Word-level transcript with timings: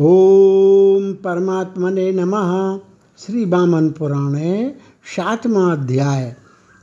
ओम 0.00 1.12
परमात्मने 1.12 2.12
नमः। 2.12 2.78
श्री 3.18 3.44
वामन 3.44 3.88
पुराणे 3.88 4.74
सातवां 5.04 5.72
अध्याय। 5.72 6.36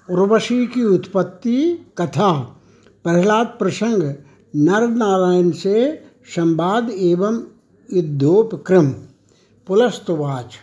उर्वशी 0.10 0.68
की 0.68 0.84
उत्पत्ति 0.84 1.86
कथा। 1.98 2.32
प्रहलाद 3.04 3.48
प्रसंग। 3.48 4.04
नर 4.56 4.88
नारायण 4.88 5.52
से 5.52 6.04
संवाद 6.26 6.90
एवं 6.90 7.44
युद्धोपक्रम। 7.94 8.90
पुलस्तवाच। 9.68 10.56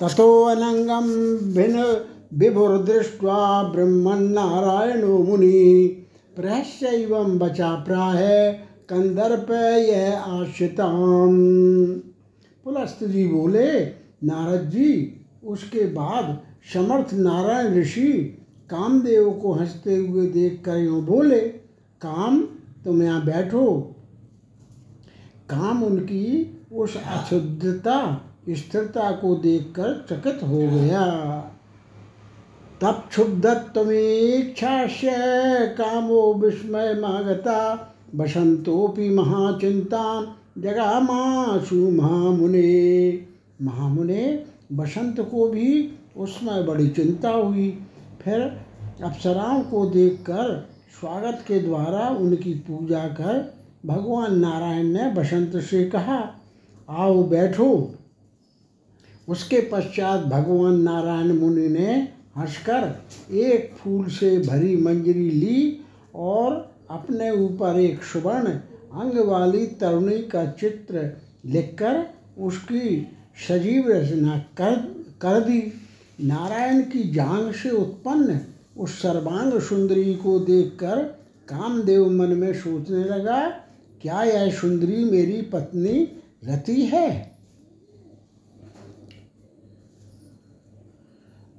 ततो 0.00 0.44
अनंगम 0.44 1.06
भिन्न 1.54 2.06
विभुर्दृष्ट्वा 2.34 3.62
ब्रह्मन्नारायणो 3.62 5.18
मुनि। 5.18 5.88
प्रहस्य 6.36 6.86
एवं 6.86 7.38
बचा 7.38 7.74
प्राह। 7.74 8.16
कंदर्प 8.88 9.50
यह 9.76 10.20
आश्रिताम। 10.20 11.38
पुलस्त 12.64 13.04
जी 13.04 13.28
बोले, 13.28 13.86
नारद 14.24 14.70
जी, 14.70 15.20
उसके 15.44 15.86
बाद 15.86 16.40
समर्थ 16.74 17.14
नारायण 17.14 17.74
ऋषि 17.74 18.12
कामदेव 18.70 19.30
को 19.30 19.52
हँसते 19.52 19.96
हुए 19.96 20.26
देख 20.26 20.62
कर 20.64 20.76
यूँ 20.76 21.04
बोले, 21.04 21.40
काम, 22.02 22.42
तुम 22.84 23.02
यहाँ 23.02 23.24
बैठो। 23.24 23.96
काम 25.50 25.84
उनकी 25.84 26.58
उस 26.72 26.96
अशुद्धता, 26.96 28.24
स्थिरता 28.50 29.10
को 29.10 29.34
देखकर 29.34 30.06
चकित 30.10 30.42
हो 30.42 30.58
गया। 30.58 31.06
तब 32.80 33.04
क्षुब्धत्वीक्षा 33.08 34.86
कामो 35.66 36.34
विस्मय 36.34 36.94
मागता। 36.94 37.92
बसंतोपि 38.16 39.08
महाचिंता 39.10 40.04
जगामाशु 40.58 41.90
महामुने। 41.90 43.24
महामुने 43.62 44.44
बसंत 44.72 45.20
को 45.20 45.48
भी 45.48 45.92
उसमें 46.16 46.66
बड़ी 46.66 46.88
चिंता 46.88 47.30
हुई। 47.30 47.68
फिर 48.22 48.40
अप्सराओं 49.04 49.60
को 49.62 49.84
देखकर 49.86 50.68
स्वागत 51.00 51.44
के 51.48 51.58
द्वारा 51.60 52.08
उनकी 52.08 52.54
पूजा 52.54 53.06
कर 53.08 53.54
भगवान 53.86 54.38
नारायण 54.38 54.86
ने 54.86 55.10
बसंत 55.10 55.56
से 55.56 55.84
कहा, 55.84 56.18
आओ 56.90 57.22
बैठो। 57.22 57.94
उसके 59.28 59.60
पश्चात 59.72 60.20
भगवान 60.20 60.80
नारायण 60.80 61.38
मुनि 61.38 61.68
ने 61.68 61.92
हंसकर 62.38 63.36
एक 63.36 63.70
फूल 63.74 64.06
से 64.06 64.38
भरी 64.38 64.76
मंजरी 64.76 65.30
ली 65.30 65.80
और 66.14 66.75
अपने 66.90 67.30
ऊपर 67.30 67.78
एक 67.80 68.02
सुवर्ण 68.02 68.48
अंग 69.00 69.18
वाली 69.18 69.66
तरुणी 69.66 70.18
का 70.22 70.44
चित्र 70.52 71.10
लिखकर 71.46 72.04
उसकी 72.38 73.06
सजीव 73.48 73.88
रचना 73.88 74.38
कर 74.56 74.76
कर 75.22 75.40
दी। 75.40 75.60
नारायण 76.20 76.80
की 76.82 77.02
जांग 77.10 77.52
से 77.52 77.70
उत्पन्न 77.70 78.40
उस 78.78 79.00
सर्वांग 79.02 79.58
सुंदरी 79.60 80.14
को 80.14 80.38
देखकर 80.38 81.02
कामदेव 81.48 82.08
मन 82.10 82.36
में 82.36 82.52
सोचने 82.54 83.04
लगा, 83.04 83.48
क्या 84.02 84.22
यह 84.22 84.50
सुंदरी 84.50 85.04
मेरी 85.04 85.40
पत्नी 85.42 85.98
रति 86.44 86.82
है? 86.82 87.36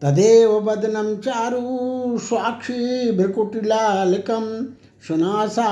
तदेव 0.02 0.59
बदनम 0.59 1.16
चारु 1.16 2.17
स्वाक्षी 2.17 3.11
भ्रकुटिलालिकम 3.11 4.44
सुनासा 5.03 5.66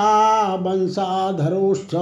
वंशाधरोष्ठ 0.55 1.95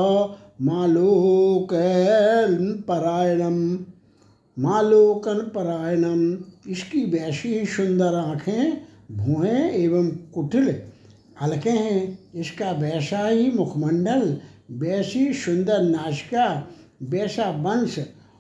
मालोकन 0.62 2.56
परायणम 2.88 3.60
मालोकन 4.58 5.40
परायणम 5.56 6.22
इसकी 6.72 7.04
वैसी 7.06 7.66
सुंदर 7.66 8.16
आँखें 8.16 8.78
भुएँ 9.12 9.70
एवं 9.72 10.10
कुटिल 10.34 10.76
हल्के 11.42 11.70
हैं। 11.70 12.20
इसका 12.36 12.72
वैसा 12.72 13.28
ही 13.28 13.52
मुखमंडल, 13.52 14.38
वैसी 14.72 15.34
सुंदर 15.34 15.82
नाशिका 15.82 16.48
वैसा 17.04 17.50
वंश 17.62 17.98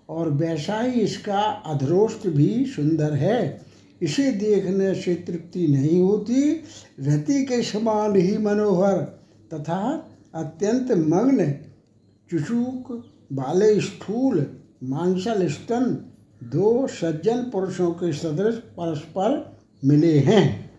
और 0.09 0.29
वैसा 0.31 0.79
ही 0.81 1.01
इसका 1.01 1.41
अधरोष्ट 1.65 2.27
भी 2.27 2.65
सुंदर 2.65 3.13
है। 3.13 3.61
इसे 4.01 4.31
देखने 4.31 4.93
से 4.95 5.15
तृप्ति 5.15 5.67
नहीं 5.67 6.01
होती, 6.01 6.51
रति 6.99 7.45
के 7.45 7.61
समान 7.63 8.15
ही 8.15 8.37
मनोहर 8.37 8.97
तथा 9.53 10.09
अत्यंत 10.35 10.91
मग्न 10.91 11.51
चुचूक, 12.31 13.05
बाले 13.33 13.79
स्थूल, 13.81 14.45
मांसल 14.83 15.47
स्तन 15.47 16.11
दो 16.43 16.87
सज्जन 16.87 17.37
पुरुषों 17.37 17.91
के 17.91 18.13
सदृश 18.13 18.55
परस्पर 18.55 19.57
मिले 19.85 20.19
हैं। 20.19 20.71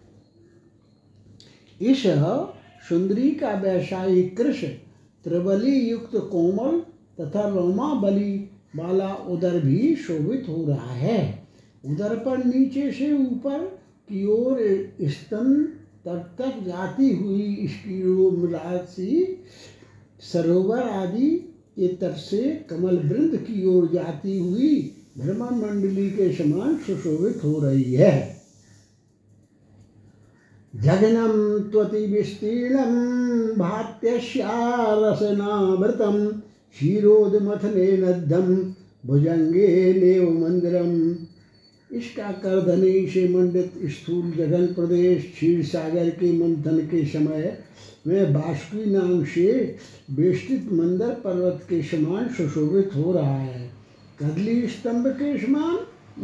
इस 1.80 2.02
सुंदरी 2.88 3.30
का 3.30 3.50
वैशाही 3.50 4.22
कृष 4.22 4.64
त्रिबली 5.24 5.90
युक्त 5.90 6.16
कोमल 6.16 6.80
तथा 7.20 7.48
रोमाबली 7.48 8.50
वाला 8.76 9.14
उदर 9.14 9.60
भी 9.60 9.96
शोभित 9.96 10.46
हो 10.48 10.64
रहा 10.68 10.92
है। 10.92 11.43
पर 11.86 12.44
नीचे 12.44 12.92
से 12.92 13.12
ऊपर 13.12 13.58
की 14.08 14.26
ओर 14.26 14.58
स्तन 15.02 15.62
तक 16.06 16.34
तक 16.38 16.66
जाती 16.66 17.16
हुई 17.16 17.54
इसकी 17.54 18.02
राशि 18.52 19.44
सरोवर 20.32 20.78
आदि 20.78 21.50
के 21.78 21.88
तट 21.88 22.16
से 22.16 22.66
कमल 22.70 22.98
वृंद 22.98 23.36
की 23.36 23.66
ओर 23.66 23.90
जाती 23.92 24.38
हुई 24.38 24.94
भ्रमण 25.18 25.36
मंडली 25.36 26.10
के 26.10 26.32
समान 26.32 26.76
सुशोभित 26.76 27.44
हो 27.44 27.60
रही 27.60 27.94
है। 27.94 28.42
जघनम 30.74 31.58
त्वति 31.70 32.06
विस्तीर्णम 32.06 32.94
भात्यस्यारसनामृतम 33.58 36.40
क्षीरोदमथने 36.70 37.96
नद्धम 37.96 38.74
भुजंगे 39.06 39.94
नेव 39.94 40.30
मंदिरम 40.30 41.16
इसका 41.94 42.30
करधनी 42.32 43.06
से 43.06 43.28
मंडित 43.28 43.72
स्थूल 43.84 44.30
जगन 44.30 44.66
प्रदेश 44.66 45.30
क्षीर 45.34 45.64
सागर 45.64 46.08
के 46.10 46.32
मंथन 46.32 46.78
के 46.78 47.04
समय 47.04 47.58
में 48.06 48.32
बाष्पी 48.32 48.90
नाम 48.90 49.24
से 49.24 49.76
बेष्टित 50.10 50.72
मंदर 50.72 51.10
पर्वत 51.10 51.66
के 51.68 51.82
समान 51.82 52.28
सुशोभित 52.28 52.90
हो 52.96 53.12
रहा 53.12 53.38
है। 53.38 53.70
कदली 54.20 54.66
स्तंभ 54.66 55.06
के 55.06 55.38
समान 55.38 55.74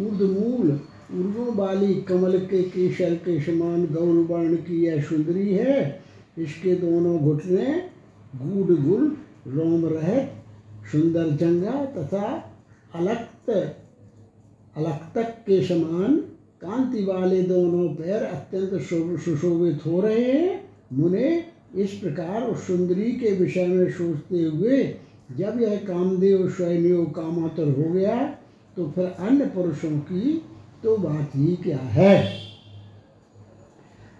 ऊर्धमूल 0.07 0.71
उर्गों 1.15 1.55
वाली 1.57 1.95
कमल 1.95 2.39
के 2.39 2.63
केसर 2.63 3.15
के 3.15 3.41
समान 3.41 3.87
गौरवर्ण 3.87 4.57
की 4.57 4.85
यह 4.85 5.03
सुंदरी 5.03 5.53
है। 5.55 6.03
इसके 6.39 6.75
दोनों 6.75 7.19
घुटने 7.19 7.91
गुड़ 8.37 8.77
गुल, 8.77 9.17
रोम 9.47 9.87
रहत, 9.87 10.45
सुंदर 10.93 11.31
जंगा 11.31 11.85
तथा 11.85 12.55
अलक्त 12.95 13.77
अलक्तक 14.81 15.31
के 15.47 15.63
समान 15.65 16.17
कांति 16.63 17.05
वाले 17.05 17.43
दोनों 17.43 17.89
पैर 17.95 18.23
अत्यंत 18.23 18.81
सुशोभित 19.21 19.87
हो 19.87 20.01
रहे 20.01 20.25
हैं। 20.25 20.71
मुने, 20.93 21.45
इस 21.75 21.91
प्रकार 21.93 22.43
उस 22.43 22.67
सुंदरी 22.67 23.11
के 23.13 23.33
विषय 23.33 23.67
में 23.67 23.91
सोचते 23.91 24.43
हुए, 24.43 24.83
जब 25.37 25.61
यह 25.61 25.77
कामदेव 25.89 26.49
स्वयं 26.51 27.05
कामातर 27.07 27.69
हो 27.79 27.93
गया 27.93 28.17
तो 28.77 28.91
फिर 28.91 29.05
अन्य 29.05 29.47
पुरुषों 29.47 29.99
की 30.01 30.43
तो 30.83 30.97
बात 30.97 31.31
ही 31.35 31.57
क्या 31.57 31.79
है? 31.79 32.15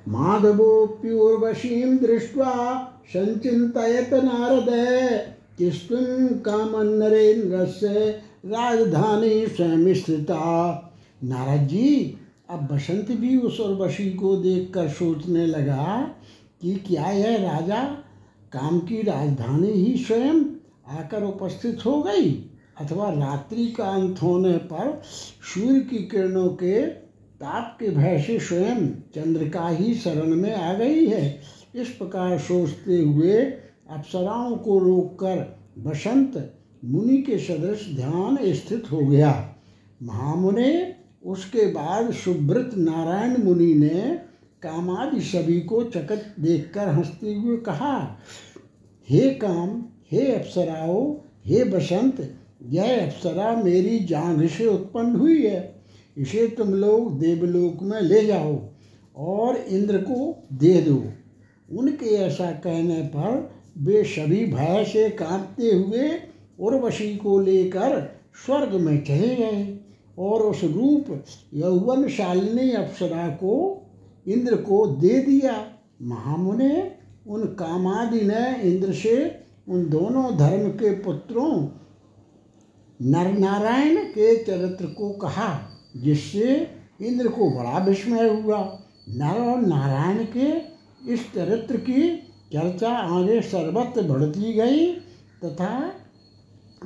माधवोप्यूर्वशीं 0.09 1.97
दृष्ट्वा 1.97 2.53
संचितयत 3.09 4.15
नारद, 4.15 4.69
किस्तुं 5.59 6.27
कामन्नरेन्द्रस्य 6.39 7.89
राजधानी 8.45 9.47
स्वयं 9.47 9.95
स्थिता 9.95 10.93
नारद 11.25 11.67
जी, 11.69 12.17
अब 12.51 12.69
बसंत 12.73 13.11
भी 13.11 13.37
उस 13.37 13.61
उर्वशी 13.61 14.11
को 14.11 14.37
देखकर 14.37 14.89
सोचने 14.89 15.47
लगा 15.47 16.15
कि 16.63 16.75
क्या 16.75 17.11
यह 17.11 17.37
राजा 17.37 17.83
काम 18.53 18.79
की 18.79 19.03
राजधानी 19.03 19.73
ही 19.73 19.97
स्वयं 20.05 20.45
आकर 20.89 21.23
उपस्थित 21.23 21.85
हो 21.87 22.03
गई, 22.03 22.31
अथवा 22.81 23.11
रात्रि 23.11 23.67
का 23.67 23.85
अंत 23.85 24.23
होने 24.23 24.57
पर 24.57 25.03
सूर्य 25.55 25.81
की 25.81 25.99
किरणों 25.99 26.49
के 26.49 26.81
ताप 27.41 27.77
के 27.81 27.89
भय 27.89 28.19
से 28.27 28.39
स्वयं 28.39 28.87
चंद्र 29.15 29.49
का 29.49 29.69
ही 29.69 29.95
शरण 29.95 30.35
में 30.35 30.55
आ 30.55 30.73
गई 30.75 31.07
है। 31.07 31.41
इस 31.75 31.89
प्रकार 31.89 32.39
सोचते 32.39 32.99
हुए 32.99 33.43
अप्सराओं 33.91 34.57
को 34.57 34.79
रोककर 34.79 35.59
बसंत 35.79 36.57
मुनि 36.85 37.17
के 37.17 37.39
सदृश 37.39 37.97
ध्यान 37.97 38.39
स्थित 38.43 38.93
हो 38.93 38.99
गया। 38.99 39.55
महामुने 40.03 40.95
उसके 41.27 41.67
बाद 41.67 42.13
सुब्रत 42.13 42.71
नारायण 42.75 43.45
मुनि 43.45 43.75
ने 43.75 44.19
कामादि 44.63 45.21
सभी 45.21 45.61
को 45.61 45.85
चकत 45.85 46.35
देखकर 46.41 46.89
हँसते 46.89 47.35
हुए 47.35 47.57
कहा, 47.57 48.19
हे 49.11 49.31
काम, 49.35 49.85
हे 50.13 50.35
अप्सराओ, 50.35 51.21
हे 51.47 51.65
बसंत, 51.65 52.35
यह 52.67 53.07
अप्सरा 53.07 53.63
मेरी 53.63 53.99
जांघ 53.99 54.47
से 54.47 54.67
उत्पन्न 54.67 55.17
हुई 55.17 55.47
है। 55.47 55.83
इसे 56.19 56.49
तुम 56.49 56.75
लोग 56.75 57.19
देवलोक 57.19 57.83
में 57.83 58.01
ले 58.01 58.27
जाओ 58.27 58.61
और 59.17 59.57
इंद्र 59.57 59.99
को 59.99 60.49
दे 60.53 60.81
दो। 60.81 61.05
उनके 61.79 62.07
ऐसा 62.07 62.51
कहने 62.51 63.03
पर 63.03 63.53
वे 63.79 64.05
सभी 64.05 64.47
भय 64.47 64.85
से 64.85 65.11
कांपते 65.11 65.71
हुए 65.71 66.30
उर्वशी 66.61 67.17
को 67.17 67.41
लेकर 67.41 68.21
स्वर्ग 68.47 68.75
में 68.75 69.05
चले 69.05 69.37
गए। 69.37 69.77
और 70.19 70.43
उस 70.43 70.65
रूप 70.65 71.25
यौवन 71.55 72.09
शालिनी 72.09 72.73
अप्सरा 72.73 73.29
को 73.29 73.83
इंद्र 74.29 74.57
को 74.57 74.87
दे 74.87 75.19
दिया। 75.19 75.67
महामुने 76.03 76.93
उन 77.27 77.45
कामादि 77.45 78.21
ने 78.21 78.63
इंद्र 78.63 78.93
से 78.93 79.41
उन 79.69 79.89
दोनों 79.89 80.37
धर्म 80.37 80.69
के 80.71 80.91
पुत्रों 80.91 81.69
नर 83.03 83.39
नारायण 83.39 83.97
के 83.97 84.37
चरित्र 84.45 84.87
को 84.87 85.11
कहा, 85.11 85.61
जिससे 85.97 86.67
इंद्र 87.03 87.29
को 87.29 87.51
बड़ा 87.51 87.79
विस्मय 87.79 88.29
हुआ। 88.29 88.79
नर 89.09 89.41
और 89.51 89.61
नारायण 89.61 90.25
के 90.37 90.49
इस 91.13 91.33
चरित्र 91.35 91.77
की 91.77 92.17
चर्चा 92.53 92.89
आगे 92.89 93.41
सर्वत्र 93.41 94.03
बढ़ती 94.03 94.53
गई 94.53 94.93
तथा 95.45 95.93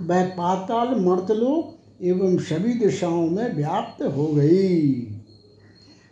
वह 0.01 0.25
पाताल 0.25 0.89
मर्तलोक 0.89 1.79
एवं 2.03 2.39
सभी 2.39 2.75
दिशाओं 2.75 3.29
में 3.31 3.57
व्याप्त 3.57 4.05
हो 4.05 4.27
गई। 4.27 5.07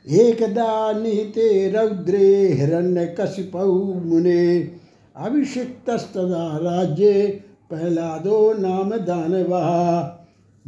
एकदा 0.08 0.92
निहिते 0.92 1.70
रौद्रे 1.70 2.52
हिरण्य 2.52 3.16
कशिपऊ 3.20 3.94
मुने, 3.94 4.70
अभिषिक्तस्तदा 5.16 6.58
राज्य 6.62 7.40
प्रहलादो 7.68 8.52
नाम 8.52 8.90
दानवा। 8.90 10.18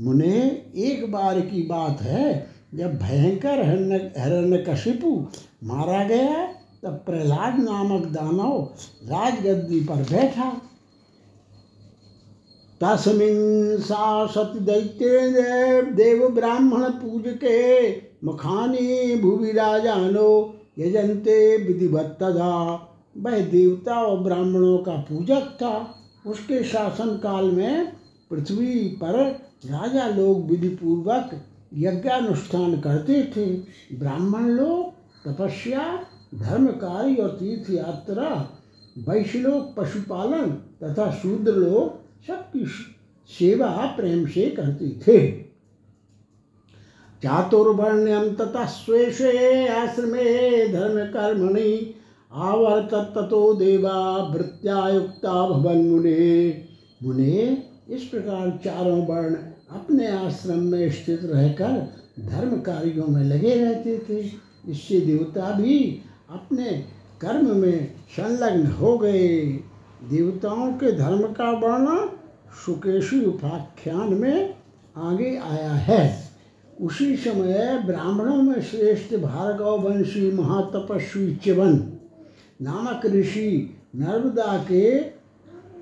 मुने, 0.01 0.63
एक 0.77 1.13
बार 1.13 1.41
की 1.41 1.63
बात 1.63 2.03
है, 2.03 2.47
जब 2.75 2.99
भयंकर 2.99 3.67
हिरण्य, 3.67 4.13
हिरण्यकशिपु 4.19 5.27
मारा 5.65 6.05
गया, 6.05 6.47
तब 6.83 7.03
प्रहलाद 7.07 7.59
नामक 7.59 8.05
दानव 8.07 8.71
राजगद्दी 9.05 9.81
पर 9.81 9.97
बैठा। 9.97 10.63
तस्मिन् 12.81 13.79
सा 13.79 14.27
सती 14.27 14.59
दैत्य 14.59 15.93
देव 15.93 16.29
ब्राह्मण 16.29 16.83
पूजके, 16.91 17.91
मुखानी 18.25 19.17
भूवि 19.17 19.53
राजानो 19.53 20.55
यजंते 20.79 21.57
विधिवत 21.57 22.19
तथा 22.23 22.55
वह 23.17 23.39
देवता 23.41 23.95
और 23.95 24.19
ब्राह्मणों 24.19 24.79
का 24.79 24.97
पूजक 25.11 25.57
था। 25.63 25.95
उसके 26.27 26.63
शासन 26.65 27.17
काल 27.17 27.51
में 27.51 27.93
पृथ्वी 28.31 28.89
पर 29.03 29.19
राजा 29.67 30.09
लोग 30.09 30.51
विधि 30.51 30.69
पूर्वक 30.69 31.31
यज्ञानुष्ठान 31.75 32.81
करते 32.81 33.23
थे। 33.37 33.47
ब्राह्मण 33.99 34.49
लोग, 34.49 34.93
तपस्या 35.25 35.85
धर्म 36.35 36.67
कार्य 36.67 37.15
और 37.15 37.29
तीर्थ 37.31 37.71
यात्रा 37.71 38.31
वैश्य 38.99 39.39
लोग 39.39 39.75
पशुपालन 39.77 40.51
तथा 40.83 41.11
शूद्र 41.13 41.53
लोग 41.53 42.04
सबकी 42.27 42.65
सेवा 43.29 43.95
प्रेम 43.97 44.27
से 44.27 44.51
करते 44.51 44.89
थे। 44.89 45.31
चातुर्वर्ण्यम 47.23 48.35
तथा 48.35 48.65
स्वेशे 48.65 49.69
आश्रमे 49.69 50.69
धर्म 50.69 51.07
कर्मणि 51.07 51.95
आवर्त 52.33 52.95
ततो 52.95 53.55
देवा 53.55 54.17
वृत्यायुक्ता 54.33 55.49
भवन 55.49 55.77
मुने। 55.77 56.65
मुने, 57.03 57.63
इस 57.91 58.03
प्रकार 58.03 58.61
चारों 58.65 59.07
वर्ण 59.07 59.35
अपने 59.71 60.07
आश्रम 60.07 60.59
में 60.59 60.91
स्थित 60.91 61.21
रहकर 61.25 61.93
धर्म 62.21 62.61
कार्यों 62.61 63.07
में 63.07 63.25
लगे 63.25 63.55
रहते 63.55 63.99
थे। 63.99 64.31
इससे 64.71 65.01
देवता 65.01 65.53
भी 65.53 66.03
अपने 66.31 66.85
कर्म 67.21 67.57
में 67.57 67.95
संलग्न 68.17 68.67
हो 68.67 68.99
गए। 68.99 69.61
देवताओं 70.11 70.73
के 70.73 70.93
धर्म 70.93 71.23
का 71.33 71.51
वर्णन 71.51 72.09
सुकेशी 72.67 73.25
उपाख्यान 73.25 74.15
में 74.15 74.55
आगे 74.97 75.37
आया 75.37 75.73
है। 75.73 76.25
उसी 76.81 77.17
समय 77.17 77.83
ब्राह्मणों 77.87 78.43
में 78.43 78.61
श्रेष्ठ 78.63 79.17
भार्गव 79.17 79.81
वंशी 79.81 80.31
महातपस्वी 80.31 81.35
चिवन 81.37 81.73
नामक 82.63 83.07
ऋषि 83.07 83.77
नर्मदा 83.97 84.57
के 84.71 85.01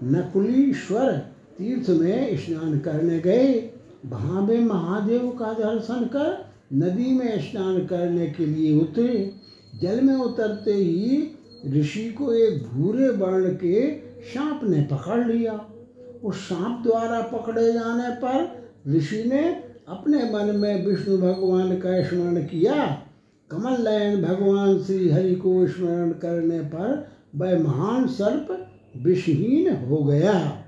नकुलीश्वर 0.05 1.13
तीर्थ 1.59 1.91
में 1.91 2.37
स्नान 2.37 2.79
करने 2.79 3.19
गए। 3.19 3.71
वहाँ 4.07 4.43
वे 4.43 4.59
महादेव 4.59 5.31
का 5.31 5.53
दर्शन 5.53 6.05
कर 6.05 6.53
नदी 6.75 7.11
में 7.13 7.41
स्नान 7.41 7.87
करने 7.87 8.27
के 8.27 8.47
लिए 8.47 8.81
उतरे। 8.81 9.35
जल 9.81 10.01
में 10.01 10.15
उतरते 10.15 10.75
ही 10.75 11.39
ऋषि 11.73 12.13
को 12.13 12.33
एक 12.33 12.63
भूरे 12.63 13.09
वर्ण 13.09 13.55
के 13.55 14.12
सांप 14.23 14.61
ने 14.65 14.83
पकड़ 14.83 15.27
लिया। 15.27 15.67
उस 16.25 16.49
सांप 16.49 16.83
द्वारा 16.83 17.21
पकड़े 17.21 17.73
जाने 17.73 18.15
पर 18.15 18.63
ऋषि 18.97 19.23
ने 19.27 19.63
अपने 19.89 20.19
मन 20.19 20.57
में 20.57 20.87
विष्णु 20.87 21.19
भगवान 21.19 21.77
का 21.77 22.03
स्मरण 22.03 22.43
किया। 22.43 23.03
कमल 23.51 23.89
नयन 23.89 24.23
भगवान 24.23 24.83
श्री 24.83 25.09
हरि 25.09 25.35
को 25.35 25.67
स्मरण 25.67 26.13
करने 26.13 26.61
पर 26.61 27.11
वह 27.37 27.59
महान 27.59 28.07
सर्प 28.07 28.69
विषहीन 28.97 29.77
हो 29.77 30.05
गया। 30.05 30.63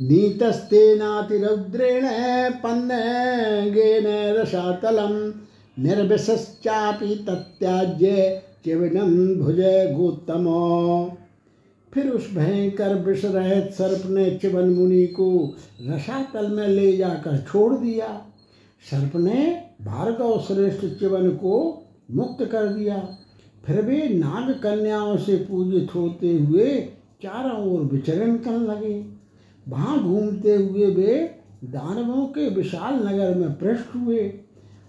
नीतस्तेनातिरौद्रेण 0.00 2.10
पन्नगेन 2.50 4.36
रसातलं 4.36 5.32
निर्विशश्चापि 5.76 7.24
तत्याज्य 7.28 8.42
चिवनम 8.64 9.34
भुज 9.34 9.56
गोत्तमो। 9.96 11.16
फिर 11.94 12.08
उस 12.10 12.34
भयंकर 12.34 12.94
विष 12.94 13.24
रहित 13.24 13.72
सर्प 13.72 14.10
ने 14.10 14.30
चिवन 14.30 14.68
मुनि 14.68 15.06
को 15.06 15.56
रसातल 15.82 16.48
में 16.48 16.68
ले 16.68 16.96
जाकर 16.96 17.38
छोड़ 17.38 17.74
दिया। 17.74 18.26
सर्प 18.90 19.16
ने 19.16 19.62
भार्गव 19.82 20.40
श्रेष्ठ 20.40 20.84
चिवन 20.98 21.30
को 21.30 21.86
मुक्त 22.10 22.44
कर 22.44 22.66
दिया। 22.66 23.16
फिर 23.66 23.82
वे 23.82 24.08
नाग 24.08 24.54
कन्याओं 24.54 25.16
से 25.16 25.36
पूजित 25.36 25.94
होते 25.94 26.38
हुए 26.38 26.80
चारों 27.22 27.72
ओर 27.72 27.80
विचरण 27.80 28.36
करने 28.36 28.66
लगे। 28.66 29.06
वहाँ 29.68 30.02
घूमते 30.02 30.56
हुए 30.56 30.86
वे 30.86 31.38
दानवों 31.64 32.26
के 32.26 32.48
विशाल 32.48 32.94
नगर 32.94 33.34
में 33.34 33.58
प्रविष्ट 33.58 33.96
हुए। 33.96 34.22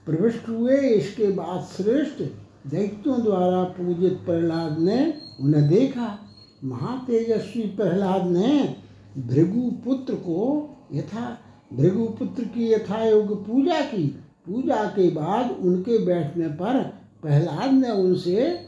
प्रविष्ट 0.05 0.49
हुए, 0.49 0.77
इसके 0.77 1.27
बाद 1.27 1.63
श्रेष्ठ 1.77 2.21
दैत्यों 2.67 3.23
द्वारा 3.23 3.63
पूजित 3.63 4.13
प्रहलाद 4.13 4.79
ने 4.79 5.13
उन्हें 5.41 5.69
देखा। 5.69 6.22
महातेजस्वी 6.63 7.63
प्रहलाद 7.63 8.25
ने 8.25 8.75
भृगुपुत्र 9.17 10.13
को 10.13 10.69
यथा, 10.93 11.37
भृगुपुत्र 11.73 12.43
की 12.43 12.73
यथायोग 12.73 13.47
पूजा 13.47 13.81
की। 13.81 14.07
पूजा 14.45 14.83
के 14.83 15.09
बाद 15.09 15.57
उनके 15.61 16.05
बैठने 16.05 16.47
पर 16.47 16.93
प्रहलाद 17.21 17.73
ने 17.73 17.91
उनसे 17.91 18.59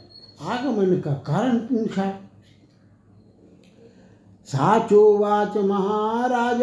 आगमन 0.42 1.00
का 1.00 1.12
कारण 1.12 1.58
पूछा। 1.58 2.20
साचोवाच 4.46 5.56
महाराज, 5.56 6.62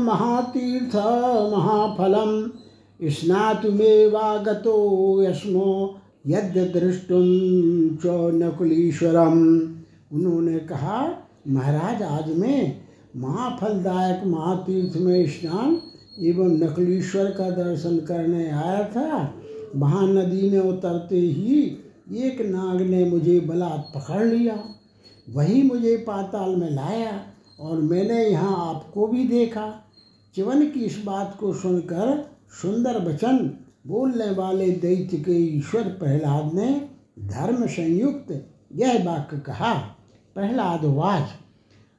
महातीर्थ, 0.00 0.96
महाफलम। 1.54 2.50
स्नातुमेवागतो 3.02 4.76
यस्मो 5.22 5.98
यद्य 6.26 6.64
दृष्टुम 6.64 7.24
च 7.96 8.06
नकुलीश्वरम। 8.34 9.77
उन्होंने 10.12 10.58
कहा, 10.58 11.26
महाराज, 11.48 12.02
आज 12.02 12.36
मैं 12.36 12.80
महाफलदायक 13.16 14.24
महातीर्थ 14.24 14.96
में 14.96 15.26
स्नान 15.26 15.80
एवं 16.20 16.48
नकलीश्वर 16.48 17.24
का 17.24 17.50
दर्शन 17.50 17.98
करने 17.98 18.50
आया 18.50 18.84
था। 18.84 19.34
वहाँ 19.76 20.06
नदी 20.08 20.50
में 20.50 20.58
उतरते 20.58 21.16
ही 21.16 21.62
एक 22.16 22.40
नाग 22.40 22.80
ने 22.80 23.04
मुझे 23.04 23.40
बलात् 23.40 23.94
पकड़ 23.94 24.24
लिया। 24.24 24.64
वही 25.30 25.62
मुझे 25.62 25.96
पाताल 25.96 26.56
में 26.56 26.70
लाया 26.70 27.22
और 27.60 27.76
मैंने 27.76 28.24
यहाँ 28.24 28.74
आपको 28.74 29.06
भी 29.06 29.24
देखा। 29.24 29.84
चिवन 30.34 30.66
की 30.66 30.80
इस 30.80 31.02
बात 31.06 31.36
को 31.40 31.52
सुनकर 31.52 32.30
सुंदर 32.62 33.04
वचन 33.04 33.50
बोलने 33.86 34.30
वाले 34.30 34.70
दैत्य 34.70 35.16
के 35.16 35.32
ईश्वर 35.32 35.82
प्रहलाद 35.82 36.54
ने 36.54 36.88
धर्म 37.26 37.66
संयुक्त 37.66 38.46
यह 38.72 39.04
वाक्य 39.04 39.38
कहा। 39.38 39.74
प्रहलाद 40.38 40.84
वाच। 40.84 41.28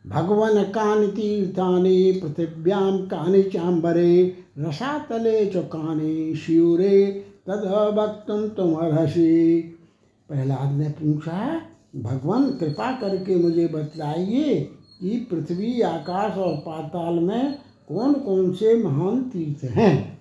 भगवन 0.05 0.63
कानि 0.71 1.07
तीर्थानि 1.07 2.21
पृथिव्याम 2.23 2.97
कानि 3.05 3.41
चांबरे 3.43 4.13
रसातले 4.59 5.45
च 5.45 5.63
कानि 5.71 6.35
शिवरे 6.35 7.01
तद 7.47 7.65
वक्तुम 7.97 8.47
तुम 8.47 8.73
अर्हसी 8.75 9.61
प्रहलाद 10.29 10.71
ने 10.71 10.89
पूछा, 10.89 11.61
भगवान, 11.95 12.49
कृपा 12.51 12.91
करके 12.91 13.35
मुझे 13.35 13.67
बतलाइए 13.67 14.55
कि 15.01 15.27
पृथ्वी, 15.31 15.81
आकाश 15.81 16.37
और 16.37 16.55
पाताल 16.57 17.19
में 17.19 17.57
कौन 17.89 18.13
कौन 18.13 18.51
से 18.53 18.75
महान 18.83 19.21
तीर्थ 19.23 19.63
हैं? 19.71 20.19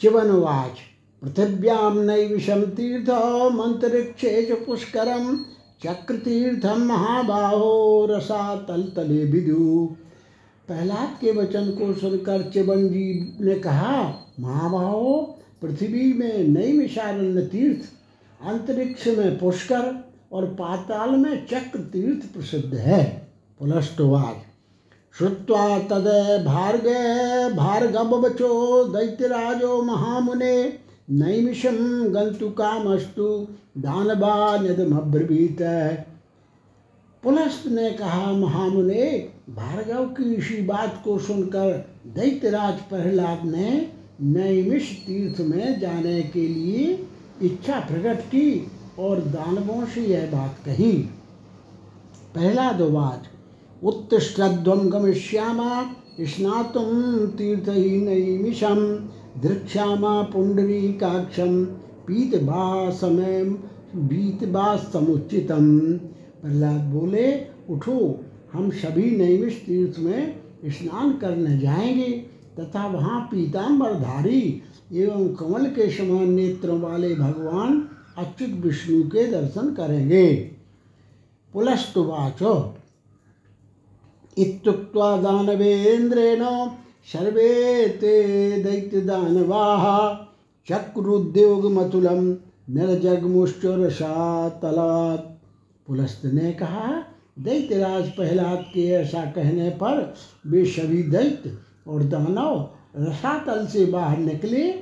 चिवनवाच 0.00 0.76
पृथिव्यां 1.22 2.60
तीर्थ 2.70 3.10
मंत्रिक्षे 3.54 4.42
च 4.42 4.66
पुष्करं 4.66 5.36
चक्रतीर्थं 5.84 6.76
महाबाहो 6.76 8.06
रसा 8.10 8.54
रसातलतले 8.54 9.24
विदु। 9.24 9.96
प्रहलाद 10.66 11.16
के 11.20 11.32
वचन 11.32 11.70
को 11.70 11.94
सुनकर 11.94 12.50
चिवन 12.50 12.88
जी 12.88 13.36
ने 13.40 13.54
कहा, 13.54 14.26
महाबाहो, 14.40 15.38
पृथ्वी 15.62 16.12
में 16.12 16.48
नई 16.48 16.72
मिशारण्य 16.72 17.42
तीर्थ, 17.42 17.80
अंतरिक्ष 18.46 19.06
में 19.06 19.38
पुष्कर 19.38 20.12
और 20.32 20.46
पाताल 20.46 21.10
में 21.10 21.46
चक्र 21.46 21.78
तीर्थ 21.78 22.34
प्रसिद्ध 22.34 22.74
है। 22.74 23.28
पुलष्टवाद 23.58 24.36
श्रुवा 25.18 25.78
तद 25.78 26.04
भार्गे 26.46 27.54
भार्गव 27.54 28.22
बचो 28.22 28.84
दैत्यराजो 28.84 29.82
महामुने 29.82 30.83
नैमिषम 31.10 31.76
गंतु 32.12 32.48
कामस्तु 32.50 33.24
दानवान्यदमब्रवीत 33.78 35.58
पुलस्त 37.22 37.66
ने 37.66 37.90
कहा, 37.90 38.32
महामुने, 38.32 39.30
भार्गव 39.50 40.04
की 40.06 40.34
इसी 40.34 40.62
बात 40.62 41.00
को 41.04 41.18
सुनकर 41.18 41.70
दैत्यराज 42.06 42.74
प्रहलाद 42.74 43.44
ने 43.44 43.92
नैमिष 44.20 44.90
तीर्थ 45.06 45.40
में 45.40 45.80
जाने 45.80 46.22
के 46.22 46.46
लिए 46.48 47.06
इच्छा 47.42 47.80
प्रकट 47.80 48.20
की 48.20 48.70
और 48.98 49.20
दानवों 49.20 49.86
से 49.86 50.00
यह 50.00 50.26
बात 50.26 50.56
कही। 50.64 50.92
पहला 52.34 52.72
दोवाज 52.72 53.26
उत्तिष्ठध्वम 53.84 54.88
गमिष्यामा 54.90 55.82
स्नातुम 56.20 57.26
तीर्थ 57.26 57.68
ही 57.68 58.00
नैमिषम। 58.00 59.08
दृक्ष्यामा 59.42 60.22
पुंडरीकाक्षम 60.22 61.64
पीतबा 62.06 62.90
समय 62.90 63.44
बीतबा 63.96 64.76
समुचितम 64.76 65.92
प्रहलाद 66.42 66.80
बोले, 66.80 67.46
उठो, 67.70 68.24
हम 68.52 68.70
सभी 68.70 69.10
नैमिष 69.10 69.54
तीर्थ 69.54 69.98
में 69.98 70.40
स्नान 70.64 71.12
करने 71.12 71.58
जाएँगे। 71.58 72.10
तथा 72.60 72.86
वहाँ 72.86 73.20
पीताम्बरधारी 73.20 74.62
एवं 74.92 75.34
कमल 75.34 75.66
के 75.66 75.90
समान 75.90 76.32
नेत्रों 76.32 76.80
वाले 76.80 77.14
भगवान 77.14 77.88
अच्युत 78.18 78.50
विष्णु 78.50 79.02
के 79.02 79.30
दर्शन 79.30 79.74
करेंगे। 79.74 80.50
पुलस्तुवाच 81.52 82.42
इत्युक्त्वा 84.38 85.16
दानवेन्द्रेण 85.16 86.44
सर्वे 87.08 87.88
ते 88.00 88.62
दैत्यदानवाः 88.62 90.14
चक्रुद्योगमतुलं 90.68 92.36
निरजगमुश्चरसातलात् 92.70 95.34
पुलस्त 95.88 96.20
ने 96.24 96.52
कहा, 96.52 97.04
दैत्यराज 97.38 98.10
प्रहलाद 98.10 98.64
के 98.74 98.92
ऐसा 98.92 99.30
कहने 99.30 99.70
पर 99.70 100.14
वे 100.46 100.64
सभी 100.64 101.02
दैत्य 101.02 101.58
और 101.88 102.04
दानव 102.04 102.70
रसातल 102.98 103.66
से 103.66 103.86
बाहर 103.86 104.18
निकले 104.18 104.74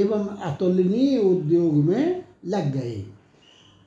एवं 0.00 0.28
अतुलनीय 0.44 1.20
उद्योग 1.20 1.84
में 1.84 2.24
लग 2.44 2.72
गए। 2.72 3.04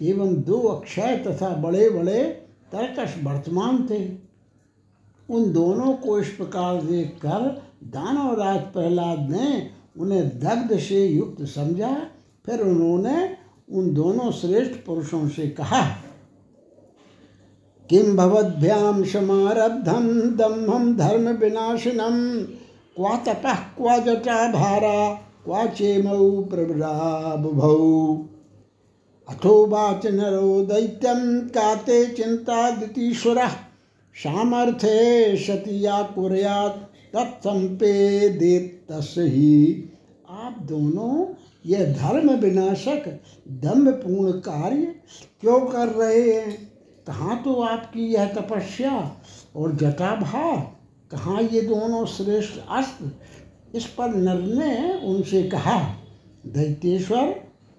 एवं 0.00 0.34
दो 0.42 0.58
अक्षय 0.60 1.16
तथा 1.26 1.48
बड़े 1.48 1.90
बड़े 1.90 2.22
तर्कश 2.72 3.14
वर्तमान 3.22 3.86
थे। 3.90 4.23
उन 5.28 5.52
दोनों 5.52 5.92
को 5.94 6.18
इस 6.20 6.28
प्रकार 6.28 6.82
देखकर 6.82 7.48
दानव 7.84 8.34
राज 8.40 8.60
प्रहलाद 8.72 9.30
ने 9.30 9.70
उन्हें 10.00 10.28
दग्ध 10.40 10.78
से 10.78 11.06
युक्त 11.06 11.44
समझा। 11.44 11.94
फिर 12.46 12.60
उन्होंने 12.60 13.16
उन 13.68 13.92
दोनों 13.94 14.30
श्रेष्ठ 14.32 14.72
पुरुषों 14.86 15.28
से 15.28 15.48
कहा 15.50 15.82
किम 17.90 18.16
भवद्भ्याम 18.16 19.02
समारब्धम 19.04 20.08
दम्भम 20.36 20.94
धर्म 20.96 21.28
विनाशिनम 21.38 22.18
क्वा 22.96 23.16
तपः 23.16 23.54
क्वा 23.76 23.96
जटा 23.98 24.46
भारा, 24.52 25.14
क्वा 25.44 25.64
चेमौ 25.66 26.30
प्रभुभौ 26.42 27.74
अथो 29.28 29.54
वाच 29.66 30.06
नरो 30.06 30.60
दैत्यम 30.64 31.38
काते 31.48 32.04
चिंता 32.06 32.70
दितीश्वरः 32.70 33.52
सामर्थ्य 34.22 35.36
सतिया 35.36 36.02
कुर्यात 36.02 36.90
तत्संपेदित 37.12 38.86
ही। 39.18 39.90
आप 40.30 40.56
दोनों 40.62 41.34
यह 41.66 41.92
धर्म 41.92 42.30
विनाशक, 42.30 43.20
दम्भपूर्ण 43.48 44.32
कार्य 44.32 44.94
क्यों 45.40 45.60
कर 45.60 45.88
रहे 45.88 46.32
हैं? 46.32 46.72
कहाँ 47.06 47.42
तो 47.42 47.54
आपकी 47.54 48.00
यह 48.00 48.26
तपस्या 48.26 49.16
और 49.56 49.76
जटाभार, 49.76 50.76
कहाँ 51.10 51.42
ये 51.42 51.60
दोनों 51.60 52.06
श्रेष्ठ 52.06 52.52
अस्त्र? 52.70 53.10
इस 53.74 53.86
पर 53.86 54.14
नर 54.14 54.40
ने 54.40 55.00
उनसे 55.06 55.42
कहा, 55.42 55.94
दैत्येश्वर, 56.46 57.26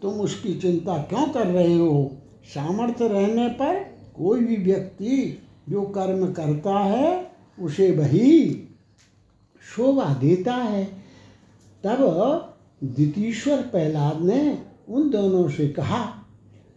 तुम 0.01 0.13
उसकी 0.13 0.54
चिंता 0.54 0.98
क्यों 0.98 1.27
कर 1.27 1.48
रहे 1.48 1.77
हो? 1.77 2.12
सामर्थ्य 2.46 3.08
रहने 3.08 3.50
पर 3.50 3.75
कोई 4.18 4.39
भी 4.39 4.58
व्यक्ति 4.58 5.42
जो 5.69 5.81
कर्म 5.81 6.34
करता 6.34 6.79
है, 6.79 7.31
उसे 7.62 7.91
वही 7.91 8.51
शोभा 9.75 10.13
देता 10.13 10.53
है। 10.53 10.86
तब 11.84 12.55
द्वितीश्वर 12.84 13.57
प्रहलाद 13.57 14.22
ने 14.22 14.60
उन 14.89 15.10
दोनों 15.10 15.50
से 15.50 15.67
कहा, 15.67 16.05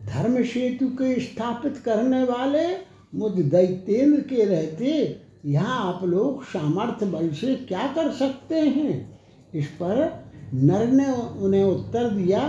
धर्म 0.06 0.42
सेतु 0.42 0.86
के 0.86 1.20
स्थापित 1.20 1.76
करने 1.76 2.24
वाले 2.24 2.66
मुझ 3.14 3.32
दैत्येंद्र 3.32 4.20
के 4.20 4.44
रहते, 4.44 5.20
यहाँ 5.46 5.94
आप 5.94 6.04
लोग 6.04 6.44
सामर्थ्य 6.44 7.06
बल 7.06 7.30
से 7.30 7.54
क्या 7.54 7.86
कर 7.86 8.10
सकते 8.12 8.54
हैं? 8.54 9.20
इस 9.54 9.66
पर 9.66 10.24
नर 10.54 10.86
ने 10.86 11.12
उन्हें 11.40 11.64
उत्तर 11.64 12.10
दिया, 12.10 12.40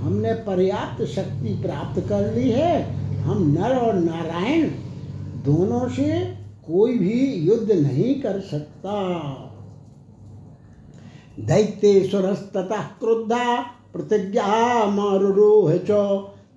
हमने 0.00 0.32
पर्याप्त 0.32 1.04
शक्ति 1.04 1.62
प्राप्त 1.62 2.00
कर 2.08 2.34
ली 2.34 2.50
है। 2.50 2.82
हम 3.20 3.52
नर 3.58 3.76
और 3.76 3.94
नारायण 3.94 4.70
दोनों 5.44 5.88
से 5.88 6.34
कोई 6.66 6.98
भी 6.98 7.32
युद्ध 7.32 7.72
नहीं 7.72 8.20
कर 8.20 8.40
सकता। 8.40 9.22
दैत्येश्वरस्ततः 11.40 12.82
क्रुद्धा, 12.82 13.62
प्रतिज्ञा 13.92 14.86
मारुरोह 14.86 15.76
च। 15.76 15.90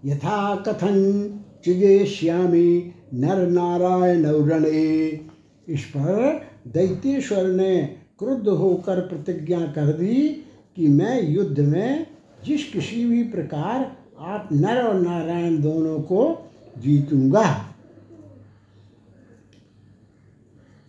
यथा 0.05 0.55
कथन 0.55 1.39
चिजेश्यामी 1.65 2.91
नर 3.13 3.47
नारायण 3.47 4.25
रणे 4.25 5.19
इस 5.67 5.83
पर 5.83 6.41
दैत्येश्वर 6.67 7.43
ने 7.43 7.95
क्रुद्ध 8.19 8.47
होकर 8.47 8.99
प्रतिज्ञा 8.99 9.59
कर 9.59 9.85
दी 9.85 10.43
कि 10.75 10.87
मैं 10.87 11.29
युद्ध 11.29 11.59
में 11.59 12.07
जिस 12.45 12.71
किसी 12.71 13.05
भी 13.05 13.23
प्रकार 13.23 13.97
आप 14.19 14.49
नर 14.51 14.81
और 14.81 14.93
नारायण 14.93 15.61
दोनों 15.61 15.99
को 15.99 16.51
जीतूँगा। 16.77 17.64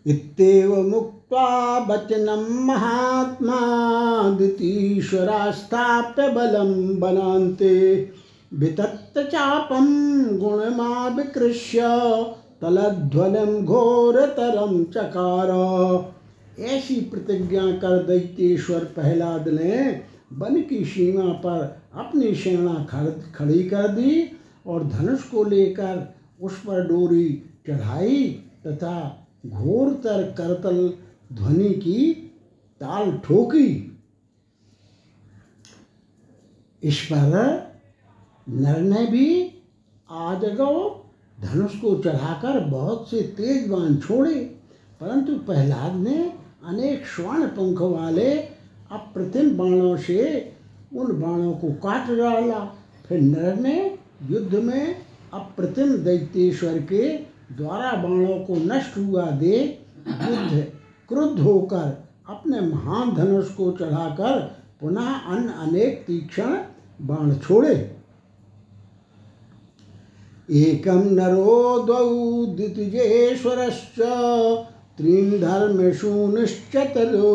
इत्येव 0.06 0.82
मुक्त्वा 0.82 1.78
वचनं 1.78 2.66
महात्मा 2.66 3.56
दितीश्वरास्थाप्य 4.38 6.28
बलं 6.28 7.00
बनान्ते। 7.00 8.10
वितत्त 8.54 9.18
चापं 9.18 9.86
गुणमाविकृष्य, 10.38 11.80
तलध्वलं 12.62 13.64
घोरतरं 13.64 14.84
चकार। 14.84 15.50
ऐसी 16.60 17.00
प्रतिज्ञा 17.00 17.62
कर 17.62 18.02
दैत्येश्वर 18.02 18.78
प्रहलाद 18.78 19.48
ने 19.48 20.02
वन 20.32 20.62
की 20.62 20.84
सीमा 20.84 21.32
पर 21.32 21.82
अपनी 21.94 22.34
सेना 22.34 22.86
खड़ी 23.34 23.62
कर 23.64 23.88
दी 23.88 24.30
और 24.66 24.84
धनुष 24.84 25.22
को 25.22 25.44
लेकर 25.44 26.14
उस 26.40 26.58
पर 26.58 26.88
डोरी 26.88 27.42
चढ़ाई 27.66 28.42
तथा 28.66 29.25
घोरतर 29.44 30.22
करतल 30.38 30.78
ध्वनि 31.32 31.72
की 31.74 32.12
ताल 32.80 33.12
ठोकी। 33.24 33.92
इस 36.82 37.00
पर 37.02 37.32
नर 38.46 38.80
ने 38.80 39.06
भी 39.06 39.28
आजगो 40.10 40.72
धनुष 41.38 41.78
को 41.80 41.94
चढ़ाकर 42.02 42.58
बहुत 42.60 43.08
से 43.10 43.22
तेज 43.36 43.68
बाण 43.68 43.96
छोड़े, 43.96 44.34
परंतु 45.00 45.34
प्रहलाद 45.38 45.94
ने 45.94 46.18
अनेक 46.66 47.06
स्वर्ण 47.06 47.46
पंख 47.48 47.80
वाले 47.80 48.32
अप्रतिम 48.90 49.56
बाणों 49.58 49.96
से 49.96 50.20
उन 50.94 51.20
बाणों 51.20 51.52
को 51.52 51.72
काट 51.82 52.06
डाला। 52.08 52.64
फिर 53.08 53.20
नर 53.20 53.56
ने 53.56 53.98
युद्ध 54.30 54.54
में 54.54 54.96
अप्रतिम 55.32 55.96
दैत्येश्वर 55.96 56.78
के 56.82 57.16
द्वारा 57.52 57.92
बाणों 57.92 58.38
को 58.38 58.54
नष्ट 58.56 58.96
हुआ 58.98 59.30
दे 59.30 59.56
युद्ध 60.08 60.66
क्रुद्ध 61.08 61.40
होकर 61.40 62.04
अपने 62.28 62.60
महान 62.60 63.14
धनुष 63.14 63.48
को 63.48 63.70
चढ़ाकर 63.72 64.40
पुनः 64.80 65.06
अन्य 65.06 65.52
अनेक 65.58 66.04
तीक्ष्ण 66.06 66.56
बाण 67.06 67.34
छोड़े। 67.34 67.74
एकं 70.50 71.04
नरो 71.10 71.82
द्वौ 71.86 72.46
द्वितीजेश्वरश्च 72.46 74.00
त्रीन् 74.98 75.40
धर्मेषु 75.40 76.12
निश्चतरो 76.36 77.32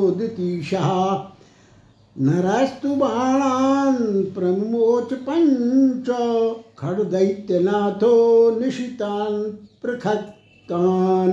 नरस्तु 2.15 2.95
बाणान् 2.95 4.23
प्रमोच 4.33 5.13
पञ्च 5.13 6.09
खड्दैत्यनाथो 6.77 8.15
निशितान् 8.59 9.43
पृथक्तान् 9.83 11.31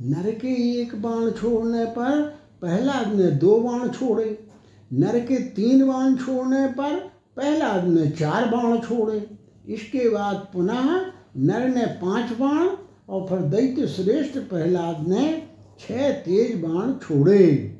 नर 0.00 0.30
के 0.30 0.80
एक 0.80 1.02
बाण 1.02 1.30
छोड़ने 1.30 1.84
पर 1.84 2.20
प्रहलाद 2.60 3.12
ने 3.14 3.30
दो 3.30 3.60
बाण 3.60 3.88
छोड़े। 3.88 4.46
नर 4.92 5.18
के 5.20 5.38
तीन 5.38 5.86
बाण 5.86 6.16
छोड़ने 6.16 6.66
पर 6.66 6.94
प्रहलाद 7.34 7.84
ने 7.84 8.10
चार 8.10 8.44
बाण 8.44 8.78
छोड़े। 8.78 9.30
इसके 9.68 10.08
बाद 10.08 10.36
पुनः 10.52 10.90
नर 11.36 11.68
ने 11.68 11.86
पाँच 11.86 12.32
बाण 12.32 12.68
और 13.08 13.26
फिर 13.28 13.38
दैत्य 13.38 13.86
श्रेष्ठ 13.86 14.38
प्रहलाद 14.38 15.08
ने 15.08 15.48
छह 15.80 16.10
तेज 16.10 16.62
बाण 16.62 16.92
छोड़े। 16.92 17.74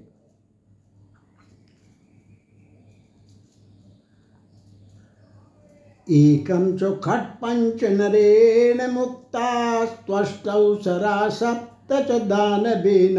एकं 6.11 6.77
च 6.77 6.91
खट्पञ्च 7.05 7.85
नरेण 7.85 8.81
मुक्ता 8.91 9.85
त्वष्टौ 9.85 10.75
सरा 10.75 11.29
सप्त 11.29 11.93
च 12.11 12.21
दानवेन। 12.23 13.19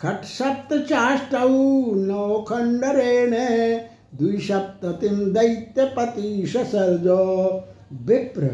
खट् 0.00 0.24
सप्त 0.24 0.74
चाष्टौ 0.88 1.48
नौ 1.96 2.40
खण्डरेण 2.48 3.34
द्विसप्ततिं 4.18 5.18
दैत्यपति 5.32 6.46
ससर्ज 6.46 7.06
विप्र 8.06 8.48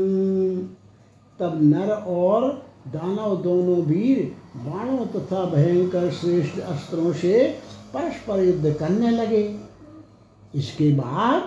तब 1.39 1.59
नर 1.61 1.91
और 1.91 2.65
दानव 2.87 3.43
दोनों 3.43 3.77
वीर 3.77 4.31
बाणों 4.55 5.05
तथा 5.05 5.45
भयंकर 5.45 6.11
श्रेष्ठ 6.11 6.59
अस्त्रों 6.59 7.13
से 7.13 7.55
परस्पर 7.93 8.43
युद्ध 8.43 8.75
करने 8.79 9.11
लगे। 9.11 9.66
इसके 10.55 10.91
बाद 10.91 11.41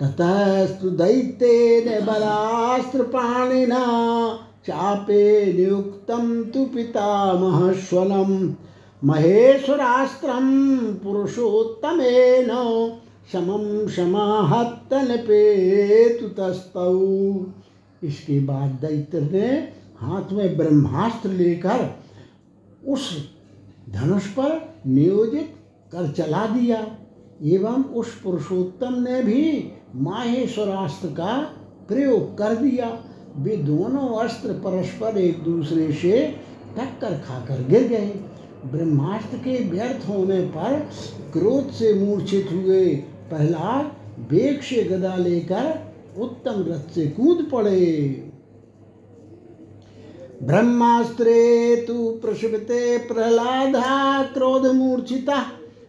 ततस्तु 0.00 0.90
दैत्येन 0.90 2.04
बलास्त्रपाणिना 2.06 3.84
चापे 4.66 5.24
नियुक्तं 5.52 6.26
तु 6.50 6.64
पितामहश्वलं 6.64 8.30
महेश्वरास्त्रं 9.02 10.46
पुरुषोत्तमेन 10.94 12.50
समं 13.32 13.64
समाहत्तनपेतु 13.88 15.06
तस्तौ। 16.38 16.94
इसके 18.02 18.36
बाद 18.40 18.70
दैत्य 18.80 19.20
ने 19.20 19.48
हाथ 20.00 20.32
में 20.32 20.56
ब्रह्मास्त्र 20.56 21.28
लेकर 21.30 21.80
उस 22.88 23.04
धनुष 23.90 24.26
पर 24.28 24.50
नियोजित 24.86 25.53
कर 25.94 26.10
चला 26.12 26.46
दिया। 26.46 26.78
एवं 27.44 27.82
उस 27.94 28.14
पुरुषोत्तम 28.20 28.94
ने 29.00 29.22
भी 29.22 29.42
माहेश्वरास्त्र 29.94 31.08
का 31.08 31.40
प्रयोग 31.88 32.36
कर 32.38 32.54
दिया। 32.56 32.88
वे 33.36 33.56
दोनों 33.56 34.08
अस्त्र 34.18 34.52
परस्पर 34.64 35.18
एक 35.18 35.42
दूसरे 35.44 35.92
से 35.92 36.20
टक्कर 36.76 37.18
खाकर 37.18 37.62
गिर 37.68 37.88
गए। 37.88 38.12
ब्रह्मास्त्र 38.72 39.38
के 39.38 39.58
व्यर्थ 39.70 40.08
होने 40.08 40.40
पर 40.48 40.78
क्रोध 41.32 41.70
से 41.70 41.92
मूर्छित 41.94 42.48
हुए 42.52 42.84
प्रहलाद 43.30 43.90
वेग 44.32 44.60
से 44.60 44.82
गदा 44.84 45.16
लेकर 45.16 45.72
उत्तम 46.18 46.64
रथ 46.68 46.94
से 46.94 47.06
कूद 47.08 47.46
पड़े। 47.52 47.80
ब्रह्मास्त्रे 50.42 51.76
तु 51.86 51.94
प्रसविते 52.22 52.96
प्रहलादा 52.98 54.22
क्रोध 54.24 54.66
मूर्छिता 54.66 55.42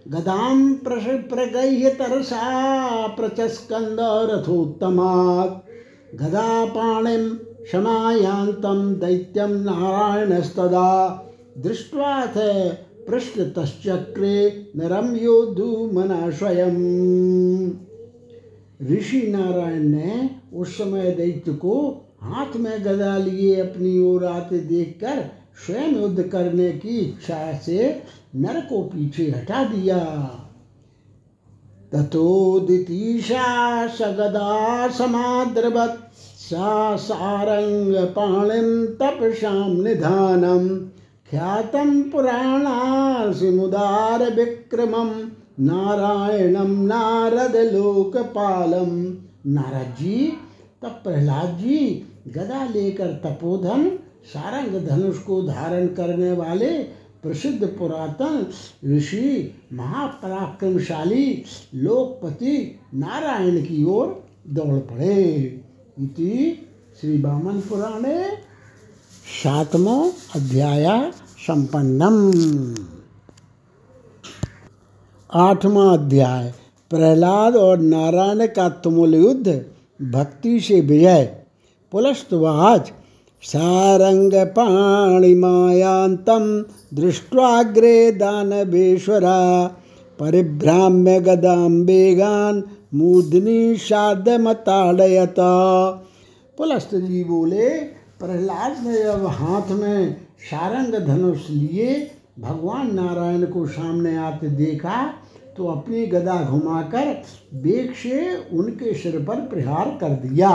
गदां 0.05 0.73
प्रश, 0.75 1.05
प्रगह्य 1.29 1.89
तरसा 1.89 3.07
प्रचस्कन्द 3.07 3.99
रथोत्तमात् 4.31 5.55
गदापाणिं 6.15 7.23
शमायान्तं 7.71 8.93
दैत्यं 8.99 9.53
नारायणस्तदा। 9.63 10.89
दृष्ट्वाथ 11.57 12.37
पृष्ठतश्चक्रे 13.07 14.37
नरम 14.75 15.15
योद्धुमना 15.15 16.29
स्वयं 16.31 16.77
ऋषि 18.91 19.21
नारायण 19.27 19.83
ने 19.83 20.29
उस 20.53 20.77
समय 20.77 21.11
दैत्य 21.11 21.53
को 21.53 21.75
हाथ 22.23 22.55
में 22.55 22.85
गदा 22.85 23.17
लिए 23.17 23.55
अपनी 23.61 23.99
ओर 23.99 24.25
आते 24.25 24.59
देखकर 24.59 25.23
स्वयं 25.65 25.95
युद्ध 26.01 26.23
करने 26.23 26.71
की 26.71 26.97
इच्छा 26.99 27.53
से 27.57 27.89
नर 28.35 28.61
को 28.61 28.83
पीछे 28.83 29.31
हटा 29.31 29.63
दिया। 29.63 29.97
तथोदितीशा 31.93 33.87
सगदा 33.87 34.87
समाद्रवत। 34.87 36.11
सा 36.39 36.95
सारंग 36.95 38.07
पाणिम 38.07 38.85
तपसाम 38.85 39.81
निधानम 39.81 40.79
ख्यातम 41.31 42.01
पुराणासिमुदार 42.01 44.31
विक्रमम 44.31 45.09
नारायणम 45.59 46.85
नारद 46.85 47.73
लोकपालम 47.73 49.13
नारद 49.47 50.01
जी 50.01 50.31
तब 50.81 50.99
प्रहलाद 51.03 51.57
जी 51.57 52.03
गदा 52.27 52.65
लेकर 52.65 53.13
तपोधन 53.25 53.97
सारंग 54.33 54.87
धनुष 54.87 55.17
को 55.17 55.41
धारण 55.41 55.87
करने 55.87 56.31
वाले 56.31 57.04
प्रसिद्ध 57.25 57.67
पुरातन 57.67 58.45
ऋषि, 58.95 59.53
महापराक्रमशाली 59.73 61.43
लोकपति 61.75 62.79
नारायण 62.93 63.61
की 63.61 63.83
ओर 63.83 64.27
दौड़ 64.47 64.79
पड़े। 64.79 65.23
इति 65.99 66.67
श्री 67.01 67.21
वामन 67.21 67.59
पुराणे 67.59 68.25
सातमो 69.43 70.13
अध्याय 70.35 71.11
संपन्नम। 71.47 72.15
आठवां 75.33 75.97
अध्याय, 75.97 76.53
प्रहलाद 76.89 77.55
और 77.55 77.77
नारायण 77.77 78.47
का 78.47 78.69
तुमुल 78.69 79.15
युद्ध 79.15 79.65
भक्ति 80.01 80.59
से 80.59 80.81
विजय। 80.81 81.23
पुलस्तवाच 81.91 82.91
सारंग 83.43 84.33
पाणिमायांतं 84.47 86.45
दृष्ट्वाग्रे 86.93 88.11
दानवेश्वरा 88.11 89.41
परिभ्राम्य 90.19 91.19
गदां 91.19 91.71
वेगान 91.85 92.63
मूर्धनि 92.93 93.75
शादमताड़यत। 93.79 95.39
पुलस्त 96.57 96.95
जी 96.95 97.23
बोले, 97.23 97.69
प्रहलाद 98.19 98.85
ने 98.87 98.95
जब 99.03 99.25
हाथ 99.29 99.71
में 99.71 100.13
सारंग 100.41 100.93
धनुष 101.07 101.49
लिए, 101.49 101.89
भगवान 102.39 102.93
नारायण 102.95 103.45
को 103.45 103.65
सामने 103.67 104.15
आते 104.17 104.47
देखा 104.55 105.05
तो 105.57 105.67
अपनी 105.67 106.05
गदा 106.05 106.35
घुमाकर 106.43 107.13
बेग 107.55 107.93
से 107.93 108.15
उनके 108.53 108.93
सिर 108.93 109.19
पर 109.19 109.35
प्रहार 109.47 109.97
कर 110.01 110.09
दिया। 110.25 110.49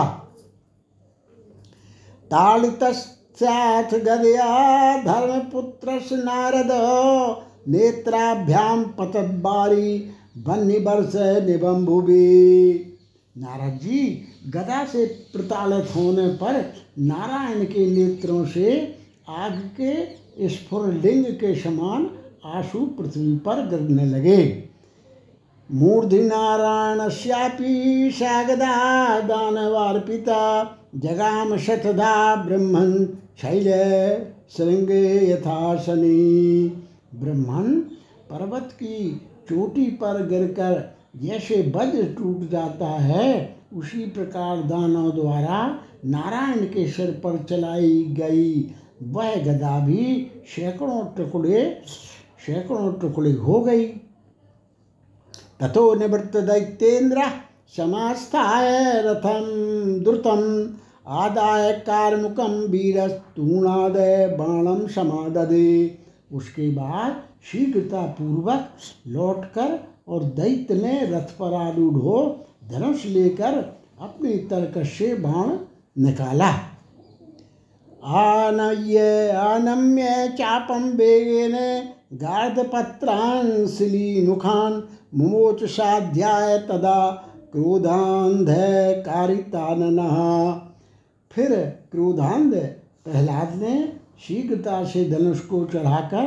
ताड़ितस्याथ 2.31 3.95
गदया 3.95 4.49
धर्मपुत्र 5.03 6.01
नारद 6.13 6.71
नेत्राभ्याम 7.69 8.85
पतद्बारी 8.99 9.99
बन्नी 10.39 10.79
वर्ष 10.79 11.13
निबम्भुबी 11.47 12.27
नारद 13.37 13.79
जी, 13.79 14.27
गदा 14.47 14.85
से 14.85 15.05
प्रताड़ित 15.33 15.97
होने 15.97 16.29
पर 16.29 16.73
नारायण 16.99 17.65
के 17.65 17.87
नेत्रों 17.91 18.45
से 18.47 18.97
आग 19.29 19.59
के 19.81 20.49
स्फुरलिंग 20.49 21.25
के 21.25 21.55
समान 21.55 22.11
आँसू 22.45 22.87
पृथ्वी 22.99 23.37
पर 23.37 23.67
गिरने 23.69 24.05
लगे। 24.05 24.43
मूर्धि 25.71 26.23
नारायण 26.23 27.09
श्यापी 27.11 28.11
सागदा 28.11 28.75
दानवार्पिता 29.21 30.41
जगाम 30.95 31.57
शतधा 31.57 32.35
ब्रह्मन 32.37 32.93
शैल 33.41 33.67
श्रृंगे 34.51 35.03
यथा 35.31 35.77
शनि 35.77 36.83
ब्रह्मन 37.15 37.75
पर्वत 38.31 38.69
की 38.73 39.11
चोटी 39.49 39.87
पर 40.01 40.27
गिरकर 40.27 40.83
जैसे 41.17 41.73
वज्र 41.77 42.03
टूट 42.19 42.51
जाता 42.51 42.87
है, 42.87 43.57
उसी 43.77 44.05
प्रकार 44.07 44.57
दानव 44.57 45.11
द्वारा 45.11 45.79
नारायण 46.05 46.65
के 46.65 46.87
सिर 46.89 47.11
पर 47.25 47.39
चलाई 47.45 48.03
गई। 48.19 48.75
वह 49.03 49.35
गदा 49.37 49.79
भी 49.87 50.31
सैकड़ों 50.47 51.05
टुकड़े 51.17 51.83
सैकड़ों 52.47 52.93
टुकड़े 52.93 53.33
हो 53.33 53.61
गई। 53.61 53.85
तथो 55.61 55.95
निवृत्त 55.95 56.37
दैत्येन्द्र 56.37 57.23
समास्थाय 57.77 59.03
रथम 59.05 59.45
द्रुतम 60.05 60.43
आदाय 61.17 61.73
कारमुकम 61.87 62.53
वीरस्तूणादय 62.71 64.27
बाणम 64.39 64.87
समाददे 64.87 65.99
उसके 66.33 66.71
बाद 66.71 67.23
शीघ्रता 67.43 68.07
पूर्वक 68.19 68.69
लौटकर 69.07 69.79
और 70.09 70.25
दैत्य 70.37 70.75
ने 70.75 71.01
रथ 71.07 71.37
पर 71.39 71.55
आरूढ़ 71.57 71.97
हो 71.97 72.19
धनुष 72.71 73.05
लेकर 73.07 73.55
अपनी 74.01 74.37
तर्क 74.51 74.83
से 74.89 75.15
बाण 75.15 75.57
निकाला। 75.99 76.51
आनय्य 78.19 79.31
आनम्य 79.39 80.29
चापम 80.39 80.85
वेगेन 80.97 81.57
गार्धपत्रांशिली 82.21 84.27
मुखान 84.27 84.83
मुमोच 85.15 85.65
साध्याय 85.71 86.59
तदा 86.71 87.01
क्रोधांध 87.53 88.49
कारितानन। 89.01 89.99
फिर 91.31 91.55
क्रोधांध 91.93 92.55
प्रहलाद 93.05 93.55
ने 93.55 93.73
शीघ्रता 94.21 94.83
से 94.85 95.05
धनुष 95.11 95.41
को 95.41 95.65
चढ़ाकर 95.65 96.27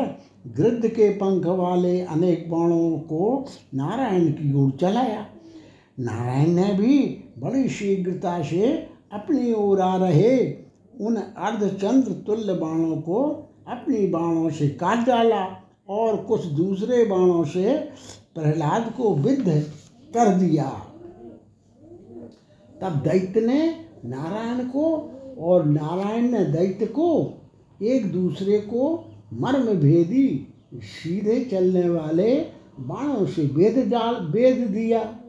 गृद्ध 0.58 0.88
के 0.88 1.10
पंख 1.10 1.46
वाले 1.46 2.02
अनेक 2.02 2.50
बाणों 2.52 3.00
को 3.00 3.46
नारायण 3.74 4.28
की 4.32 4.54
ओर 4.54 4.72
चलाया। 4.82 5.26
नारायण 6.00 6.50
ने 6.50 6.74
भी 6.74 7.00
बड़ी 7.40 7.68
शीघ्रता 7.70 8.42
से 8.44 8.72
अपनी 9.14 9.54
ओर 9.54 9.82
आ 9.82 9.96
रहे 9.98 10.38
उन 11.02 11.16
अर्धचंद्र 11.16 12.12
तुल्य 12.28 12.54
बाणों 12.54 12.96
को 13.02 13.24
अपनी 13.68 14.08
बाणों 14.08 14.50
से 14.50 14.68
काट 14.78 15.06
डाला 15.08 15.46
और 15.90 16.18
कुछ 16.18 16.46
दूसरे 16.46 17.04
बाणों 17.06 17.44
से 17.44 17.74
प्रहलाद 18.36 18.94
को 18.98 19.16
विद्ध 19.16 19.48
कर 20.14 20.34
दिया। 20.36 20.72
तब 22.84 22.96
दैत्य 23.04 23.41
ने 23.41 23.60
नारायण 24.06 24.63
को 24.67 24.86
और 25.39 25.65
नारायण 25.65 26.30
ने 26.32 26.43
दैत्य 26.46 26.86
को 26.86 27.10
एक 27.82 28.12
दूसरे 28.12 28.58
को 28.60 29.12
मर्म 29.34 29.65
भेदी 29.65 30.28
सीधे 30.74 31.39
चलने 31.46 31.89
वाले 31.89 32.34
बाणों 32.80 33.26
से 33.26 33.46
वेद 33.46 33.78
डाल 33.89 34.15
वेद 34.26 34.58
दिया। 34.67 35.19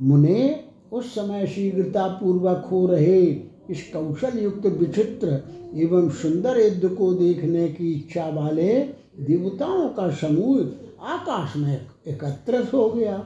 मुने 0.00 0.64
उस 0.92 1.14
समय 1.14 1.46
शीघ्रता 1.46 2.06
पूर्वक 2.08 2.68
हो 2.70 2.86
रहे 2.86 3.22
इस 3.70 3.82
कौशल 3.92 4.38
युक्त 4.38 4.66
विचित्र 4.66 5.42
एवं 5.74 6.08
सुंदर 6.10 6.60
युद्ध 6.60 6.96
को 6.96 7.12
देखने 7.14 7.68
की 7.68 7.92
इच्छा 7.92 8.28
वाले 8.28 8.78
देवताओं 9.20 9.88
का 9.88 10.10
समूह 10.10 11.06
आकाश 11.06 11.56
में 11.56 11.86
एकत्रित 12.06 12.72
हो 12.74 12.88
गया। 12.90 13.16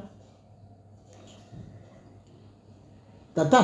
ततः 3.36 3.62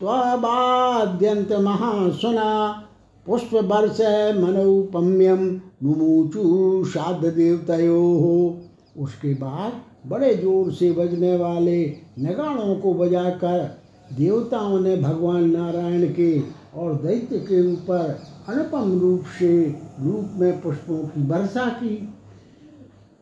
त्वबाद्यंत 0.00 1.52
महासुना 1.52 2.50
पुष्प 3.26 3.54
वर्ष 3.54 4.00
मनोपम्यम 4.36 5.60
मुमुचु 5.82 6.42
साध 6.84 7.24
देवतयो 7.24 8.00
उसके 8.98 9.34
बाद 9.34 9.72
बड़े 10.06 10.34
ज़ोर 10.34 10.72
से 10.72 10.90
बजने 10.92 11.36
वाले 11.36 11.96
नगाड़ों 12.18 12.74
को 12.76 12.94
बजाकर 12.94 13.58
देवताओं 14.16 14.78
ने 14.80 14.96
भगवान 14.96 15.50
नारायण 15.50 16.12
के 16.12 16.40
और 16.76 16.94
दैत्य 16.94 17.38
के 17.38 17.72
ऊपर 17.72 18.18
अनुपम 18.48 18.98
रूप 19.00 19.24
से 19.38 19.52
रूप 20.00 20.30
में 20.36 20.60
पुष्पों 20.60 20.98
की 20.98 21.26
वर्षा 21.26 21.66
की। 21.66 21.96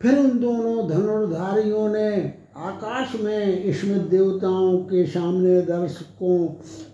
फिर 0.01 0.17
उन 0.17 0.37
दोनों 0.39 0.87
धनुर्धारियों 0.89 1.87
ने 1.89 2.11
आकाश 2.57 3.15
में 3.21 3.63
इसमें 3.63 4.09
देवताओं 4.09 4.77
के 4.77 5.05
सामने 5.05 5.61
दर्शकों 5.61 6.45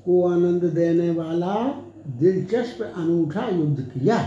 को 0.06 0.24
आनंद 0.28 0.64
देने 0.64 1.10
वाला 1.12 1.56
दिलचस्प 2.20 2.82
अनूठा 2.98 3.48
युद्ध 3.50 3.82
किया। 3.82 4.18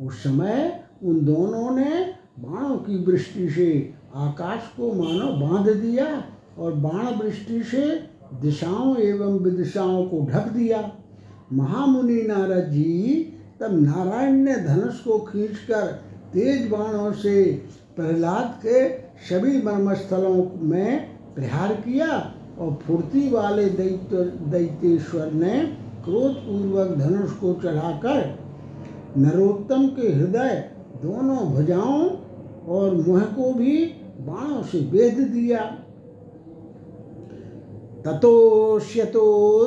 उस 0.00 0.22
समय 0.22 0.84
उन 1.02 1.24
दोनों 1.24 1.76
ने 1.76 2.14
बाणों 2.38 2.76
की 2.76 2.96
वृष्टि 3.04 3.48
से 3.50 3.94
आकाश 4.14 4.62
को 4.76 4.92
मानो 4.92 5.32
बाँध 5.36 5.68
दिया 5.76 6.06
और 6.58 6.72
बाण 6.72 7.14
वृष्टि 7.14 7.62
से 7.62 7.84
दिशाओं 8.40 8.96
एवं 8.96 9.38
विदिशाओं 9.38 10.04
को 10.06 10.26
ढक 10.30 10.48
दिया। 10.48 10.90
महामुनि 11.52 12.22
नारद 12.22 12.70
जी 12.70 13.14
तब 13.60 13.80
नारायण 13.80 14.34
ने 14.34 14.56
धनुष 14.56 14.98
को 15.00 15.18
खींचकर 15.18 15.86
तेज 16.32 16.68
बाणों 16.70 17.12
से 17.12 17.44
प्रहलाद 17.96 18.58
के 18.66 18.88
सभी 19.28 19.62
मर्मस्थलों 19.62 20.50
में 20.60 21.14
प्रहार 21.34 21.74
किया 21.74 22.08
और 22.58 22.78
फुर्ती 22.86 23.30
वाले 23.30 23.64
दैत्य, 23.64 24.16
दैत्येश्वर 24.50 25.32
ने 25.32 25.60
क्रोधपूर्वक 26.04 26.96
धनुष 26.98 27.30
को 27.30 27.54
चढ़ाकर 27.54 28.38
नरोत्तम 29.16 29.86
के 29.88 30.12
हृदय 30.12 30.70
दोनों 31.02 31.38
भुजाओं 31.52 32.08
और 32.68 32.94
मुह 32.94 33.20
को 33.20 33.52
भी 33.54 33.76
बाणों 34.20 34.62
से 34.62 34.78
वेद 34.78 35.18
दिया। 35.28 35.64
ततोष्यतो 38.06 39.24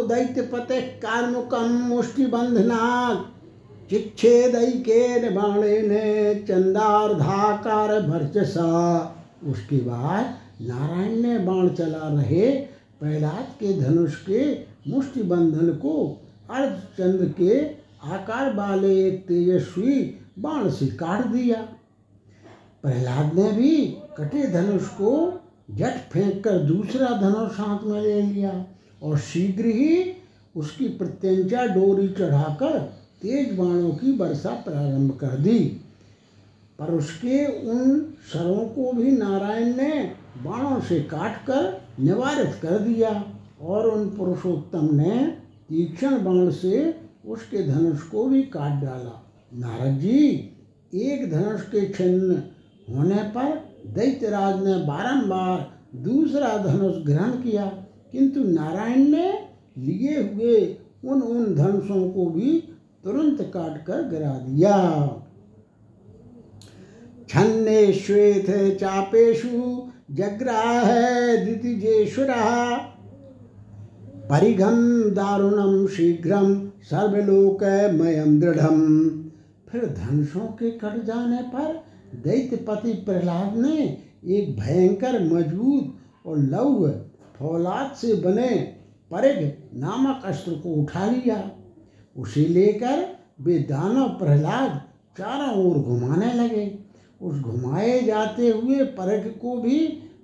दैत्यपते 0.07 0.81
कार्मुकम 0.81 1.77
मुष्टिबंधनात् 1.87 3.38
चिच्छेदैकेन 3.89 5.35
बाणेन 5.35 5.89
चंदार्धाकार 6.45 7.99
भर्चसा 8.01 8.65
उसके 9.47 9.77
बाद 9.77 10.35
नारायण 10.61 11.15
ने 11.21 11.37
बाण 11.39 11.69
चला 11.69 12.07
रहे 12.07 12.49
प्रहलाद 12.99 13.47
के 13.59 13.73
धनुष 13.81 14.15
के 14.15 14.41
मुष्टि 14.87 15.23
बंधन 15.23 15.69
को, 15.73 16.21
अर्धचंद्र 16.49 17.25
के 17.39 17.59
आकार 18.13 18.53
वाले 18.55 18.93
एक 19.07 19.23
तेजस्वी 19.27 19.95
बाण 20.39 20.69
से 20.69 20.87
काट 20.87 21.25
दिया। 21.25 21.61
प्रहलाद 22.83 23.33
ने 23.33 23.51
भी 23.51 23.75
कटे 24.17 24.47
धनुष 24.47 24.87
को 24.87 25.11
जट 25.71 25.97
फेंक 26.11 26.43
कर 26.43 26.59
दूसरा 26.59 27.07
धनुष 27.21 27.59
हाथ 27.59 27.85
में 27.85 28.01
ले 28.01 28.21
लिया 28.21 28.65
और 29.03 29.17
शीघ्र 29.17 29.65
ही 29.65 30.13
उसकी 30.55 30.87
प्रत्यंचा 30.87 31.65
डोरी 31.65 32.07
चढ़ाकर 32.07 32.79
तेज 33.21 33.57
बाणों 33.57 33.89
की 33.91 34.11
वर्षा 34.17 34.49
प्रारंभ 34.65 35.11
कर 35.11 35.37
दी। 35.37 35.59
पर 36.79 36.93
उसके 36.93 37.45
उन 37.69 37.99
शरों 38.33 38.65
को 38.65 38.91
भी 38.91 39.11
नारायण 39.11 39.75
ने 39.77 39.91
बाणों 40.43 40.79
से 40.81 40.99
काट 41.05 41.45
कर 41.47 41.81
निवारित 41.99 42.53
कर 42.61 42.77
दिया 42.79 43.11
और 43.61 43.87
उन 43.87 44.09
पुरुषोत्तम 44.09 44.87
ने 44.95 45.15
तीक्ष्ण 45.69 46.23
बाण 46.23 46.49
से 46.51 46.93
उसके 47.25 47.65
धनुष 47.67 48.01
को 48.01 48.23
भी 48.25 48.43
काट 48.43 48.81
डाला। 48.81 49.21
नारद 49.53 49.99
जी, 49.99 50.19
एक 50.93 51.29
धनुष 51.31 51.61
के 51.63 51.85
छिन्न 51.89 52.41
होने 52.87 53.23
पर 53.35 53.53
दैत्यराज 53.87 54.63
ने 54.63 54.75
बारंबार 54.85 55.67
दूसरा 55.97 56.57
धनुष 56.57 56.95
ग्रहण 57.05 57.31
किया, 57.41 57.65
किंतु 58.11 58.43
नारायण 58.43 59.07
ने 59.07 59.31
लिए 59.77 60.21
हुए 60.23 60.57
उन 61.05 61.21
उन 61.21 61.53
धनुषों 61.55 62.09
को 62.09 62.25
भी 62.25 62.51
तुरंत 63.03 63.41
काट 63.53 63.77
कर 63.85 64.07
गिरा 64.09 64.31
दिया। 64.39 64.75
छन्ने 67.29 67.81
श्वेत 67.93 68.47
चापेशु 68.79 69.49
जग्राह 70.11 70.89
दितिजेश्वर 71.45 72.29
परिघम 74.29 74.79
दारुणम 75.09 75.85
शीघ्रम, 75.87 76.55
सर्वलोकमयम 76.81 78.39
दृढ़ 78.39 78.59
फिर 79.69 79.85
धनुषों 79.87 80.47
के 80.53 80.71
कट 80.71 81.03
जाने 81.05 81.41
पर 81.53 81.73
दैत्यपति 82.23 82.93
प्रहलाद 83.05 83.57
ने 83.57 83.77
एक 84.27 84.55
भयंकर 84.59 85.19
मज़बूत 85.23 85.95
और 86.25 86.37
लव 86.39 86.87
फौलाद 87.39 87.95
से 87.95 88.13
बने 88.21 88.49
परिघ 89.11 89.37
नामक 89.79 90.25
अस्त्र 90.25 90.51
को 90.53 90.73
उठा 90.73 91.05
लिया। 91.05 91.37
उसे 92.19 92.45
लेकर 92.47 93.05
वे 93.41 93.57
दानव 93.59 94.07
प्रहलाद 94.09 94.81
चारों 95.17 95.65
ओर 95.65 95.77
घुमाने 95.77 96.33
लगे। 96.33 96.79
उस 97.21 97.39
घुमाए 97.39 97.99
जाते 98.01 98.49
हुए 98.49 98.83
परख 98.97 99.27
को 99.41 99.55
भी 99.57 99.77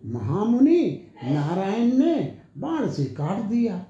महामुनि 0.06 0.82
नारायण 1.24 1.94
ने 1.98 2.16
बाण 2.58 2.90
से 2.90 3.06
काट 3.06 3.44
दिया। 3.44 3.86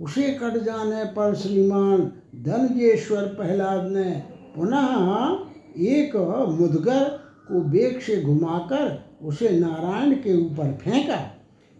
उसे 0.00 0.28
कट 0.32 0.56
जाने 0.62 1.04
पर 1.04 1.34
श्रीमान 1.34 2.00
धनजेश्वर 2.36 3.22
प्रहलाद 3.22 3.86
ने 3.86 4.10
पुनः 4.56 5.84
एक 5.88 6.16
मुदगर 6.60 7.04
को 7.48 7.60
बेग 7.60 8.00
से 8.00 8.20
घुमाकर 8.22 9.02
उसे 9.22 9.50
नारायण 9.50 10.14
के 10.14 10.36
ऊपर 10.46 10.72
फेंका। 10.82 11.20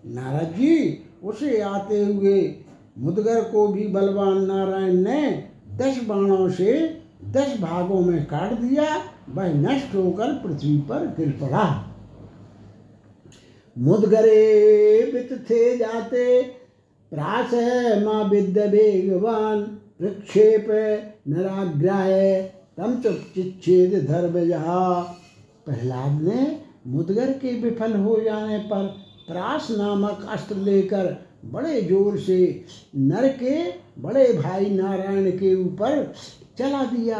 नारद 0.04 0.52
जी 0.56 0.76
उसे 1.24 1.60
आते 1.60 2.04
हुए 2.04 2.54
मुदगर 2.98 3.42
को 3.44 3.66
भी 3.68 3.86
बलवान 3.86 4.44
नारायण 4.44 4.94
ने 4.94 5.51
दस 5.76 6.02
बाणों 6.06 6.48
से 6.50 6.72
दस 7.32 7.56
भागों 7.60 8.00
में 8.00 8.24
काट 8.26 8.52
दिया, 8.52 8.84
वह 9.28 9.52
नष्ट 9.54 9.94
होकर 9.94 10.32
पृथ्वी 10.38 10.76
पर 10.88 11.06
गिर 11.16 11.30
पड़ा। 11.42 11.64
मुदगरे 13.76 15.10
वित 15.14 15.32
थे 15.50 15.76
जाते 15.78 16.42
प्रास 17.12 17.54
माँ 18.04 18.24
विद्य 18.24 18.66
वेगवान, 18.66 19.60
प्रक्षेप 19.98 20.66
नराग्राय 21.28 22.42
तम 22.76 23.00
चिच्छेद 23.34 23.94
धर्म 24.06 24.32
प्रहलाद 25.66 26.20
ने 26.22 26.60
मुदगर 26.86 27.32
के 27.32 27.52
विफल 27.60 27.92
हो 27.96 28.20
जाने 28.20 28.58
पर 28.70 28.86
प्रास 29.28 29.68
नामक 29.70 30.26
अस्त्र 30.30 30.56
लेकर 30.58 31.06
बड़े 31.42 31.80
ज़ोर 31.82 32.18
से 32.18 32.64
नर 32.96 33.28
के, 33.28 33.62
बड़े 33.98 34.32
भाई 34.32 34.70
नारायण 34.70 35.30
के 35.30 35.54
ऊपर 35.54 36.12
चला 36.58 36.82
दिया। 36.84 37.18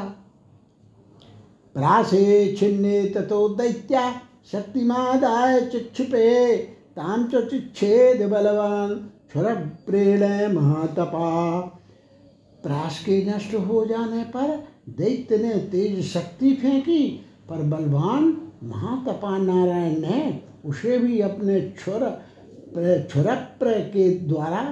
प्रासे 1.75 2.55
छिन्ने 2.59 3.03
ततो 3.07 3.49
दैत्या, 3.49 4.11
शक्तिमादाय 4.53 5.61
चिक्षिपे 5.67 6.57
ताम 6.97 7.25
च 7.25 7.45
चिच्छेद 7.51 8.23
बलवान 8.31 8.95
क्षुर 9.29 9.55
प्रेण 9.87 10.23
महातपा। 10.55 11.61
प्रास 12.63 13.03
के 13.05 13.25
नष्ट 13.27 13.55
हो 13.57 13.85
जाने 13.87 14.25
पर 14.27 14.57
दैत्य 14.91 15.39
ने 15.39 15.55
तेज 15.71 16.05
शक्ति 16.07 16.53
फेंकी, 16.55 17.07
पर 17.49 17.63
बलवान 17.69 18.37
महातपा 18.65 19.37
नारायण 19.39 20.01
ने 20.01 20.41
उसे 20.65 20.99
भी 20.99 21.21
अपने 21.21 21.61
छुर 21.79 22.05
छुरप्र 22.75 23.81
के 23.81 24.09
द्वारा 24.19 24.63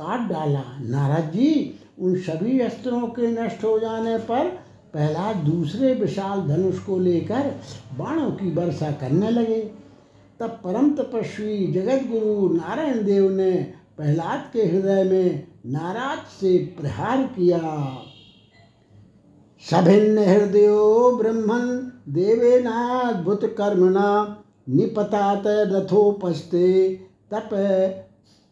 काट 0.00 0.28
डाला। 0.28 0.62
नारद 0.80 1.24
जी, 1.24 1.78
उन 1.98 2.14
सभी 2.16 2.60
अस्त्रों 2.60 3.06
के 3.08 3.26
नष्ट 3.26 3.64
हो 3.64 3.78
जाने 3.78 4.18
पर 4.18 4.48
पहला 4.94 5.32
दूसरे 5.32 5.94
विशाल 5.94 6.40
धनुष 6.40 6.78
को 6.78 6.98
लेकर 6.98 7.50
बाणों 7.98 8.30
की 8.30 8.50
वर्षा 8.50 8.90
करने 8.90 9.30
लगे। 9.30 9.60
तब 10.40 10.50
परम 10.64 10.90
तपस्वी 10.90 11.72
जगत 11.72 12.06
गुरु 12.08 12.48
नारायण 12.54 13.04
देव 13.04 13.30
ने 13.30 13.52
प्रहलाद 13.96 14.50
के 14.52 14.62
हृदय 14.62 15.04
में 15.04 15.46
नाराज़ 15.66 16.40
से 16.40 16.56
प्रहार 16.80 17.22
किया। 17.22 17.58
सभिन्न 19.70 20.18
हृदय 20.18 20.68
ब्रह्मन 21.22 21.92
देवेनाद्भुत 22.08 23.44
कर्मणा 23.44 24.36
निपतात 24.68 25.42
रथोपस्ते 25.46 26.68
तप, 27.34 27.50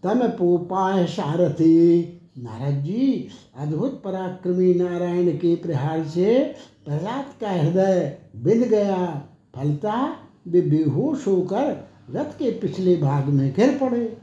तम 0.03 0.29
पोपाय 0.29 1.07
सारथी 1.07 2.03
नारद 2.39 2.75
जी, 2.75 3.29
अद्भुत 3.57 4.03
पराक्रमी 4.05 4.75
नारायण 4.75 5.31
के 5.31 5.57
प्रहार 5.57 6.05
से 6.05 6.55
प्रहलाद 6.85 7.25
का 7.41 7.51
हृदय 7.51 8.19
बिंद 8.37 8.65
गया। 8.65 9.23
फलता 9.57 10.17
वे 10.49 10.61
बेहोश 10.61 11.27
होकर 11.27 11.89
रथ 12.11 12.25
के 12.25 12.51
पिछले 12.51 12.97
भाग 12.97 13.25
में 13.25 13.53
गिर 13.53 13.79
पड़े। 13.79 14.17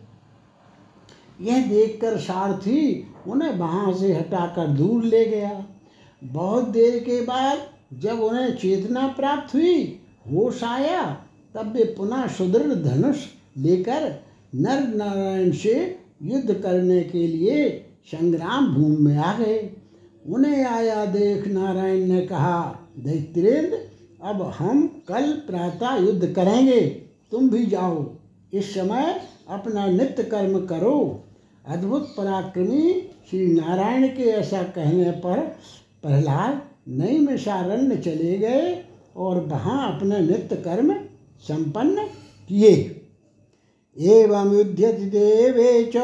यह 1.42 1.68
देखकर 1.68 2.18
सारथी 2.18 3.08
उन्हें 3.28 3.58
वहाँ 3.58 3.94
से 3.94 4.14
हटाकर 4.14 4.68
दूर 4.68 5.04
ले 5.04 5.26
गया। 5.26 5.66
बहुत 6.24 6.68
देर 6.68 7.00
के 7.00 7.22
बाद 7.22 7.58
जब 7.94 8.20
उन्हें 8.20 8.58
चेतना 8.58 9.08
प्राप्त 9.08 9.56
हुई, 9.56 10.00
होश 10.34 10.64
आया, 10.64 11.04
तब 11.54 11.74
वे 11.74 11.84
पुनः 11.84 12.28
सुदृढ़ 12.28 12.74
धनुष 12.74 13.18
लेकर 13.58 14.27
नर 14.56 14.88
नारायण 14.88 15.52
से 15.52 16.00
युद्ध 16.24 16.54
करने 16.54 17.02
के 17.02 17.28
लिए 17.28 17.86
संग्राम 18.06 18.76
भूमि 18.76 18.98
में 18.98 19.18
आ 19.18 19.40
गए। 19.40 19.70
उन्हें 20.30 20.66
आया 20.66 21.06
देख 21.06 21.48
नारायण 21.48 22.06
ने 22.06 22.22
कहा, 22.22 22.80
दैत्रेंद्र, 23.00 23.80
अब 24.24 24.42
हम 24.42 24.88
कल 24.88 25.32
प्रातः 25.32 25.96
युद्ध 25.96 26.34
करेंगे। 26.34 26.82
तुम 27.32 27.50
भी 27.50 27.66
जाओ। 27.66 28.16
इस 28.54 28.74
समय 28.74 29.22
अपना 29.50 29.88
नित्य 29.88 30.24
कर्म 30.24 30.66
करो। 30.66 31.24
अद्भुत 31.68 32.16
पराक्रमी 32.18 33.10
श्री 33.30 33.48
नारायण 33.48 34.08
के 34.08 34.24
ऐसा 34.24 34.64
कहने 34.64 35.12
पर 35.12 35.40
प्रहलाद 36.02 36.62
नई 36.88 37.20
मिशारण्य 37.20 37.98
चले 37.98 38.38
गए 38.38 38.84
और 39.16 39.46
वहाँ 39.46 39.96
अपने 39.96 40.20
नित्य 40.20 40.56
कर्म 40.56 40.94
संपन्न 41.42 42.04
किए। 42.50 42.97
एवं 44.00 44.58
युध्यति 44.58 45.06
देवे 45.06 45.92
च 45.96 45.98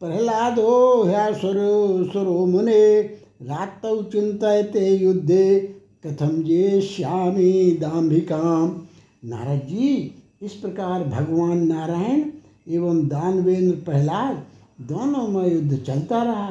प्रहलादो 0.00 1.02
ह्यासुरो, 1.02 2.04
सुरो 2.04 2.46
मुने। 2.46 3.00
रातौ 3.42 4.02
चिंतते 4.02 4.96
युद्धे 4.96 5.60
कथम 6.06 6.42
जे 6.42 6.80
श्यामी 6.80 7.70
दाम्भिकाम। 7.70 8.82
नारद 9.24 9.60
जी, 9.60 10.14
इस 10.42 10.52
प्रकार 10.52 11.04
भगवान 11.04 11.66
नारायण 11.66 12.24
एवं 12.68 13.08
दानवेंद्र 13.08 13.76
प्रहलाद 13.76 14.42
दोनों 14.80 15.28
में 15.28 15.54
युद्ध 15.54 15.76
चलता 15.76 16.22
रहा। 16.22 16.48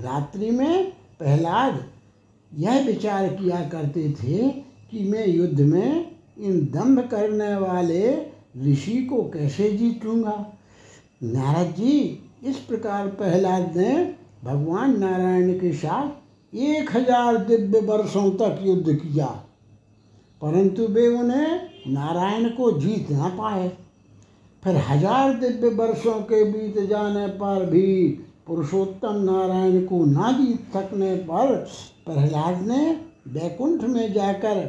रात्रि 0.00 0.50
में 0.50 0.92
प्रहलाद 1.18 1.84
यह 2.58 2.86
विचार 2.86 3.28
किया 3.28 3.60
करते 3.68 4.10
थे 4.10 4.48
कि 4.90 5.04
मैं 5.04 5.28
युद्ध 5.28 5.60
में 5.60 6.10
इन 6.40 6.60
दम्भ 6.74 7.00
करने 7.00 7.54
वाले 7.56 8.33
ऋषि 8.62 8.96
को 9.02 9.22
कैसे 9.24 9.70
जीत 9.70 10.04
लूँगा? 10.04 10.54
नारद 11.22 11.70
जी, 11.70 12.20
इस 12.44 12.56
प्रकार 12.56 13.06
प्रहलाद 13.08 13.76
ने 13.76 13.94
भगवान 14.44 14.98
नारायण 15.00 15.52
के 15.52 15.72
साथ 15.72 16.56
एक 16.56 16.96
हज़ार 16.96 17.36
दिव्य 17.36 17.80
वर्षों 17.80 18.30
तक 18.30 18.60
युद्ध 18.62 18.94
किया। 18.94 19.26
परंतु 20.42 20.86
वे 20.86 21.06
उन्हें 21.08 21.60
नारायण 21.88 22.48
को 22.48 22.70
जीत 22.80 23.10
ना 23.10 23.28
पाए। 23.28 23.68
फिर 24.62 24.76
हज़ार 24.76 25.32
दिव्य 25.32 25.68
वर्षों 25.68 26.20
के 26.22 26.44
बीत 26.44 26.78
जाने 26.88 27.26
पर 27.26 27.66
भी 27.70 28.08
पुरुषोत्तम 28.46 29.22
नारायण 29.22 29.84
को 29.84 30.04
ना 30.04 30.32
जीत 30.32 30.72
सकने 30.72 31.14
पर 31.16 31.54
प्रहलाद 32.06 32.62
ने 32.62 32.90
वैकुंठ 33.28 33.82
में 33.82 34.12
जाकर 34.12 34.60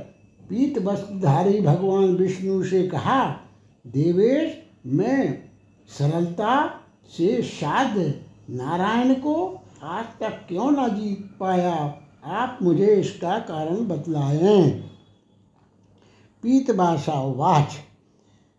पीत 0.49 0.77
वस्त्रधारी 0.77 1.61
भगवान 1.61 2.15
विष्णु 2.15 2.63
से 2.63 2.87
कहा 2.87 3.23
देवेश, 3.87 4.63
मैं 4.85 5.43
सरलता 5.87 6.81
से 7.09 7.41
साध 7.41 8.13
नारायण 8.49 9.13
को 9.13 9.59
आज 9.83 10.05
तक 10.19 10.29
क्यों 10.29 10.71
ना 10.71 10.87
जीत 10.87 11.29
पाया? 11.39 11.95
आप 12.25 12.59
मुझे 12.61 12.85
इसका 12.85 13.39
कारण 13.39 13.87
बतलाएँ। 13.87 14.83
पीतभाषा 16.43 17.13
उवाच 17.13 17.73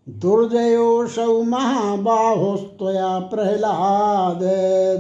दुर्जयोऽसौ 0.09 1.43
महाबाहोस्त्वया 1.43 3.19
प्रह्लाद। 3.19 4.41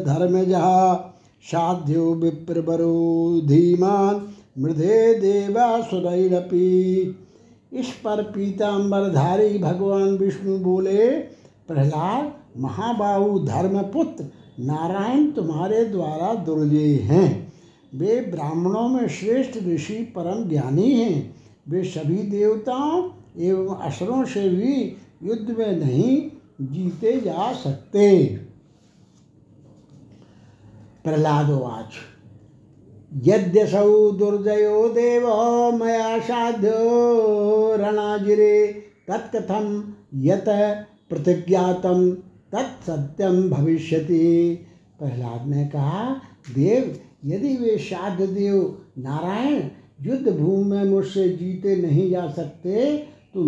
धर्मजः 0.07 1.01
साध्यो 1.43 2.15
विप्रवरो 2.15 3.41
धीमान 3.45 4.29
मृधे 4.59 5.15
देवासुरैरपि। 5.15 7.23
इस 7.77 7.87
पर 7.87 8.23
पीताम्बरधारी 8.23 9.59
भगवान 9.59 10.03
विष्णु 10.03 10.59
बोले, 10.59 11.19
प्रहलाद, 11.69 12.33
महाबाहु 12.61 13.39
धर्मपुत्र, 13.39 14.25
नारायण 14.61 15.31
तुम्हारे 15.31 15.85
द्वारा 15.85 16.35
दुर्जय 16.35 16.95
हैं। 16.95 17.53
वे 17.95 18.21
ब्राह्मणों 18.21 18.89
में 18.89 19.09
श्रेष्ठ 19.09 19.59
ऋषि 19.67 19.95
परम 19.95 20.49
ज्ञानी 20.49 20.93
हैं। 20.93 21.37
वे 21.69 21.85
सभी 21.85 22.19
देवताओं 22.19 23.11
एवं 23.39 23.77
असुरों 23.77 24.25
से 24.25 24.49
भी 24.49 24.97
युद्ध 25.23 25.51
में 25.59 25.77
नहीं 25.77 26.31
जीते 26.61 27.21
जा 27.21 27.53
सकते। 27.53 28.27
प्रहलादवाच 31.05 31.93
यद्यसौ 33.24 34.11
दुर्जयो 34.11 34.88
देव 34.88 35.26
मया 35.76 36.18
साध्यो 36.18 37.76
रणाजिरे। 37.76 38.57
तत्कथम 39.09 39.94
यत 40.14 40.44
प्रतिज्ञातम 41.09 42.11
तत्सत्यम 42.52 43.48
भविष्यति। 43.50 44.59
प्रहलाद 44.98 45.46
ने 45.48 45.64
कहा, 45.66 46.02
देव, 46.55 46.96
यदि 47.24 47.57
वे 47.57 47.76
साध्य 47.79 48.26
देव 48.26 48.79
नारायण, 48.98 49.62
युद्ध 50.02 50.29
भूमि 50.29 50.70
में 50.70 50.85
मुझसे 50.85 51.29
जीते 51.29 51.76
नहीं 51.76 52.11
जा 52.11 52.26
सकते 52.29 52.96
तो 53.35 53.40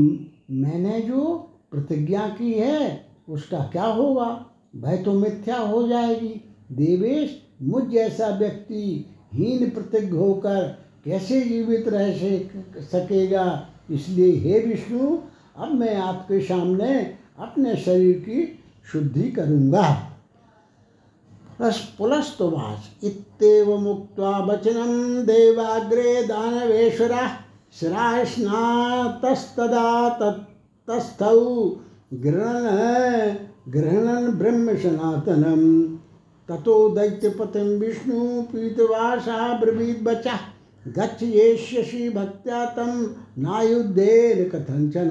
मैंने 0.50 1.00
जो 1.00 1.34
प्रतिज्ञा 1.70 2.28
की 2.28 2.52
है, 2.52 3.06
उसका 3.28 3.58
क्या 3.72 3.84
होगा? 3.84 4.46
भय 4.76 4.96
तो 4.96 5.12
मिथ्या 5.12 5.58
हो 5.58 5.86
जाएगी। 5.88 6.34
देवेश, 6.72 7.42
मुझ 7.62 7.84
जैसा 7.84 8.28
व्यक्ति 8.28 9.06
हीन 9.32 9.70
प्रतिज्ञ 9.70 10.16
होकर 10.16 10.60
कैसे 11.04 11.40
जीवित 11.40 11.88
रह 11.88 12.12
सकेगा? 12.82 13.44
इसलिए 13.90 14.30
हे 14.36 14.60
विष्णु, 14.60 15.18
अब 15.56 15.68
मैं 15.72 15.96
आपके 15.96 16.40
सामने 16.40 16.94
अपने 17.38 17.76
शरीर 17.76 18.18
की 18.18 18.38
शुद्धि 18.92 19.30
करूँगा। 19.30 19.86
पुलस्तुवाच 21.98 23.04
इत्येव 23.04 23.68
मुक्त्वा 23.78 24.32
वचनं 24.38 24.92
देवाग्रे 25.26 26.22
दानवेश्वरः 26.22 27.28
शिरास्नातस्तदा 27.80 28.48
तत्तस्थौ 30.20 31.40
गृहण 32.14 32.66
गृहणन् 33.72 34.36
ब्रह्म 34.38 34.76
सनातनं 34.76 35.62
ततो 36.48 36.76
दैत्यपतिं 36.88 37.68
विष्णु 37.78 38.42
पीतवासा 38.42 39.52
ब्रवीद्वचः 39.58 40.38
गच्छ 40.86 41.22
येष्यसि 41.22 42.08
भक्त्या 42.08 42.64
तं 42.66 43.02
नायुद्धेन 43.38 44.48
कथंचन 44.48 45.10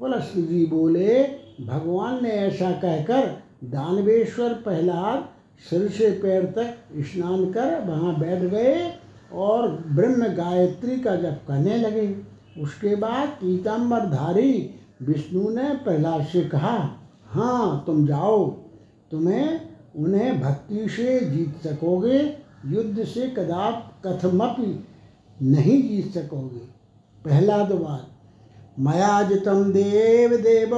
पुलस्त 0.00 0.36
जी 0.38 0.64
बोले, 0.66 1.22
भगवान 1.60 2.22
ने 2.22 2.30
ऐसा 2.30 2.70
कहकर 2.72 3.26
दानवेश्वर 3.64 4.52
प्रहलाद 4.54 5.28
सिर 5.70 5.88
से 5.88 6.10
पैर 6.22 6.44
तक 6.56 7.02
स्नान 7.02 7.44
कर 7.52 7.84
वहाँ 7.86 8.18
बैठ 8.20 8.42
गए 8.42 8.92
और 9.32 9.68
ब्रह्म 9.94 10.28
गायत्री 10.34 10.96
का 10.96 11.14
जप 11.16 11.40
करने 11.48 11.76
लगे। 11.76 12.06
उसके 12.62 12.94
बाद 12.96 13.28
पीताम्बरधारी 13.40 14.52
विष्णु 15.02 15.48
ने 15.50 15.68
प्रहलाद 15.84 16.24
से 16.24 16.42
कहा 16.48 16.76
हाँ 17.26 17.82
तुम 17.86 18.06
जाओ। 18.06 18.44
तुम्हें 19.10 19.73
उन्हें 19.96 20.40
भक्ति 20.40 20.88
से 20.88 21.20
जीत 21.20 21.66
सकोगे, 21.66 22.18
युद्ध 22.66 23.04
से 23.04 23.26
कदाप 23.26 23.92
कथमपि 24.06 24.84
नहीं 25.42 25.82
जीत 25.82 26.14
सकोगे। 26.14 26.74
पहला 27.24 27.58
बात 27.58 28.06
मया 28.80 29.22
जितं 29.22 29.70
देवदेव 29.70 30.70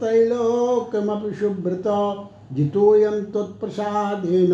त्रैलोक्यमपि 0.00 1.34
सुब्रत 1.34 1.82
जितोऽयं 2.54 3.24
त्वत्प्रसादेन, 3.24 4.52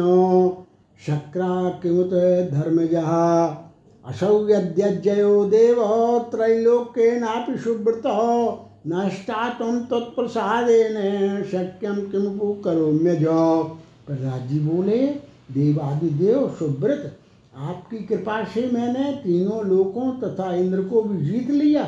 शक्रा 1.07 1.70
किमुत 1.70 2.11
धर्मजः। 2.52 3.11
असौ 4.04 4.48
यद्यजयो 4.48 5.44
देव 5.44 5.76
त्रैलोक्येनापि 6.31 7.59
सुब्रत 7.59 8.02
नष्टा 8.87 9.48
त्वं 9.48 9.81
त्वत्प्रसादेन 9.81 10.94
शक्यं 11.42 11.96
किमु 12.11 12.52
करोम्यज। 12.52 13.24
प्रहलाद 14.09 14.47
जी 14.49 14.59
बोले 14.61 15.07
देवादिदेव 15.52 16.48
सुब्रत 16.59 17.19
आपकी 17.56 17.98
कृपा 18.06 18.42
से 18.44 18.71
मैंने 18.73 19.13
तीनों 19.13 19.65
लोकों 19.67 20.11
तथा 20.21 20.54
इंद्र 20.54 20.83
को 20.83 21.02
भी 21.02 21.25
जीत 21.25 21.50
लिया 21.50 21.85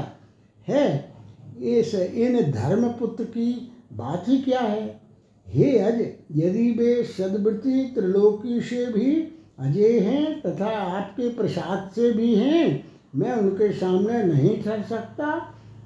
है। 0.68 1.14
इस, 1.58 1.94
इन 1.94 2.50
धर्मपुत्र 2.52 3.24
की 3.24 3.72
बात 3.92 4.24
ही 4.28 4.38
क्या 4.38 4.60
है? 4.60 5.00
हे 5.46 5.78
अज, 5.78 6.00
यदि 6.36 6.70
वे 6.70 7.04
सदवृत्ति 7.04 7.92
त्रिलोकी 7.94 8.60
से 8.60 8.86
भी 8.86 9.14
अजय 9.58 9.98
हैं 9.98 10.40
तथा 10.40 10.66
आपके 10.66 11.28
प्रसाद 11.28 11.90
से 11.94 12.12
भी 12.12 12.34
हैं, 12.34 12.84
मैं 13.14 13.32
उनके 13.32 13.72
सामने 13.72 14.22
नहीं 14.24 14.62
ठहर 14.62 14.82
सकता 14.82 15.38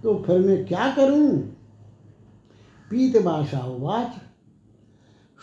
तो 0.03 0.15
फिर 0.27 0.41
मैं 0.41 0.65
क्या 0.67 0.95
करूँ? 0.97 1.39
पीत 2.91 3.17
उवाच 3.17 4.13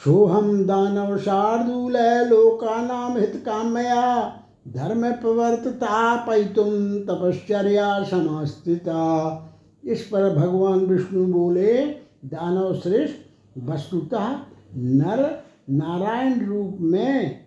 सोहम 0.02 0.64
दानव 0.66 1.18
शार्दूल 1.18 1.98
लोकानाम 2.28 3.18
हित 3.18 3.34
कामया 3.46 4.06
धर्म 4.68 5.02
प्रवर्तता 5.12 6.16
पैतुम 6.16 6.72
तपश्चर्या 7.00 8.04
समास्थिता। 8.04 9.04
इस 9.84 10.02
पर 10.02 10.36
भगवान 10.36 10.80
विष्णु 10.80 11.26
बोले, 11.26 11.74
दानव 12.26 12.74
श्रेष्ठ, 12.76 13.16
वस्तुतः 13.70 14.28
नर 14.76 15.24
नारायण 15.70 16.46
रूप 16.46 16.78
में, 16.82 17.46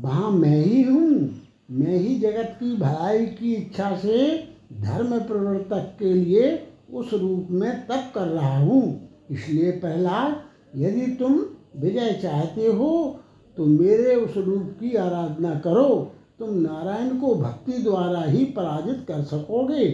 वहाँ 0.00 0.30
मैं 0.30 0.56
ही 0.56 0.82
हूँ। 0.82 1.30
मैं 1.70 1.96
ही 1.96 2.18
जगत 2.20 2.56
की 2.60 2.76
भलाई 2.76 3.26
की 3.26 3.54
इच्छा 3.54 3.96
से 3.96 4.36
धर्म 4.80 5.18
प्रवर्तक 5.20 5.96
के 5.98 6.14
लिए 6.14 6.68
उस 6.92 7.12
रूप 7.12 7.48
में 7.50 7.72
तप 7.86 8.12
कर 8.14 8.28
रहा 8.28 8.58
हूँ। 8.58 9.08
इसलिए 9.30 9.70
प्रहलाद, 9.70 10.42
यदि 10.76 11.06
तुम 11.18 11.42
विजय 11.76 12.12
चाहते 12.12 12.66
हो 12.66 13.20
तो 13.56 13.64
मेरे 13.66 14.14
उस 14.16 14.36
रूप 14.36 14.76
की 14.80 14.94
आराधना 14.96 15.54
करो। 15.54 16.12
तुम 16.38 16.54
नारायण 16.54 17.18
को 17.18 17.34
भक्ति 17.34 17.72
द्वारा 17.72 18.22
ही 18.22 18.44
पराजित 18.46 19.04
कर 19.08 19.22
सकोगे। 19.22 19.84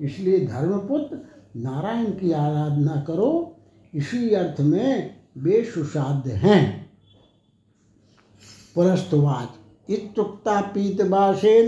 इसलिए 0.00 0.40
धर्मपुत्र, 0.46 1.18
नारायण 1.56 2.10
की 2.10 2.32
आराधना 2.32 3.04
करो। 3.06 3.56
इसी 3.94 4.30
अर्थ 4.30 4.60
में 4.60 5.14
वे 5.38 5.62
सुसाध्य 5.64 6.32
हैं। 6.32 6.90
पुरस्तुवाच। 8.74 9.90
इत्युक्ता 9.90 10.60
पीतभाषेण 10.60 11.66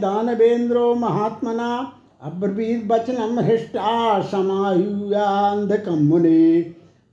दानवेन्द्रो 0.00 0.94
महात्मना 0.94 1.92
अब्रवीत 2.22 2.86
वचनम 2.86 3.38
हृष्टा 3.40 4.20
समायुयान्धकम 4.22 5.98
मुने। 6.04 6.60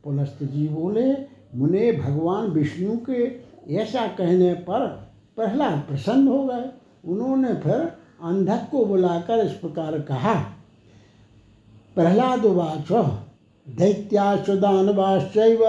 पुलस्त 0.03 0.43
जी 0.43 0.68
बोले 0.68 1.34
मुने 1.56 1.91
भगवान 1.91 2.47
विष्णु 2.47 2.97
के 3.10 3.22
ऐसा 3.76 4.08
कहने 4.08 4.53
पर 4.53 4.86
प्रहलाद 5.36 5.84
प्रसन्न 5.89 6.28
हो 6.28 6.43
गए। 6.43 6.70
उन्होंने 7.06 7.53
फिर 7.53 7.80
अंधक 8.24 8.68
को 8.72 8.86
बुलाकर 8.86 9.45
इस 9.45 9.51
प्रकार 9.51 9.99
कहा, 9.99 10.34
प्रहलाद 11.95 12.45
उवाच, 12.45 12.91
दैत्याश्वदानवाश्चैव 13.68 15.60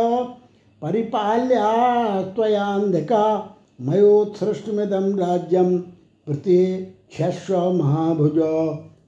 परिपाल्या 0.83 2.23
त्वयान्धका 2.23 3.57
मयोत्सृष्टमिदं 3.81 5.17
राज्यम 5.17 5.79
प्रत्यक्षस्व 6.27 7.73
महाभुज। 7.73 8.33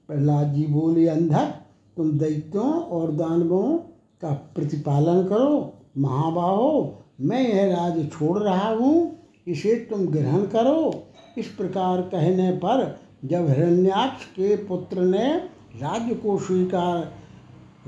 प्रहलाद 0.08 0.52
जी 0.52 0.66
बोले, 0.66 1.08
अंधक, 1.08 1.54
तुम 1.96 2.10
दैत्यों 2.10 2.72
और 2.72 3.12
दानवों 3.12 3.78
का 4.22 4.32
प्रतिपालन 4.54 5.22
करो। 5.22 5.74
महाबाहो, 5.98 6.98
मैं 7.20 7.48
यह 7.48 7.76
राज 7.76 8.10
छोड़ 8.12 8.38
रहा 8.38 8.68
हूँ, 8.68 9.18
इसे 9.48 9.74
तुम 9.74 10.06
ग्रहण 10.06 10.46
करो। 10.46 11.04
इस 11.38 11.46
प्रकार 11.46 12.00
कहने 12.00 12.50
पर 12.50 13.00
जब 13.24 13.48
हिरण्याक्ष 13.48 14.24
के 14.24 14.56
पुत्र 14.56 15.00
ने 15.00 15.34
राज्य 15.76 16.14
को 16.14 16.38
स्वीकार 16.38 17.12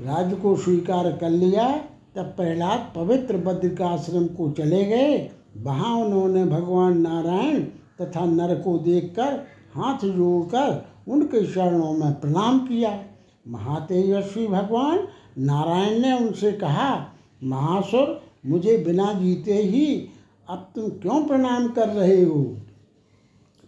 राज्य 0.01 0.35
को 0.35 0.55
स्वीकार 0.55 1.11
कर 1.11 1.29
लिया, 1.29 1.69
तब 2.15 2.23
प्रहलाद 2.23 2.91
पवित्र 2.95 3.37
बद्रिकाश्रम 3.37 4.25
को 4.27 4.51
चले 4.51 4.85
गए। 4.85 5.31
वहाँ 5.57 5.95
उन्होंने 5.95 6.45
भगवान 6.45 6.97
नारायण 6.97 7.59
तथा 8.01 8.25
नर 8.25 8.55
को 8.55 8.77
देखकर 8.77 9.47
हाथ 9.75 10.05
जोड़कर 10.05 10.85
उनके 11.07 11.53
चरणों 11.53 11.93
में 11.93 12.13
प्रणाम 12.13 12.59
किया। 12.59 12.99
महातेजस्वी 13.47 14.47
भगवान, 14.47 15.07
नारायण 15.37 15.99
ने 15.99 16.13
उनसे 16.13 16.51
कहा 16.51 17.10
महासुर, 17.43 18.21
मुझे 18.45 18.77
बिना 18.77 19.13
जीते 19.13 19.53
ही 19.53 20.09
अब 20.49 20.69
तुम 20.75 20.89
क्यों 20.89 21.27
प्रणाम 21.27 21.67
कर 21.67 21.89
रहे 21.89 22.23
हो? 22.23 22.57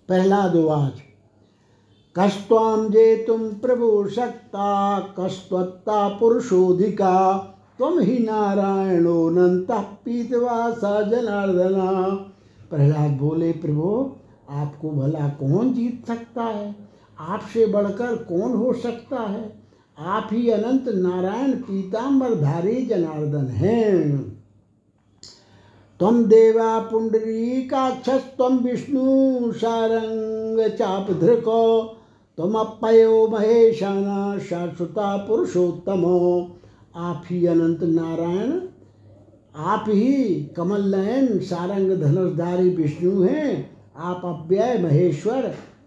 प्रहलाद 0.07 0.55
वाच 0.55 0.93
कस्वाम 2.15 2.89
जे 2.89 3.23
तुम 3.27 3.49
प्रभु 3.49 4.09
शक्ता 4.09 4.99
कस्वत्ता 4.99 6.09
पुरुषोधिका, 6.09 7.37
तुम 7.79 7.99
ही 7.99 8.19
नारायणो 8.19 9.29
नंत 9.29 9.71
पीतवासा 9.71 11.01
जनार्दना। 11.01 12.01
प्रहलाद 12.69 13.11
बोले, 13.11 13.51
प्रभु, 13.51 14.15
आपको 14.49 14.91
भला 14.91 15.27
कौन 15.27 15.73
जीत 15.73 16.07
सकता 16.07 16.43
है? 16.43 16.75
आपसे 17.19 17.65
बढ़कर 17.65 18.15
कौन 18.15 18.53
हो 18.53 18.73
सकता 18.73 19.19
है? 19.19 19.62
आप 19.97 20.29
ही 20.31 20.49
अनंत 20.49 20.85
नारायण 20.87 21.53
पीताम्बरधारी 21.53 22.85
जनार्दन 22.85 23.47
हैं। 23.47 24.19
तम 25.99 26.23
देवा 26.25 26.79
पुंडरी 26.79 27.61
काक्षस्तम 27.61 28.57
विष्णु 28.57 29.51
सारंग 29.51 30.69
चाप 30.69 31.11
धृक 31.11 31.45
तम 32.37 32.53
अपयो 32.53 33.27
महेशाना 33.27 34.39
शाश्वता 34.39 35.17
पुरुषोत्तम। 35.17 36.05
आप 36.95 37.23
ही 37.29 37.45
अनंत 37.45 37.83
नारायण, 37.83 38.61
आप 39.55 39.85
ही 39.87 40.33
कमल 40.57 40.95
नयन 40.95 41.39
सारंग 41.39 41.91
धनुषधारी 42.01 42.69
विष्णु 42.69 43.21
हैं। 43.21 43.77
आप 43.97 44.21
अव्यय 44.25 44.77
महेश्वर 44.83 45.41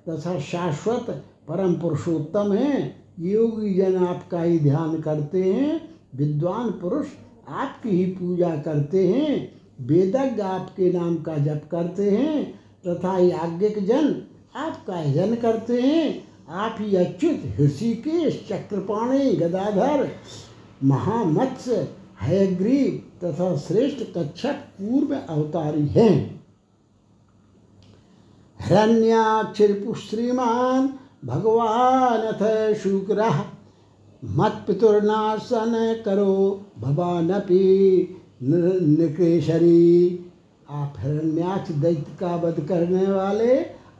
तथा 0.08 0.38
शाश्वत 0.40 1.10
परम 1.48 1.74
पुरुषोत्तम 1.74 2.52
हैं। 2.52 3.05
योगी 3.20 3.74
जन 3.74 3.96
आपका 3.96 4.42
ही 4.42 4.58
ध्यान 4.58 5.00
करते 5.00 5.52
हैं, 5.52 5.80
विद्वान 6.14 6.70
पुरुष 6.70 7.06
आपकी 7.48 7.90
ही 7.90 8.04
पूजा 8.04 8.56
करते 8.56 9.08
हैं, 9.08 9.60
वेदज्ञ 9.80 10.42
आपके 10.42 10.92
नाम 10.92 11.16
का 11.16 11.38
जप 11.38 11.68
करते 11.70 12.10
हैं, 12.10 12.60
तथा 12.86 13.18
याज्ञिक 13.18 13.86
जन 13.86 14.22
आपका 14.56 15.12
जन 15.12 15.34
करते 15.34 15.80
हैं, 15.82 16.28
आप 16.48 16.76
ही 16.80 16.96
अच्युत 16.96 17.60
ऋषिकेश 17.60 18.46
चक्रपाणी 18.50 19.32
गदाधर 19.32 20.08
महामत्स्य 20.84 21.88
हयग्रीव 22.22 23.02
तथा 23.24 23.56
श्रेष्ठ 23.56 23.98
कच्छप 24.18 24.64
पूर्व 24.80 25.14
अवतारी 25.14 25.86
हैं। 25.86 26.40
हिरण्याक्षरिपु 28.60 29.94
श्रीमान 29.94 30.98
भगवान 31.26 32.20
अथ 32.20 32.74
शुक्र 32.74 33.30
मत 34.24 34.64
पितुर्नाशन 34.66 36.02
करो 36.04 36.62
भवानपि 36.78 37.64
निकेशरी। 38.42 40.20
आप 40.70 40.94
हिरण्याक्ष 40.98 41.70
दैत्य 41.70 42.16
का 42.20 42.36
वध 42.36 42.60
करने 42.60 43.06
वाले 43.06 43.52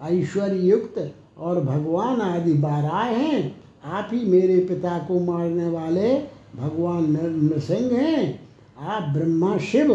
ऐश्वर्य 0.03 0.59
युक्त 0.59 1.15
और 1.39 1.61
भगवान 1.61 2.21
आदि 2.21 2.53
बारह 2.53 2.97
हैं। 2.97 3.57
आप 3.85 4.09
ही 4.13 4.25
मेरे 4.27 4.59
पिता 4.59 4.99
को 4.99 5.21
मारने 5.21 5.69
वाले 5.69 6.15
भगवान 6.57 7.05
नृसिंह 7.43 7.93
हैं। 7.93 8.49
आप 8.81 9.03
ब्रह्मा 9.03 9.59
शिव, 9.59 9.95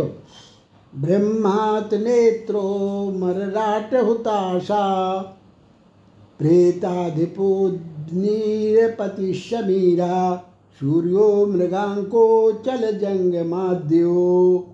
ब्रह्मात 0.96 1.94
नेत्रो 1.94 2.62
मरराट 3.18 3.96
हुताशा। 3.96 5.38
प्रेताधिपोनीरपति 6.42 9.34
शमीरा 9.34 10.44
सूर्यो 10.80 11.46
मृगांको 11.46 12.52
चल 12.52 12.98
जंग 12.98 13.48
माद्यो 13.48 14.68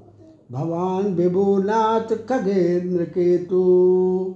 भवान 0.52 1.14
विभुनाथ 1.14 2.02
खगेंद्र 2.02 3.04
केतु 3.04 4.36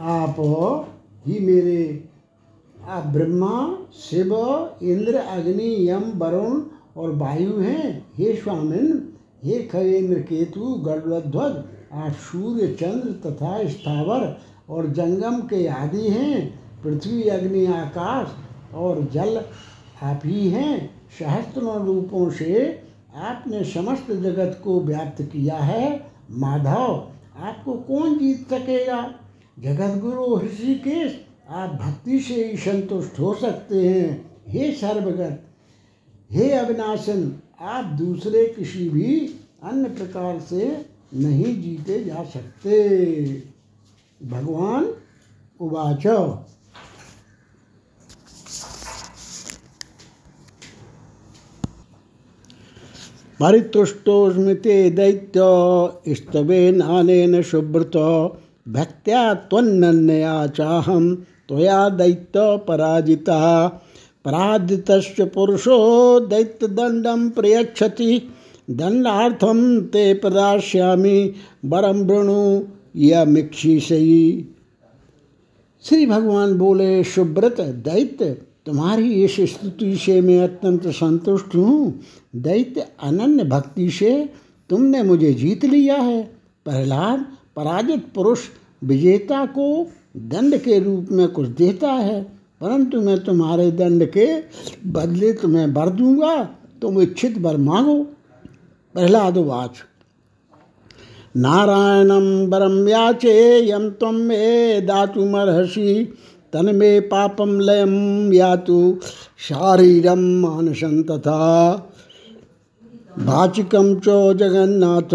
आप 0.00 0.36
ही 1.26 1.38
मेरे, 1.38 2.04
आप 2.88 3.06
ब्रह्मा, 3.06 3.78
शिव, 3.94 4.34
इंद्र, 4.82 5.14
अग्नि, 5.14 5.90
यम, 5.90 5.98
वरुण 5.98 6.62
और 6.96 7.06
वायु 7.16 7.58
हैं। 7.58 8.06
हे 8.18 8.36
स्वामिन, 8.36 9.12
हे 9.44 9.62
खगेंद्र 9.62 10.18
केतु 10.18 10.60
गरुड़ध्वज, 10.60 11.64
आप 11.92 12.12
सूर्य, 12.12 12.66
चंद्र 12.66 13.30
तथा 13.30 13.68
स्थावर 13.68 14.38
और 14.68 14.86
जंगम 14.86 15.40
के 15.40 15.66
आदि 15.66 16.08
हैं, 16.08 16.60
पृथ्वी, 16.82 17.22
अग्नि, 17.22 17.66
आकाश 17.66 18.28
और 18.74 19.08
जल 19.12 19.42
आप 20.02 20.20
ही 20.24 20.48
हैं। 20.48 21.00
सहस्त्र 21.18 21.60
रूपों 21.60 22.30
से 22.30 22.82
आपने 23.14 23.64
समस्त 23.64 24.12
जगत 24.12 24.60
को 24.64 24.80
व्याप्त 24.80 25.22
किया 25.22 25.56
है, 25.56 26.06
माधव। 26.30 27.10
आपको 27.38 27.72
कौन 27.72 28.18
जीत 28.18 28.48
सकेगा? 28.50 29.14
जगत 29.58 30.00
गुरु 30.00 30.38
ऋषिकेश, 30.38 31.24
आप 31.48 31.70
भक्ति 31.70 32.20
से 32.20 32.48
ही 32.48 32.56
संतुष्ट 32.56 33.18
हो 33.18 33.34
सकते 33.34 33.88
हैं। 33.88 34.30
हे 34.48 34.72
सर्वगत, 34.72 35.42
हे 36.30 36.50
अविनाशन, 36.50 37.40
आप 37.60 37.84
दूसरे 37.84 38.46
किसी 38.46 38.88
भी 38.88 39.34
अन्य 39.62 39.88
प्रकार 39.88 40.40
से 40.40 40.86
नहीं 41.14 41.62
जीते 41.62 42.04
जा 42.04 42.24
सकते। 42.24 43.53
भगवान 44.20 44.84
उवाच। 45.60 46.06
परितुष्टोस्मृते 53.40 54.90
दैत्य 54.90 56.14
स्तवेनानेन 56.14 57.42
सुब्रत 57.42 57.96
भक्त्या 58.68 59.22
त्वन्नया 59.34 60.46
चाहम 60.46 61.14
त्वया 61.48 61.88
दैत्य 61.88 62.40
पराजिता। 62.68 63.40
पराजितश्च 64.24 65.20
पुरुषो 65.20 65.78
दैत्यदण्डं 66.20 67.28
प्रयच्छति 67.30 68.32
दंडार्थम 68.70 69.58
ते 69.92 70.14
प्रदाश्यामी 70.14 71.34
बरम 71.64 72.00
वृणु 72.02 72.40
यमिक्षी 72.96 73.80
सही। 73.80 74.44
श्री 75.82 76.06
भगवान 76.06 76.54
बोले 76.54 77.04
सुब्रत 77.04 77.60
दैत्य, 77.60 78.30
तुम्हारी 78.66 79.24
इस 79.24 79.40
स्तुति 79.40 79.96
से 79.96 80.20
मैं 80.20 80.40
अत्यंत 80.40 80.86
संतुष्ट 80.86 81.54
हूँ। 81.54 82.00
दैत्य 82.36 82.86
अनन्य 83.02 83.44
भक्ति 83.44 83.90
से 83.90 84.28
तुमने 84.70 85.02
मुझे 85.02 85.34
जीत 85.34 85.64
लिया 85.64 85.96
है। 85.96 86.22
प्रहलाद, 86.64 87.26
पराजित 87.56 88.06
पुरुष, 88.14 88.38
विजेता 88.84 89.46
को 89.46 89.86
दंड 90.16 90.56
के 90.56 90.78
रूप 90.78 91.06
में 91.10 91.28
कुछ 91.28 91.48
देता 91.48 91.92
है। 91.92 92.22
परंतु 92.60 93.00
मैं 93.00 93.24
तुम्हारे 93.24 93.70
दंड 93.70 94.10
के 94.10 94.40
बदले 94.86 95.32
तुम्हें 95.32 95.74
बर 95.74 95.88
दूँगा। 95.88 96.44
तुम 96.82 97.00
इच्छित 97.00 97.38
बर 97.38 97.56
मांगो। 97.56 98.02
प्रहलाद 98.94 99.36
वाच। 99.36 99.70
नारायणं 101.36 102.46
वरं 102.48 102.88
याचे 102.88 103.66
यं 103.68 103.90
त्वं 103.90 104.12
मे 104.12 104.80
दातुमर्हसि 104.80 106.14
तन्मे 106.52 107.00
पापं 107.00 107.60
लयं 107.60 108.32
यातु, 108.32 108.96
शारीरं 109.38 110.40
मानसं 110.40 111.02
तथा। 111.02 111.42
वाचिकं 113.18 113.94
च 113.94 114.36
जगन्नाथ, 114.38 115.14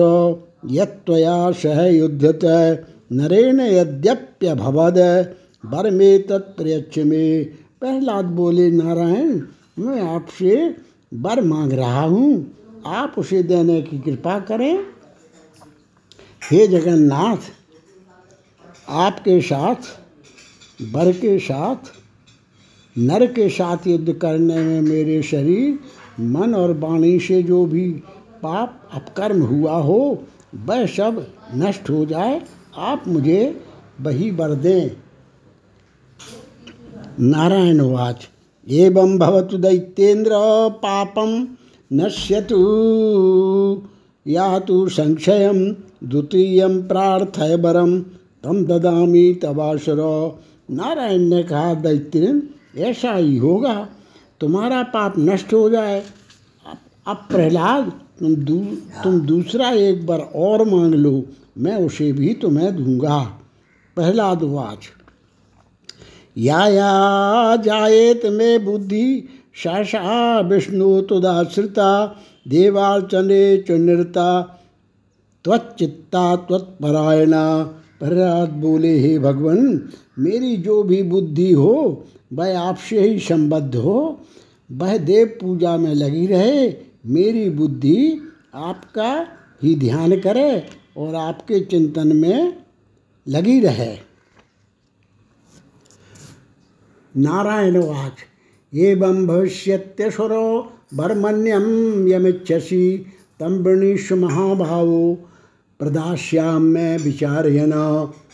यत्त्वया 0.72 1.52
सह 1.52 1.82
युध्यत 1.86 2.40
नरेण 3.12 3.60
यद्यप्यभवद 3.60 4.98
वर 5.66 5.90
में 5.92 6.28
तत्प्रयच्छ 6.28 6.98
में। 6.98 7.46
प्रहलाद 7.80 8.26
बोले, 8.26 8.72
नारायण, 8.72 9.42
मैं 9.80 10.02
आपसे 10.02 10.76
वर 11.14 11.42
मांग 11.42 11.74
रहा 11.74 12.02
हूँ, 12.02 12.52
आप 12.86 13.16
उसे 13.18 13.44
देने 13.44 13.82
की 13.82 14.00
कृपा 14.00 14.40
करें। 14.40 14.80
हे 16.44 16.68
जगन्नाथ, 16.68 17.38
आपके 18.90 19.42
साथ, 19.42 19.76
बर 20.82 21.12
के 21.12 21.40
साथ, 21.40 21.76
नर 22.98 23.26
के 23.26 23.50
साथ 23.50 23.88
युद्ध 23.88 24.14
करने 24.14 24.56
में 24.56 24.82
मेरे 24.82 25.24
शरीर, 25.24 25.80
मन 26.20 26.56
और 26.56 26.78
वाणी 26.78 27.20
से 27.20 27.44
जो 27.44 27.66
भी 27.66 27.92
पाप, 28.44 28.90
अपकर्म 28.94 29.42
हुआ 29.42 29.74
हो, 29.74 30.24
वह 30.56 30.86
सब 30.86 31.28
नष्ट 31.56 31.90
हो 31.90 32.06
जाए, 32.06 32.42
आप 32.78 33.04
मुझे 33.08 33.62
वही 34.02 34.32
बर 34.32 34.50
दें। 34.50 34.90
नारायण 37.20 37.82
वाच। 37.82 38.30
एवं 38.70 39.18
भवतु 39.18 39.58
दैत्येन्द्र 39.58 40.32
पापम 40.70 41.48
नश्यतु 41.94 42.58
या 44.28 44.60
तो 44.60 44.90
संक्षय 44.90 45.76
द्वितीय 46.04 46.68
प्रार्थय 46.68 47.58
बरम 47.58 48.00
तम 48.44 48.66
ददामी 48.66 49.34
तबाशर 49.34 49.98
नारायण 50.72 51.22
ने 51.22 51.44
कहा 51.44 51.74
दैत्य 51.74 52.44
ऐसा 52.78 53.14
ही 53.14 53.38
होगा। 53.38 53.88
तुम्हारा 54.40 54.84
पाप 54.84 55.14
नष्ट 55.20 55.54
हो 55.54 55.70
जाए। 55.70 56.04
अब 57.08 57.18
प्रहलाद 57.32 57.92
तुम 58.20 58.36
दू, 58.36 58.58
तुम 59.04 59.20
दूसरा 59.22 59.70
एक 59.70 60.06
बार 60.06 60.20
और 60.20 60.68
मांग 60.70 60.94
लो। 60.94 61.24
मैं 61.58 61.76
उसे 61.76 62.12
भी 62.12 62.34
तुम्हें 62.34 62.76
दूँगा 62.76 63.20
प्रहलाद 63.96 64.44
वाच। 64.44 64.90
या 66.38 66.68
या 66.68 67.56
जाएत 67.56 68.26
में 68.26 68.66
बुद्धि 68.66 69.30
शाशा 69.54 70.40
विष्णु 70.40 71.02
तुदाश्रिता 71.02 72.22
देवार्चने 72.48 73.58
चुनिरता 73.58 74.56
त्वचित्ता 75.44 76.36
त्वत्परायणा। 76.36 77.64
प्रहलाद 78.00 78.50
बोले, 78.50 79.00
हे 79.00 79.20
भगवान, 79.20 79.90
मेरी 80.20 80.58
जो 80.58 80.84
भी 80.84 81.04
बुद्धि 81.04 81.54
हो, 81.54 82.04
वह 82.34 82.60
आपसे 82.60 83.02
ही 83.02 83.20
संबद्ध 83.20 83.76
हो। 83.76 84.22
वह 84.72 84.98
देव 84.98 85.28
पूजा 85.42 85.78
में 85.78 85.96
लगी 85.96 86.28
रहे, 86.28 86.74
मेरी 87.06 87.50
बुद्धि 87.50 88.20
आपका 88.56 89.28
ही 89.64 89.76
ध्यान 89.76 90.20
करे 90.20 90.64
और 90.98 91.16
आपके 91.16 91.60
चिंतन 91.60 92.16
में 92.16 92.54
लगी 93.28 93.60
रहे। 93.60 93.98
नारायण 97.18 97.78
वाच। 97.78 98.14
एवं 98.76 99.28
भविष्यत्यसुरो 99.28 100.74
बर्मण्यम 100.94 102.08
यमिच्छसी 102.08 103.06
तम 103.40 103.54
वृणीश 103.54 104.12
महाभावो। 104.12 105.29
प्रदाश्याम 105.80 106.62
में 106.62 106.98
विचारयन। 106.98 107.72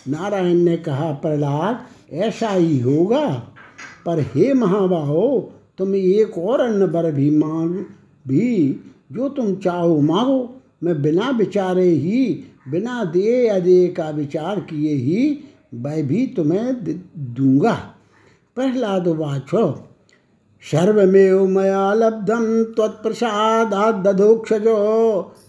नारायण 0.07 0.55
ने 0.55 0.77
कहा, 0.77 1.11
प्रहलाद, 1.11 1.85
ऐसा 2.13 2.49
ही 2.49 2.79
होगा? 2.79 3.29
पर 4.05 4.19
हे 4.19 4.53
महाबाहो, 4.53 5.51
तुम 5.77 5.95
एक 5.95 6.37
और 6.37 6.59
अन्न 6.59 6.87
बर 6.87 7.11
भी 7.11 7.29
मांग, 7.29 7.75
भी 8.27 8.79
जो 9.11 9.29
तुम 9.29 9.55
चाहो 9.55 10.01
मांगो। 10.01 10.61
मैं 10.83 11.01
बिना 11.01 11.29
विचारे 11.29 11.89
ही, 11.89 12.43
बिना 12.69 13.03
दे 13.03 13.47
अदे 13.47 13.87
का 13.87 14.09
विचार 14.09 14.59
किए 14.59 14.93
ही 14.93 15.39
वह 15.73 16.03
भी 16.03 16.27
तुम्हें 16.27 16.83
दूँगा। 17.17 17.73
प्रहलाद 18.55 19.07
वाचो 19.07 19.89
सर्वमेव 20.71 21.47
मया 21.47 21.93
लब्धम 21.93 22.63
त्वत्प्रसादाद 22.63 24.07
दधोक्षजो 24.07 24.77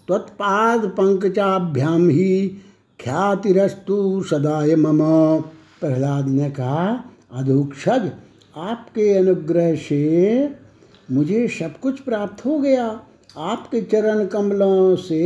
त्वत्पाद 0.08 0.86
पंकजाभ्याम 0.98 2.08
ही 2.08 2.46
ख्यातिरस्तु 3.00 4.22
सदाय 4.22 4.74
मम। 4.76 5.00
प्रहलाद 5.80 6.28
ने 6.28 6.50
कहा 6.50 6.86
अधोक्षज 7.32 8.10
आपके 8.56 9.12
अनुग्रह 9.14 9.74
से 9.78 10.54
मुझे 11.12 11.46
सब 11.48 11.78
कुछ 11.80 12.00
प्राप्त 12.00 12.44
हो 12.46 12.58
गया। 12.58 12.86
आपके 13.36 13.80
चरण 13.82 14.24
कमलों 14.26 14.96
से 14.98 15.22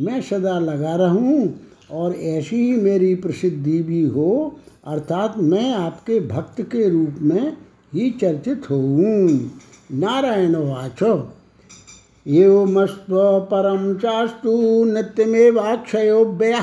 मैं 0.00 0.20
सदा 0.22 0.58
लगा 0.58 0.94
रहूँ 0.96 1.48
और 1.90 2.14
ऐसी 2.14 2.56
ही 2.56 2.76
मेरी 2.76 3.14
प्रसिद्धि 3.14 3.82
भी 3.82 4.02
हो, 4.04 4.60
अर्थात 4.86 5.38
मैं 5.38 5.72
आपके 5.74 6.20
भक्त 6.28 6.60
के 6.62 6.88
रूप 6.88 7.16
में 7.22 7.56
ही 7.94 8.10
चर्चित 8.10 8.70
हूँ 8.70 9.28
नारायण 9.92 10.54
वाचो। 10.56 11.14
परम 12.28 13.94
चास्तु 13.94 14.84
नित्यमेवाक्षयोव्यय 14.84 16.60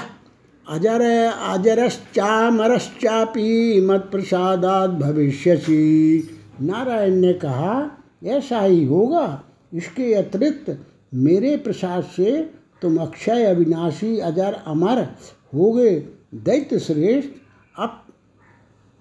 अजर 0.69 1.29
अजरश्चामरश्चापी 1.49 3.81
मत 3.81 4.07
प्रसादात 4.11 4.89
भविष्यसी। 4.89 6.29
नारायण 6.61 7.15
ने 7.15 7.33
कहा, 7.33 7.91
ऐसा 8.23 8.59
ही 8.59 8.85
होगा? 8.85 9.43
इसके 9.73 10.13
अतिरिक्त 10.13 10.79
मेरे 11.13 11.57
प्रसाद 11.57 12.03
से 12.03 12.49
तुम 12.81 12.97
अक्षय 12.97 13.43
अविनाशी, 13.43 14.19
अजर 14.19 14.57
अमर 14.67 15.07
हो 15.53 15.71
गए 15.71 16.03
दैत्य 16.35 16.79
श्रेष्ठ, 16.79 17.29
अब 17.79 18.01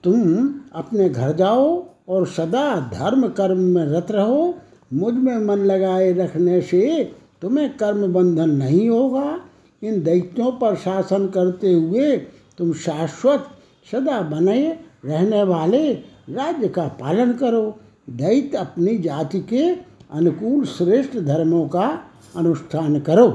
तुम 0.04 0.50
अपने 0.74 1.08
घर 1.08 1.32
जाओ 1.32 1.86
और 2.08 2.26
सदा 2.26 2.80
धर्म 2.80 3.28
कर्म 3.28 3.58
में 3.58 3.86
रत 3.86 4.06
रहो। 4.10 4.58
मुझमें 4.92 5.38
मन 5.38 5.56
लगाए 5.56 6.12
रखने 6.12 6.60
से 6.60 7.12
तुम्हें 7.42 7.76
कर्म 7.76 8.12
बंधन 8.12 8.50
नहीं 8.50 8.88
होगा। 8.88 9.40
इन 9.82 10.02
दैत्यों 10.02 10.52
पर 10.52 10.74
शासन 10.74 11.26
करते 11.26 11.72
हुए 11.72 12.16
तुम 12.58 12.72
शाश्वत 12.72 13.48
सदा 13.92 14.20
बने 14.20 14.78
रहने 15.04 15.42
वाले 15.42 15.92
राज्य 16.30 16.68
का 16.68 16.88
पालन 16.88 17.32
करो। 17.32 17.78
दैत्य 18.10 18.58
अपनी 18.58 18.98
जाति 18.98 19.40
के 19.40 19.70
अनुकूल 20.10 20.64
श्रेष्ठ 20.64 21.16
धर्मों 21.16 21.68
का 21.68 22.00
अनुष्ठान 22.36 23.00
करो। 23.00 23.28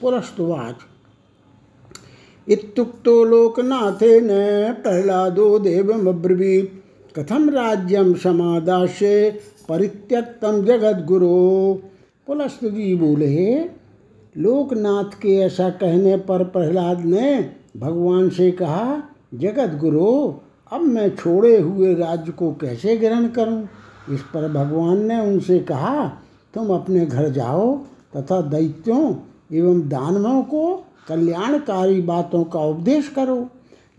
पुरस्तुवाच। 0.00 0.74
इत्युक्तो 2.48 3.24
लोकनाथेन 3.24 4.28
प्रह्लादो 4.82 5.58
देवमब्रवीत्। 5.58 7.18
कथम 7.18 7.50
राज्यम 7.50 8.14
समादाश्य 8.14 9.40
परित्यक्तम 9.68 10.64
जगत 10.64 11.04
गुरु 11.06 11.28
पुलस्त 12.26 12.64
जी 12.64 12.94
बोले, 12.94 13.54
लोकनाथ 14.36 15.18
के 15.22 15.36
ऐसा 15.36 15.68
कहने 15.70 16.16
पर 16.26 16.44
प्रहलाद 16.44 17.04
ने 17.04 17.50
भगवान 17.76 18.28
से 18.30 18.50
कहा 18.50 19.02
जगत 19.34 19.78
गुरु 19.80 20.10
अब 20.72 20.80
मैं 20.80 21.08
छोड़े 21.16 21.56
हुए 21.58 21.94
राज्य 21.94 22.32
को 22.32 22.50
कैसे 22.52 22.96
ग्रहण 22.96 23.28
करूँ? 23.28 23.68
इस 24.12 24.22
पर 24.34 24.48
भगवान 24.52 25.04
ने 25.06 25.20
उनसे 25.20 25.58
कहा, 25.60 26.06
तुम 26.54 26.74
अपने 26.74 27.06
घर 27.06 27.28
जाओ 27.28 27.76
तथा 28.16 28.40
दैत्यों 28.40 29.14
एवं 29.52 29.80
दानवों 29.88 30.42
को 30.42 30.64
कल्याणकारी 31.08 32.00
बातों 32.02 32.44
का 32.44 32.60
उपदेश 32.60 33.08
करो 33.08 33.36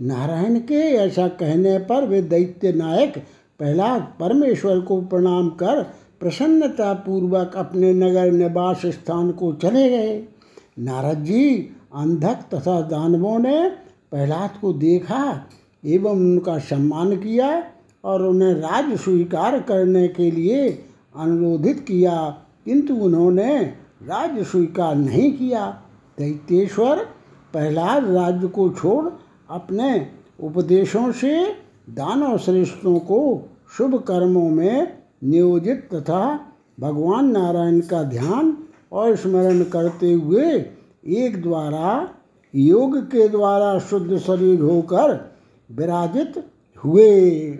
नारायण 0.01 0.59
के 0.59 0.79
ऐसा 0.97 1.27
कहने 1.39 1.77
पर 1.79 2.07
वे 2.07 2.21
दैत्य 2.21 2.71
नायक 2.73 3.23
प्रहलाद, 3.59 4.01
परमेश्वर 4.19 4.79
को 4.79 5.01
प्रणाम 5.01 5.49
कर 5.49 5.81
प्रसन्नता 6.19 6.93
पूर्वक 7.05 7.55
अपने 7.55 7.93
नगर 7.93 8.31
निवास 8.31 8.85
स्थान 8.85 9.31
को 9.31 9.51
चले 9.53 9.89
गए। 9.89 10.15
नारद 10.79 11.23
जी, 11.23 11.51
अंधक 11.95 12.39
तथा 12.53 12.79
दानवों 12.81 13.37
ने 13.39 13.69
प्रहलाद 14.11 14.57
को 14.61 14.73
देखा 14.73 15.47
एवं 15.83 16.11
उनका 16.11 16.57
सम्मान 16.59 17.15
किया 17.17 17.49
और 18.03 18.23
उन्हें 18.23 18.53
राज 18.53 18.93
स्वीकार 18.95 19.59
करने 19.59 20.07
के 20.07 20.29
लिए 20.31 20.69
अनुरोधित 21.15 21.79
किया, 21.79 22.15
किंतु 22.65 22.95
उन्होंने 22.95 23.59
राज्य 24.03 24.43
स्वीकार 24.43 24.95
नहीं 24.95 25.31
किया। 25.31 25.67
दैत्येश्वर, 26.17 26.97
प्रहलाद 27.53 28.09
राज्य 28.09 28.47
को 28.47 28.69
छोड़ 28.71 29.05
अपने 29.49 30.07
उपदेशों 30.39 31.11
से 31.11 31.35
दानव 31.89 32.37
श्रेष्ठों 32.37 32.99
को 32.99 33.49
शुभ 33.77 33.95
कर्मों 33.95 34.49
में 34.49 34.97
नियोजित 35.23 35.89
तथा 35.93 36.39
भगवान 36.79 37.31
नारायण 37.31 37.79
का 37.79 38.03
ध्यान 38.03 38.57
और 38.91 39.15
स्मरण 39.15 39.63
करते 39.63 40.13
हुए 40.13 40.65
एक 41.07 41.41
द्वारा, 41.41 42.09
योग 42.55 42.97
के 42.97 43.27
द्वारा 43.27 43.79
शुद्ध 43.79 44.17
शरीर 44.17 44.61
होकर 44.61 45.31
विराजित 45.71 46.43
हुए। 46.85 47.59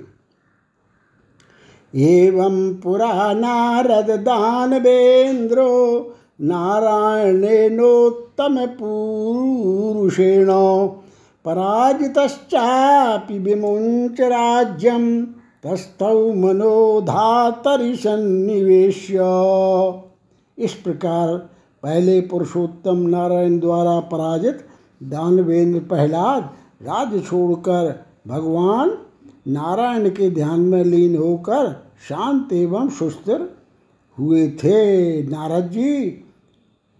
एवं 1.96 2.76
पुरा 2.76 3.34
नारद 3.34 4.12
दानवेन्द्रो 4.12 6.14
नारायणेनोत्तम 6.42 8.66
पुरुषेण 8.66 10.48
पराजितश्चापि 11.46 13.38
विमुञ्च 13.40 14.22
राज्यं 14.22 15.26
तस्थौ 15.64 16.34
मनोधातरि 16.34 17.92
इस 20.58 20.74
प्रकार 20.74 21.38
पहले 21.84 22.22
पुरुषोत्तम 22.22 22.98
नारायण 23.08 23.60
द्वारा 23.60 24.00
पराजित 24.00 24.66
दानवेंद्र 25.04 25.80
प्रहलाद 25.80 26.50
राज्य 26.82 27.20
छोड़कर 27.20 28.06
भगवान 28.28 28.98
नारायण 29.48 30.10
के 30.10 30.30
ध्यान 30.32 30.60
में 30.60 30.84
लीन 30.84 31.16
होकर 31.18 31.72
शांत 32.10 32.54
एवं 32.54 32.90
सुस्थिर 32.90 33.50
हुए 34.18 34.48
थे। 34.64 34.80
नारद 35.24 35.70
जी, 35.70 36.24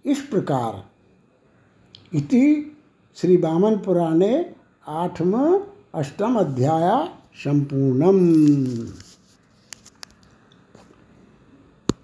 इस 0.06 0.22
प्रकार 0.22 0.84
इति 2.18 2.72
श्री 3.22 3.36
वामन 3.38 3.78
पुराणे 3.78 4.56
आठम 4.88 5.60
अष्टम 5.94 6.40
अध्याय 6.40 7.08
संपूर्णम। 7.36 8.16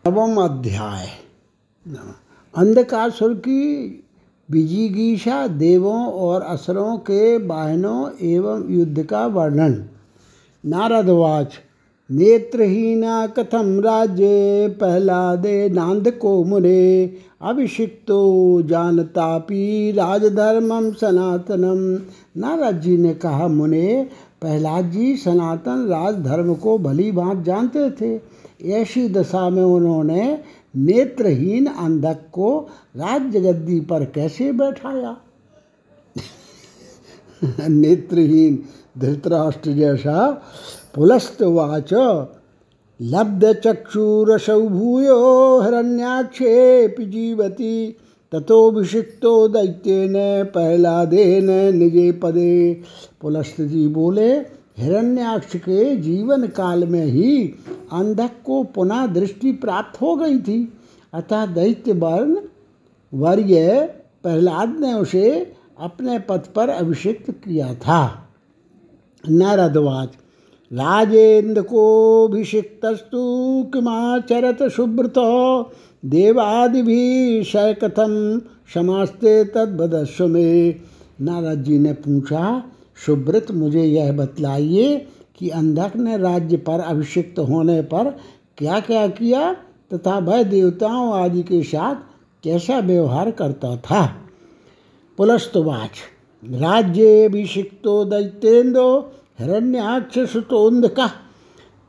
नवम 0.05 0.41
अध्याय। 0.41 1.07
अंधकासुर 2.57 3.33
की 3.33 3.87
विजिगीषा 4.49 5.47
देवों 5.47 6.05
और 6.07 6.41
असरों 6.41 6.97
के 6.97 7.47
वाहनों 7.47 8.11
एवं 8.21 8.69
युद्ध 8.69 9.03
का 9.03 9.25
वर्णन। 9.27 9.85
नारदवाच 10.65 11.53
नेत्रहीना 12.11 13.27
कथम 13.27 13.81
राज्य 13.81 14.25
प्रहलादे 14.79 15.69
नांद 15.69 16.11
को 16.11 16.43
मुने। 16.43 17.13
अभिषिक्तो 17.41 18.61
जानतापि 18.61 19.91
राजधर्मम 19.91 20.91
सनातनम 20.91 22.05
नारद 22.41 22.79
जी 22.79 22.97
ने 22.97 23.13
कहा, 23.13 23.47
मुने, 23.47 24.07
प्रहलाद 24.41 24.85
जी 24.85 25.17
सनातन 25.17 25.85
राजधर्म 25.87 26.53
को 26.53 26.77
भली 26.77 27.11
बात 27.11 27.37
जानते 27.37 27.91
थे। 27.91 28.21
ऐसी 28.71 29.09
दशा 29.09 29.49
में 29.49 29.63
उन्होंने 29.63 30.39
नेत्रहीन 30.75 31.65
अंधक 31.65 32.17
को 32.31 32.69
राज्य 32.97 33.41
गद्दी 33.41 33.79
पर 33.79 34.05
कैसे 34.05 34.51
बैठाया? 34.51 35.17
नेत्रहीन 37.67 38.63
धृतराष्ट्र 38.97 39.71
जैसा 39.71 40.41
पुलस्तवाच। 40.95 41.93
लब्धचक्षुरसौ 43.01 44.61
भूयो 44.61 45.59
हिरण्याक्षेपि 45.61 47.05
जीवति। 47.05 47.97
तथोभिषिक्तो 48.35 49.47
दैत्येन 49.47 50.13
प्रहलादेन 50.43 51.77
निजे 51.77 52.11
पदे। 52.11 52.81
पुलस्त 53.21 53.61
जी 53.61 53.87
बोले 53.87 54.31
हिरण्याक्ष 54.77 55.55
के 55.55 55.95
जीवन 55.95 56.47
काल 56.47 56.85
में 56.85 57.05
ही 57.05 57.53
अंधक 57.91 58.31
को 58.45 58.63
पुनः 58.63 59.05
दृष्टि 59.05 59.51
प्राप्त 59.51 60.01
हो 60.01 60.15
गई 60.15 60.37
थी। 60.39 60.73
अतः 61.13 61.45
दैत्य 61.45 61.93
वर्ण 61.93 62.37
वर्य 63.13 63.81
प्रहलाद 64.23 64.69
ने 64.79 64.93
उसे 64.93 65.53
अपने 65.79 66.19
पद 66.19 66.43
पर 66.55 66.69
अभिषिक्त 66.69 67.31
किया 67.31 67.73
था। 67.73 68.29
नारदवाच 69.29 70.09
राजेन्द्र 70.73 71.61
कोभिषिक्तस्तु 71.61 73.21
किमाचरत 73.73 74.71
सुब्रत? 74.71 75.13
देवादिभि 76.05 77.43
कथम 77.55 78.41
समास्ते 78.73 79.43
तद्वदस्व 79.43 80.27
में। 80.27 80.75
नारद 81.21 81.63
जी 81.63 81.79
ने 81.79 81.93
पूछा, 81.93 82.63
सुब्रत, 83.05 83.51
मुझे 83.51 83.83
यह 83.83 84.11
बतलाइए 84.11 85.07
कि 85.39 85.49
अंधक 85.49 85.91
ने 85.95 86.17
राज्य 86.17 86.57
पर 86.57 86.79
अभिषिक्त 86.79 87.39
होने 87.39 87.81
पर 87.81 88.17
क्या 88.57 88.79
क्या 88.79 89.07
किया 89.07 89.53
तथा 89.93 90.17
वह 90.17 90.43
देवताओं 90.43 91.13
आदि 91.13 91.43
के 91.43 91.63
साथ 91.63 91.95
कैसा 92.43 92.79
व्यवहार 92.79 93.31
करता 93.31 93.77
था? 93.77 94.15
पुलस्तवाच। 95.17 95.91
राज्येभिषिक्तो 96.45 98.05
दैत्येन्द्रो 98.05 99.13
हिरण्याक्षसुतोन्धकः 99.41 101.07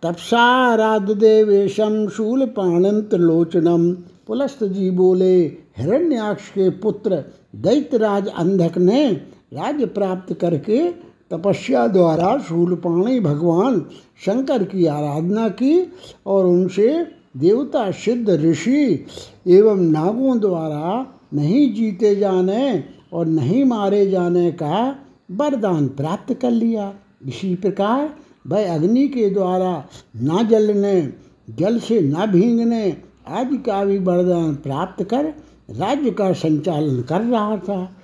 तपसाराधदेवेशम 0.02 2.08
शूलपाणंतलोचनम 2.08 3.92
पुलस्त 4.26 4.64
जी 4.64 4.90
बोले 4.90 5.42
हिरण्याक्ष 5.78 6.48
के 6.48 6.70
पुत्र 6.70 7.22
दैत्यराज 7.56 8.28
अंधक 8.28 8.78
ने 8.78 9.12
राज्य 9.52 9.86
प्राप्त 9.86 10.34
करके 10.34 10.92
तपस्या 11.30 11.86
द्वारा 11.86 12.38
शूलपाणी 12.38 13.20
भगवान 13.20 13.86
शंकर 14.26 14.62
की 14.62 14.86
आराधना 14.86 15.48
की 15.48 15.92
और 16.26 16.46
उनसे 16.46 17.06
देवता 17.36 17.90
सिद्ध 17.90 18.30
ऋषि 18.30 19.06
एवं 19.46 19.92
नागों 19.92 20.40
द्वारा 20.40 21.06
नहीं 21.34 21.74
जीते 21.74 22.16
जाने 22.16 22.84
और 23.12 23.26
नहीं 23.26 23.64
मारे 23.64 24.10
जाने 24.10 24.52
का 24.52 24.98
वरदान 25.30 25.88
प्राप्त 25.88 26.34
कर 26.34 26.50
लिया। 26.50 26.94
इसी 27.26 27.54
प्रकार 27.54 28.16
वह 28.46 28.74
अग्नि 28.74 29.08
के 29.08 29.30
द्वारा 29.30 29.84
न 30.16 30.48
जलने, 30.48 31.12
जल 31.50 31.78
से 31.78 32.00
न 32.00 32.26
भींगने 32.26 32.96
आदि 33.28 33.56
का 33.56 33.84
भी 33.84 33.98
वरदान 33.98 34.54
प्राप्त 34.54 35.04
कर 35.04 35.24
राज्य 35.70 36.10
का 36.10 36.32
संचालन 36.32 37.02
कर 37.02 37.20
रहा 37.20 37.56
था। 37.56 37.96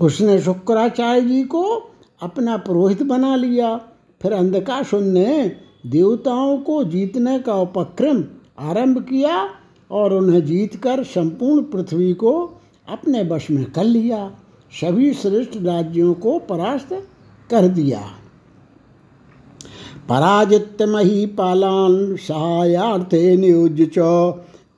उसने 0.00 0.40
शुक्राचार्य 0.40 1.20
जी 1.20 1.42
को 1.44 1.62
अपना 2.22 2.56
पुरोहित 2.56 3.02
बना 3.02 3.36
लिया। 3.36 3.76
फिर 4.22 4.32
अंधकासुर 4.32 5.00
ने 5.00 5.56
देवताओं 5.86 6.58
को 6.58 6.84
जीतने 6.84 7.38
का 7.38 7.54
उपक्रम 7.54 8.24
आरंभ 8.58 9.02
किया 9.02 9.50
और 9.90 10.14
उन्हें 10.14 10.44
जीतकर 10.44 11.04
संपूर्ण 11.04 11.62
पृथ्वी 11.62 12.14
को 12.14 12.60
अपने 12.88 13.22
वश 13.22 13.50
में 13.50 13.64
कर 13.64 13.84
लिया। 13.84 14.30
सभी 14.80 15.12
श्रेष्ठ 15.14 15.56
राज्यों 15.56 16.14
को 16.14 16.38
परास्त 16.38 17.08
कर 17.50 17.68
दिया। 17.68 18.00
पराजित 20.08 20.76
पालान 21.36 22.16
सहायार्थे 22.16 23.36
च, 23.86 23.98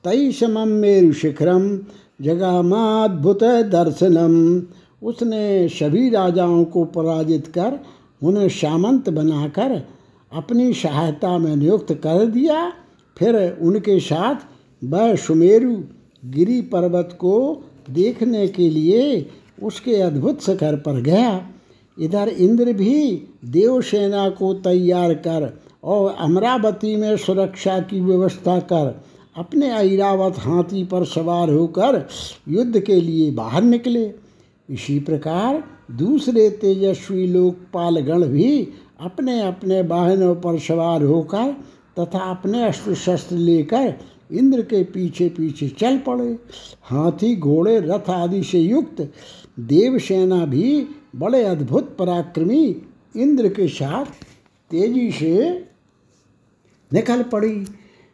तई 0.03 0.31
समम 0.31 0.67
मेरु 0.67 1.13
शिखरम 1.13 1.79
जगामाद्भुत 2.21 3.43
दर्शनम 3.43 4.61
उसने 5.07 5.69
सभी 5.69 6.09
राजाओं 6.09 6.63
को 6.63 6.85
पराजित 6.85 7.47
कर, 7.47 7.79
उन्हें 8.23 8.49
सामंत 8.49 9.09
बनाकर 9.09 9.87
अपनी 10.33 10.73
सहायता 10.73 11.37
में 11.37 11.55
नियुक्त 11.55 11.93
कर 11.93 12.25
दिया। 12.25 12.73
फिर 13.17 13.57
उनके 13.61 13.99
साथ 13.99 14.35
वह 14.83 15.15
सुमेरु 15.15 15.77
गिरी 16.25 16.61
पर्वत 16.61 17.09
को 17.19 17.63
देखने 17.89 18.47
के 18.47 18.69
लिए 18.69 19.29
उसके 19.63 19.95
अद्भुत 19.95 20.41
शिखर 20.41 20.75
पर 20.75 21.01
गया। 21.01 21.49
इधर 21.99 22.27
इंद्र 22.29 22.73
भी 22.73 23.27
देवसेना 23.45 24.29
को 24.29 24.53
तैयार 24.53 25.13
कर 25.13 25.59
और 25.83 26.15
अमरावती 26.19 26.95
में 26.95 27.15
सुरक्षा 27.17 27.79
की 27.79 27.99
व्यवस्था 28.01 28.59
कर 28.59 29.01
अपने 29.37 29.67
ऐरावत 29.69 30.35
हाथी 30.39 30.83
पर 30.83 31.05
सवार 31.05 31.49
होकर 31.49 32.07
युद्ध 32.49 32.79
के 32.79 32.99
लिए 33.01 33.31
बाहर 33.31 33.63
निकले। 33.63 34.05
इसी 34.69 34.99
प्रकार 34.99 35.63
दूसरे 35.91 36.49
तेजस्वी 36.49 37.27
लोकपालगण 37.27 38.23
भी 38.23 38.67
अपने 38.99 39.41
अपने 39.41 39.81
वाहनों 39.81 40.35
पर 40.35 40.59
सवार 40.59 41.03
होकर 41.03 41.51
तथा 41.99 42.19
अपने 42.19 42.63
अस्त्र 42.63 42.95
शस्त्र 42.95 43.35
लेकर 43.35 43.93
इंद्र 44.31 44.61
के 44.61 44.83
पीछे 44.83 45.29
पीछे 45.29 45.67
चल 45.69 45.97
पड़े। 45.97 46.37
हाथी, 46.83 47.35
घोड़े, 47.35 47.79
रथ 47.79 48.09
आदि 48.09 48.43
से 48.43 48.59
युक्त 48.59 49.11
देवसेना 49.59 50.45
भी 50.45 50.85
बड़े 51.15 51.43
अद्भुत 51.43 51.95
पराक्रमी 51.97 52.81
इंद्र 53.15 53.49
के 53.49 53.67
साथ 53.67 54.05
तेज़ी 54.71 55.11
से 55.11 55.65
निकल 56.93 57.23
पड़ी। 57.23 57.65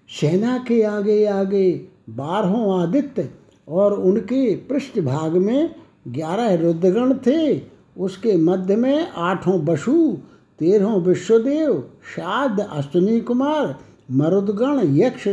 सेना 0.10 0.58
के 0.58 0.82
आगे 0.84 1.26
आगे 1.26 1.88
बारहों 2.10 2.82
आदित्य 2.82 3.30
और 3.68 3.94
उनके 3.94 4.56
पृष्ठभाग 4.56 5.38
में 5.38 5.76
ग्यारह 6.08 6.54
रुद्रगण 6.56 7.14
थे। 7.14 7.62
उसके 7.98 8.38
मध्य 8.38 8.76
में 8.76 9.10
आठों 9.10 9.66
बसु, 9.66 10.18
तेरहों 10.60 11.02
विश्वदेव 11.02 11.90
शाद 12.16 12.60
अश्विनी 12.60 13.20
कुमार, 13.22 13.76
मरुदगण, 14.12 14.98
यक्ष, 14.98 15.28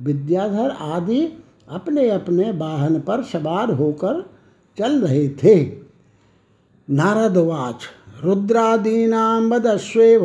विद्याधर 0.00 0.70
आदि 0.70 1.28
अपने 1.68 2.08
अपने 2.10 2.50
वाहन 2.50 3.00
पर 3.00 3.22
सवार 3.22 3.70
होकर 3.72 4.30
चल 4.78 5.00
रहे 5.00 5.28
थे। 5.28 5.85
नारदवाच 6.90 7.82
रुद्रादीनां 8.24 9.42
वदस्वेव 9.42 10.24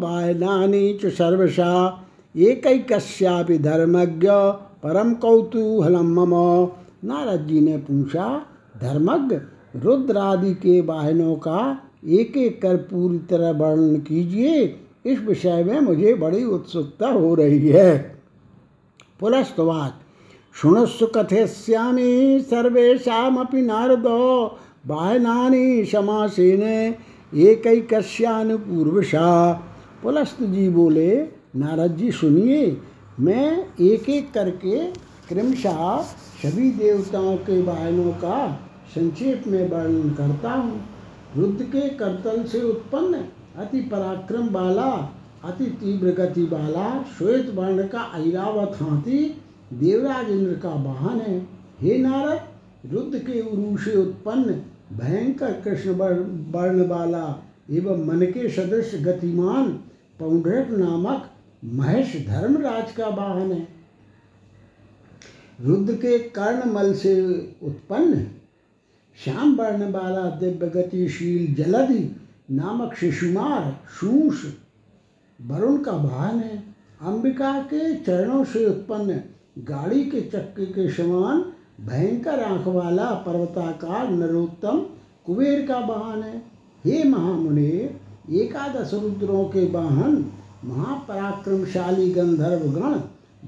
बायनानि 0.00 0.98
च 1.02 1.06
सर्वशा, 1.06 2.02
एकैकस्यापि 2.36 3.58
धर्मज्ञ 3.58 4.28
परम 4.82 5.14
कौतूहलम 5.14 6.20
मम। 6.20 6.34
नारद 7.04 7.46
जी 7.46 7.60
ने 7.60 7.76
पूछा, 7.76 8.46
धर्मज्ञ 8.80 9.36
रुद्र 9.76 10.18
आदि 10.18 10.54
के 10.54 10.80
वाहनों 10.80 11.34
का 11.34 11.82
एक 12.06 12.36
एक 12.36 12.62
कर 12.62 12.76
पूरी 12.76 13.18
तरह 13.18 13.50
वर्णन 13.50 13.96
कीजिए, 13.96 14.76
इस 15.06 15.20
विषय 15.20 15.64
में 15.64 15.80
मुझे 15.80 16.14
बड़ी 16.14 16.44
उत्सुकता 16.44 17.08
हो 17.08 17.34
रही 17.34 17.68
है। 17.68 18.16
पुलस्तवाद 19.20 19.94
शुणस्व 20.54 21.06
कथयस्यामि 21.06 22.40
सर्वेशापि 22.50 23.62
नारदो 23.62 24.58
वाहनानि 24.84 25.84
समासेन 25.84 26.62
एकैकस्यानुपूर्वशा। 27.38 29.26
पुलस्त 30.02 30.42
जी 30.42 30.68
बोले 30.68 31.10
नारद 31.56 31.96
जी 31.96 32.10
सुनिए, 32.10 32.76
मैं 33.20 33.76
एक 33.80 34.08
एक 34.08 34.32
करके 34.32 34.78
क्रमशः 35.28 35.80
सभी 36.42 36.70
देवताओं 36.70 37.36
के 37.36 37.60
वाहनों 37.62 38.12
का 38.12 38.38
संक्षेप 38.94 39.44
में 39.46 39.68
वर्णन 39.70 40.10
करता 40.10 40.52
हूँ। 40.52 40.80
रुद्र 41.36 41.64
के 41.64 41.88
कर्तन 41.88 42.44
से 42.44 42.62
उत्पन्न 42.62 43.24
अति 43.56 43.80
पराक्रम 43.82 44.48
वाला, 44.48 44.90
अति 45.44 45.64
तीव्र 45.64 46.10
गति 46.14 46.42
वाला, 46.42 47.04
श्वेत 47.18 47.50
वर्ण 47.54 47.86
का 47.86 48.00
ऐरावत 48.16 48.78
हाथी 48.82 49.20
देवराज 49.72 50.30
इंद्र 50.30 50.54
का 50.54 50.70
वाहन 50.84 51.20
है। 51.20 51.38
हे 51.80 51.98
नारद, 51.98 52.40
रुद्र 52.92 53.18
के 53.18 53.40
उरु 53.42 53.76
से 53.76 53.96
उत्पन्न 53.96 54.60
भयंकर 54.92 55.52
कृष्ण 55.60 55.90
वर्ण 56.52 56.86
वाला 56.86 57.24
एवं 57.70 58.04
मन 58.06 58.26
के 58.26 58.48
सदृश 58.48 58.92
गतिमान 59.02 59.68
पौंड्रक 60.18 60.70
नामक 60.70 61.30
महेश 61.64 62.14
धर्मराज 62.28 62.92
का 62.92 63.08
वाहन 63.08 63.52
है। 63.52 63.66
रुद्र 65.60 65.94
के 65.94 66.18
कर्णमल 66.18 66.92
से 66.94 67.14
उत्पन्न 67.62 68.26
श्याम 69.18 69.54
वर्ण 69.56 69.90
वाला 69.92 70.24
दिव्य 70.36 70.68
गतिशील 70.70 71.54
जलधि 71.54 72.04
नामक 72.50 72.94
शिशुमार 72.94 73.72
शूष 74.00 74.44
वरुण 75.38 75.76
का 75.78 75.92
वाहन 75.92 76.38
है। 76.38 76.62
अंबिका 77.02 77.52
के 77.64 77.94
चरणों 77.96 78.44
से 78.44 78.64
उत्पन्न 78.66 79.20
गाड़ी 79.64 80.04
के 80.04 80.20
चक्के 80.20 80.66
के 80.66 80.88
समान 80.90 81.44
भयंकर 81.80 82.42
आँख 82.42 82.66
वाला 82.66 83.04
पर्वताकार 83.26 84.10
नरोत्तम 84.10 84.78
कुबेर 85.26 85.66
का 85.66 85.78
वाहन 85.78 86.22
है। 86.22 86.36
हे 86.84 87.02
महामुनि, 87.04 87.70
एकादश 88.32 88.92
रुद्रों 88.94 89.44
के 89.44 89.64
वाहन, 89.68 90.24
महापराक्रमशाली 90.64 92.10
गंधर्व 92.10 92.66
गण 92.70 92.98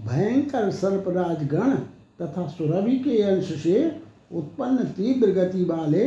भयंकर 0.03 0.71
सर्पराज 0.71 1.45
गण 1.49 1.75
तथा 2.21 2.47
सुरभि 2.49 2.97
के 2.99 3.23
अंश 3.23 3.53
से 3.63 3.85
उत्पन्न 4.33 4.85
तीव्र 4.97 5.31
गति 5.33 5.65
वाले 5.65 6.07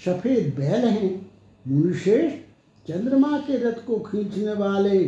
सफ़ेद 0.00 0.54
बैल 0.56 0.84
हैं। 0.86 1.14
मुनिशेष 1.64 2.32
चंद्रमा 2.86 3.38
के 3.38 3.56
रथ 3.58 3.84
को 3.86 3.98
खींचने 4.02 4.54
वाले 4.54 4.98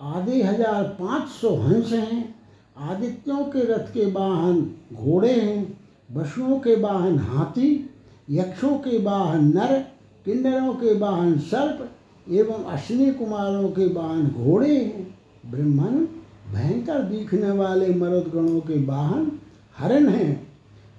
आधे 0.00 0.42
हज़ार 0.42 0.84
पाँच 1.00 1.28
सौ 1.30 1.54
हंस 1.56 1.92
हैं। 1.92 2.34
आदित्यों 2.80 3.44
के 3.44 3.64
रथ 3.64 3.92
के 3.94 4.10
वाहन 4.12 4.60
घोड़े 4.94 5.32
हैं। 5.32 5.79
पशुओं 6.16 6.58
के 6.58 6.80
वाहन 6.80 7.18
हाथी, 7.18 7.90
यक्षों 8.30 8.76
के 8.78 9.02
वाहन 9.02 9.44
नर, 9.44 9.84
किन्नरों 10.24 10.74
के 10.74 10.98
वाहन 10.98 11.38
सर्प 11.38 11.90
एवं 12.30 12.64
अश्विनी 12.64 13.12
कुमारों 13.12 13.68
के 13.68 13.92
वाहन 13.92 14.26
घोड़े 14.26 14.76
हैं। 14.76 15.18
ब्रह्मन 15.50 16.08
भयंकर 16.54 17.02
दिखने 17.02 17.50
वाले 17.50 17.94
मरुद 17.94 18.32
गणों 18.34 18.60
के 18.60 18.84
वाहन 18.84 19.32
हरण 19.78 20.08
हैं। 20.08 20.48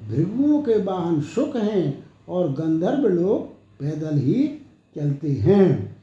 भृगुओं 0.09 0.61
के 0.61 0.83
वाहन 0.83 1.21
सुख 1.21 1.55
हैं 1.55 2.05
और 2.29 2.51
गंधर्व 2.51 3.07
लोग 3.07 3.47
पैदल 3.79 4.17
ही 4.17 4.67
चलते 4.95 5.31
हैं। 5.31 5.97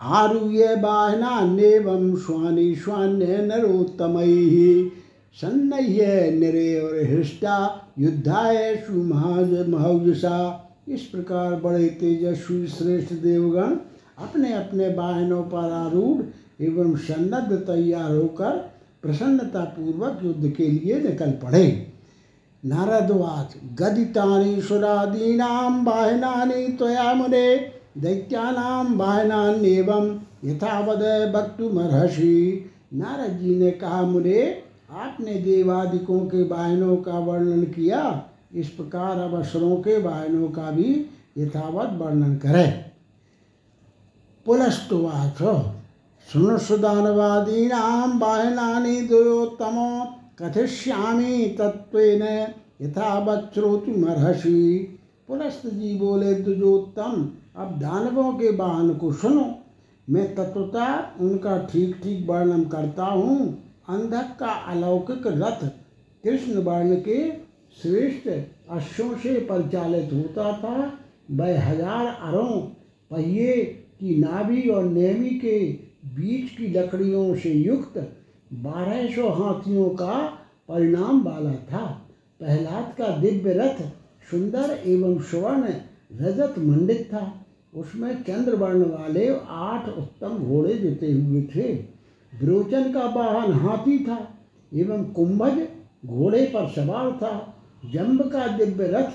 आरुह्य 0.00 0.76
बाहनान्येवं 0.76 2.16
स्वानि 2.16 2.76
स्वान्य 2.76 3.26
नरोत्तमैः। 3.26 4.90
सन्नह्य 5.40 6.30
निरे 6.30 6.80
और 6.80 6.94
हृष्टा 7.06 7.56
युद्धाय 7.98 8.76
सुमहौजसा 8.86 10.38
इस 10.88 11.02
प्रकार 11.02 11.54
बड़े 11.54 11.86
तेजस्वी 11.86 12.66
श्रेष्ठ 12.66 13.12
देवगण 13.12 13.76
अपने 14.18 14.52
अपने 14.52 14.88
वाहनों 14.88 15.42
पर 15.42 15.72
आरूढ़ 15.72 16.22
एवं 16.62 16.96
सन्नद्ध 16.96 17.56
तैयार 17.56 18.12
होकर 18.12 18.50
प्रसन्नता 19.02 19.64
पूर्वक 19.64 20.20
युद्ध 20.24 20.52
के 20.56 20.68
लिए 20.68 21.00
निकल 21.00 21.30
पड़े। 21.30 21.92
नारदवाच, 22.64 23.54
गदितानि 23.80 24.62
सुरादीनां 24.62 25.84
वाहनानि 25.84 26.68
त्वया 26.78 27.12
मुने 27.14 27.56
दैत्यानाम 27.98 28.96
वाहनान्येवं 28.96 30.18
यथावद 30.44 31.02
वक्तुमर्हसि 31.36 32.70
नारद 32.94 33.38
जी 33.38 33.54
ने 33.56 33.70
कहा, 33.70 34.02
मुने 34.02 34.65
आपने 34.90 35.34
देवादिकों 35.34 36.20
के 36.20 36.42
वाहनों 36.42 36.96
का 36.96 37.18
वर्णन 37.18 37.64
किया, 37.64 38.24
इस 38.54 38.68
प्रकार 38.68 39.18
अब 39.18 39.40
असुरों 39.40 39.76
के 39.76 40.02
वाहनों 40.02 40.48
का 40.48 40.70
भी 40.70 41.06
यथावत 41.38 41.98
वर्णन 42.02 42.36
करें। 42.36 42.84
पुलस्तुवाच 44.44 45.42
सुनसुदानवादीनां 46.32 48.18
वाहनानि 48.18 49.00
द्वयोत्तमो 49.00 50.04
कथिष्यामि 50.42 51.56
तत्वेन 51.58 52.22
यथावत 52.82 53.50
श्रोतु 53.54 53.84
श्रोतुमर्हसि 53.84 54.98
पुलस्त 55.28 55.66
जी 55.66 55.98
बोले, 55.98 56.34
दुजोत्तम, 56.34 57.30
अब 57.56 57.78
दानवों 57.78 58.32
के 58.32 58.56
वाहन 58.56 58.94
को 58.94 59.12
सुनो। 59.12 59.54
मैं 60.10 60.34
तत्वता 60.34 61.16
उनका 61.20 61.58
ठीक 61.58 62.00
ठीक 62.02 62.30
वर्णन 62.30 62.64
करता 62.64 63.04
हूँ। 63.04 63.65
अंधक 63.88 64.36
का 64.40 64.52
अलौकिक 64.70 65.26
रथ 65.26 65.64
कृष्ण 66.24 66.62
वर्ण 66.62 66.94
के 67.00 67.18
श्रेष्ठ 67.76 68.28
अश्वों 68.70 69.16
से 69.16 69.34
परिचालित 69.40 70.12
होता 70.12 70.52
था। 70.58 70.92
वह 71.30 71.62
हज़ार 71.62 72.06
अरों 72.06 72.60
पहिए 73.10 73.54
की 74.00 74.16
नाभि 74.16 74.62
और 74.68 74.84
नेमी 74.84 75.30
के 75.40 75.58
बीच 76.16 76.50
की 76.50 76.66
लकड़ियों 76.68 77.34
से 77.36 77.52
युक्त 77.52 77.98
बारह 78.62 79.06
सौ 79.14 79.28
हाथियों 79.30 79.88
का 79.96 80.18
परिणाम 80.68 81.22
वाला 81.22 81.54
था। 81.70 81.84
पहलाद 82.40 82.94
का 82.98 83.08
दिव्य 83.18 83.52
रथ 83.54 83.82
सुंदर 84.30 84.78
एवं 84.86 85.18
स्वर्ण 85.22 85.72
रजत 86.20 86.54
मंडित 86.58 87.04
था। 87.04 87.32
उसमें 87.74 88.22
चंद्रवर्ण 88.22 88.90
वाले 88.90 89.28
आठ 89.40 89.88
उत्तम 89.88 90.38
घोड़े 90.38 90.74
जुटे 90.74 91.12
हुए 91.12 91.42
थे। 91.54 91.74
विरोचन 92.40 92.92
का 92.92 93.00
वाहन 93.00 93.52
हाथी 93.52 94.04
था, 94.04 94.28
एवं 94.74 95.04
कुंभज 95.04 95.68
घोड़े 96.06 96.44
पर 96.44 96.68
सवार 96.68 97.12
था। 97.12 97.54
जम्ब 97.92 98.30
का 98.32 98.46
दिव्य 98.46 98.86
रथ 98.86 99.10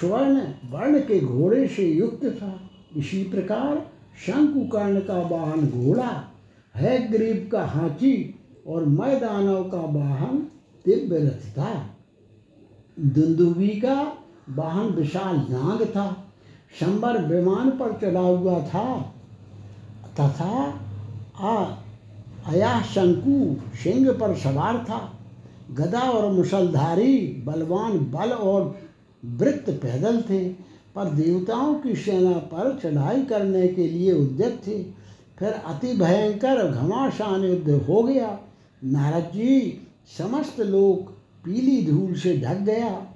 स्वर्ण 0.00 0.40
वर्ण 0.70 0.98
के 0.98 1.20
घोड़े 1.20 1.68
से 1.68 1.90
युक्त 1.90 2.24
था। 2.24 2.70
इसी 2.96 3.24
प्रकार 3.24 3.86
शंकुकर्ण 4.26 5.00
का 5.00 5.20
वाहन 5.20 5.66
घोड़ा 5.66 6.24
है 6.76 7.12
गरीब 7.12 7.48
का 7.52 7.64
हाथी 7.66 8.34
और 8.66 8.84
मैदानव 8.84 9.64
का 9.64 9.80
वाहन 9.80 10.46
दिव्य 10.84 11.18
रथ 11.18 11.58
था। 11.58 11.86
दुंदुबी 13.00 13.68
का 13.68 14.12
वाहन 14.50 14.86
विशाल 14.86 15.36
नाग 15.36 15.86
था। 15.96 16.26
शंबर 16.80 17.22
विमान 17.22 17.70
पर 17.70 17.98
चढ़ा 18.00 18.20
हुआ 18.20 18.58
था। 18.60 19.14
तथा 20.20 20.80
आ 21.40 21.64
अया 22.46 22.82
शंकु 22.82 23.56
सिंह 23.76 24.12
पर 24.12 24.34
सवार 24.36 24.78
था। 24.78 25.18
गदा 25.70 26.00
और 26.00 26.32
मुसलधारी 26.32 27.42
बलवान 27.46 27.98
बल 27.98 28.30
और 28.30 28.78
वृत्त 29.24 29.70
पैदल 29.70 30.20
थे, 30.20 30.48
पर 30.94 31.04
देवताओं 31.04 31.74
की 31.74 31.94
सेना 31.96 32.32
पर 32.32 32.78
चढ़ाई 32.82 33.22
करने 33.22 33.68
के 33.68 33.88
लिए 33.88 34.12
उद्यत 34.12 34.60
थे। 34.66 34.82
फिर 35.38 35.48
अति 35.48 35.92
भयंकर 35.92 36.70
घमासान 36.70 37.44
युद्ध 37.44 37.84
हो 37.84 38.02
गया। 38.02 38.38
नारद 38.84 39.24
जी, 39.24 39.80
समस्त 40.18 40.60
लोक 40.60 41.10
पीली 41.44 41.86
धूल 41.86 42.14
से 42.14 42.36
ढक 42.38 42.56
गया, 42.56 43.06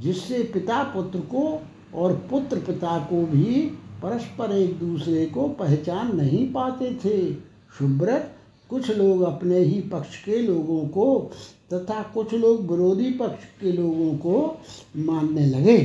जिससे 0.00 0.42
पिता 0.42 0.82
पुत्र 0.82 1.18
को 1.18 1.62
और 1.94 2.12
पुत्र 2.30 2.58
पिता 2.58 2.98
को 2.98 3.26
भी 3.26 3.60
परस्पर 4.02 4.52
एक 4.52 4.78
दूसरे 4.78 5.26
को 5.26 5.48
पहचान 5.48 6.16
नहीं 6.16 6.52
पाते 6.52 6.94
थे। 7.04 7.34
सुब्रत 7.78 8.34
कुछ 8.70 8.90
लोग 8.90 9.22
अपने 9.22 9.58
ही 9.58 9.80
पक्ष 9.90 10.16
के 10.24 10.38
लोगों 10.38 10.80
को 10.88 11.06
तथा 11.72 12.02
कुछ 12.14 12.32
लोग 12.34 12.70
विरोधी 12.70 13.10
पक्ष 13.10 13.44
के 13.60 13.72
लोगों 13.72 14.14
को 14.16 14.58
मानने 14.96 15.46
लगे। 15.46 15.78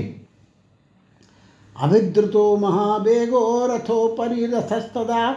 अभिद्रुतो 1.75 2.55
महावेगो 2.57 3.65
रथो 3.67 4.07
परिरथस्तदा, 4.15 5.35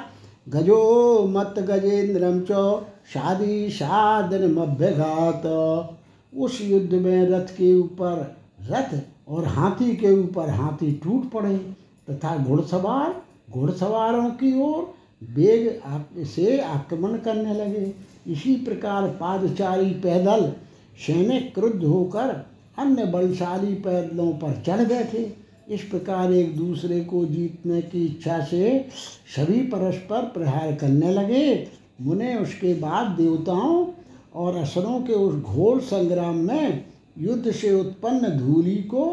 गजो 0.49 1.27
मत 1.29 1.55
गजेन्द्रम 1.59 2.41
च 2.51 2.53
शादी 3.13 3.69
साधनमभ्यघात 3.71 5.47
उस 6.33 6.61
युद्ध 6.63 6.93
में 6.95 7.29
रथ 7.29 7.47
के 7.57 7.75
ऊपर 7.75 8.37
रथ 8.71 8.95
और 9.29 9.45
हाथी 9.47 9.95
के 9.97 10.13
ऊपर 10.21 10.51
हाथी 10.51 10.93
टूट 11.05 11.31
पड़े 11.31 11.57
तथा 12.09 12.37
घुड़सवार, 12.37 13.15
घुड़सवारों 13.51 14.31
की 14.31 14.53
ओर 14.63 14.93
वेग 15.31 15.81
आप 15.85 16.09
से 16.27 16.59
आक्रमण 16.61 17.17
करने 17.17 17.55
लगे। 17.55 17.93
इसी 18.27 18.55
प्रकार 18.57 19.09
पादचारी 19.09 19.91
पैदल 19.91 20.53
सैनिक 21.07 21.55
क्रुद्ध 21.55 21.85
होकर 21.85 22.35
अन्य 22.79 23.05
बलशाली 23.05 23.75
पैदलों 23.75 24.33
पर 24.33 24.63
चढ़ 24.67 24.85
बैठे। 24.89 25.33
इस 25.69 25.83
प्रकार 25.83 26.33
एक 26.33 26.57
दूसरे 26.57 27.01
को 27.01 27.25
जीतने 27.27 27.83
की 27.83 28.05
इच्छा 28.07 28.45
से 28.45 28.89
सभी 29.37 29.61
परस्पर 29.63 30.23
प्रहार 30.25 30.75
करने 30.75 31.13
लगे। 31.13 31.69
मुने 32.01 32.35
उसके 32.37 32.75
बाद 32.75 33.07
देवताओं 33.07 33.87
और 34.35 34.57
असरों 34.57 35.01
के 35.01 35.13
उस 35.13 35.35
घोर 35.35 35.81
संग्राम 35.81 36.37
में 36.37 36.85
युद्ध 37.19 37.51
से 37.51 37.73
उत्पन्न 37.73 38.29
धूलि 38.39 38.77
को 38.77 39.05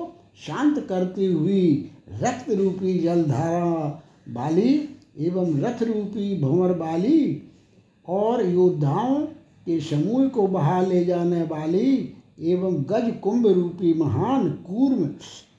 शांत 0.48 0.86
करती 0.90 1.26
हुई 1.26 1.92
रक्त 2.14 2.50
रूपी 2.52 3.00
जलधारा 3.00 4.02
वाली 4.30 4.74
एवं 5.16 5.60
रथ 5.60 5.84
रूपी 5.84 6.36
भंवर 6.42 6.78
वाली 6.78 7.42
और 8.08 8.46
योद्धाओं 8.46 9.16
के 9.66 9.80
समूह 9.80 10.28
को 10.28 10.48
बहा 10.48 10.82
ले 10.82 11.04
जाने 11.06 11.42
वाली 11.44 11.92
एवं 12.42 12.76
गज 12.90 13.12
कुंभ 13.24 13.48
रूपी 13.48 13.94
महान 13.94 14.50
कूर्म 14.68 15.06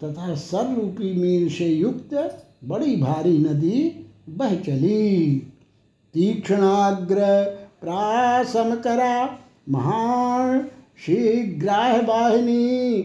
तथा 0.05 0.35
सर 0.35 0.75
रूपी 0.77 1.13
मीन 1.13 1.49
से 1.49 1.67
युक्त 1.67 2.15
बड़ी 2.65 2.97
भारी 2.97 3.37
नदी 3.39 4.07
बह 4.29 4.55
चली। 4.57 5.31
तीक्ष्णाग्र 6.15 7.19
प्रासम 7.81 8.75
करा 8.75 9.15
महान 9.69 10.61
शीघ्राह 10.99 11.97
वाहिनी 12.01 13.01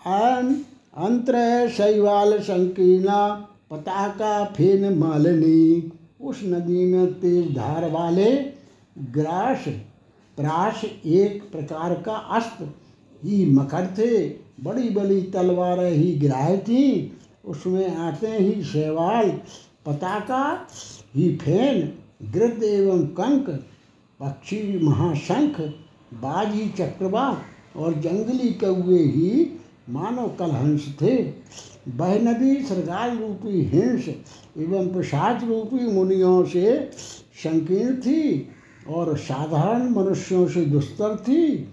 अंतर 0.00 1.68
शैवाल 1.68 2.38
संकीर्णा 2.40 3.20
पताका 3.72 4.44
फेन 4.44 4.98
मालनी, 4.98 5.92
उस 6.20 6.40
नदी 6.44 6.84
में 6.84 7.12
तेज 7.20 7.54
धार 7.56 7.88
वाले 7.90 8.32
ग्रास 9.12 9.64
प्राश 10.38 10.84
एक 11.06 11.42
प्रकार 11.52 11.94
का 11.94 12.12
अस्त्र 12.12 12.64
ही 13.22 13.44
मकर 13.46 13.86
थे। 13.98 14.28
बड़ी 14.64 14.88
बड़ी 14.90 15.20
तलवारें 15.22 15.90
ही 15.90 16.12
गिराए 16.12 16.58
थी, 16.58 17.12
उसमें 17.44 17.96
आते 17.96 18.26
ही 18.28 18.62
शैवाल, 18.64 19.30
पताका 19.86 20.66
ही 21.16 21.36
फेन, 21.36 21.92
गृद 22.32 22.62
एवं 22.62 23.06
कंक, 23.06 23.50
पक्षी 24.20 24.78
महाशंख, 24.82 25.60
बाजी 26.14 26.68
चक्रवात 26.68 27.76
और 27.76 27.94
जंगली 27.94 28.50
कौए 28.54 28.98
ही 28.98 29.58
मानव 29.90 30.28
कलहंस 30.28 30.96
थे। 31.02 31.16
वह 31.88 32.14
नदी 32.22 32.54
सरगाल 32.62 33.18
रूपी 33.18 33.60
हिंस 33.62 34.08
एवं 34.08 34.92
प्रसाद 34.92 35.44
रूपी 35.44 35.86
मुनियों 35.92 36.44
से 36.44 36.90
संकीर्ण 37.34 37.94
थी 37.96 38.48
और 38.88 39.16
साधारण 39.18 39.88
मनुष्यों 39.90 40.46
से 40.48 40.64
दुस्तर 40.64 41.16
थी। 41.16 41.68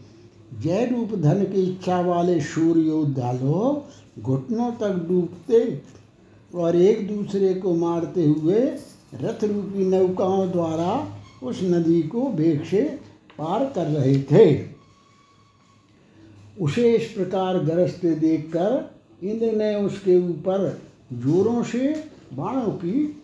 जय 0.62 0.86
रूप 0.86 1.14
धन 1.16 1.43
की 1.43 1.62
इच्छा 1.62 1.99
वाले 2.01 2.41
सूर्य 2.41 2.82
योद्धा 2.82 3.34
घुटनों 4.20 4.72
तक 4.72 5.05
डूबते 5.10 5.82
और 6.55 6.76
एक 6.76 7.07
दूसरे 7.07 7.53
को 7.53 7.76
मारते 7.76 8.26
हुए 8.26 8.60
रथ 9.14 9.43
रूपी 9.43 9.86
नौकाओं 9.86 10.51
द्वारा 10.51 11.07
उस 11.43 11.60
नदी 11.64 12.01
को 12.03 12.22
वेग 12.32 12.64
से 12.64 12.82
पार 13.38 13.66
कर 13.76 13.86
रहे 13.86 14.22
थे। 14.22 14.66
उसे 16.62 16.95
इस 16.95 17.12
प्रकार 17.12 17.60
गरजते 17.60 18.16
देखकर 18.16 18.99
इंद्र 19.24 19.52
ने 19.52 19.76
उसके 19.76 20.30
ऊपर 20.30 20.82
जोरों 21.14 21.64
से 21.64 22.10
बाणों 22.34 22.72
की 22.72 23.22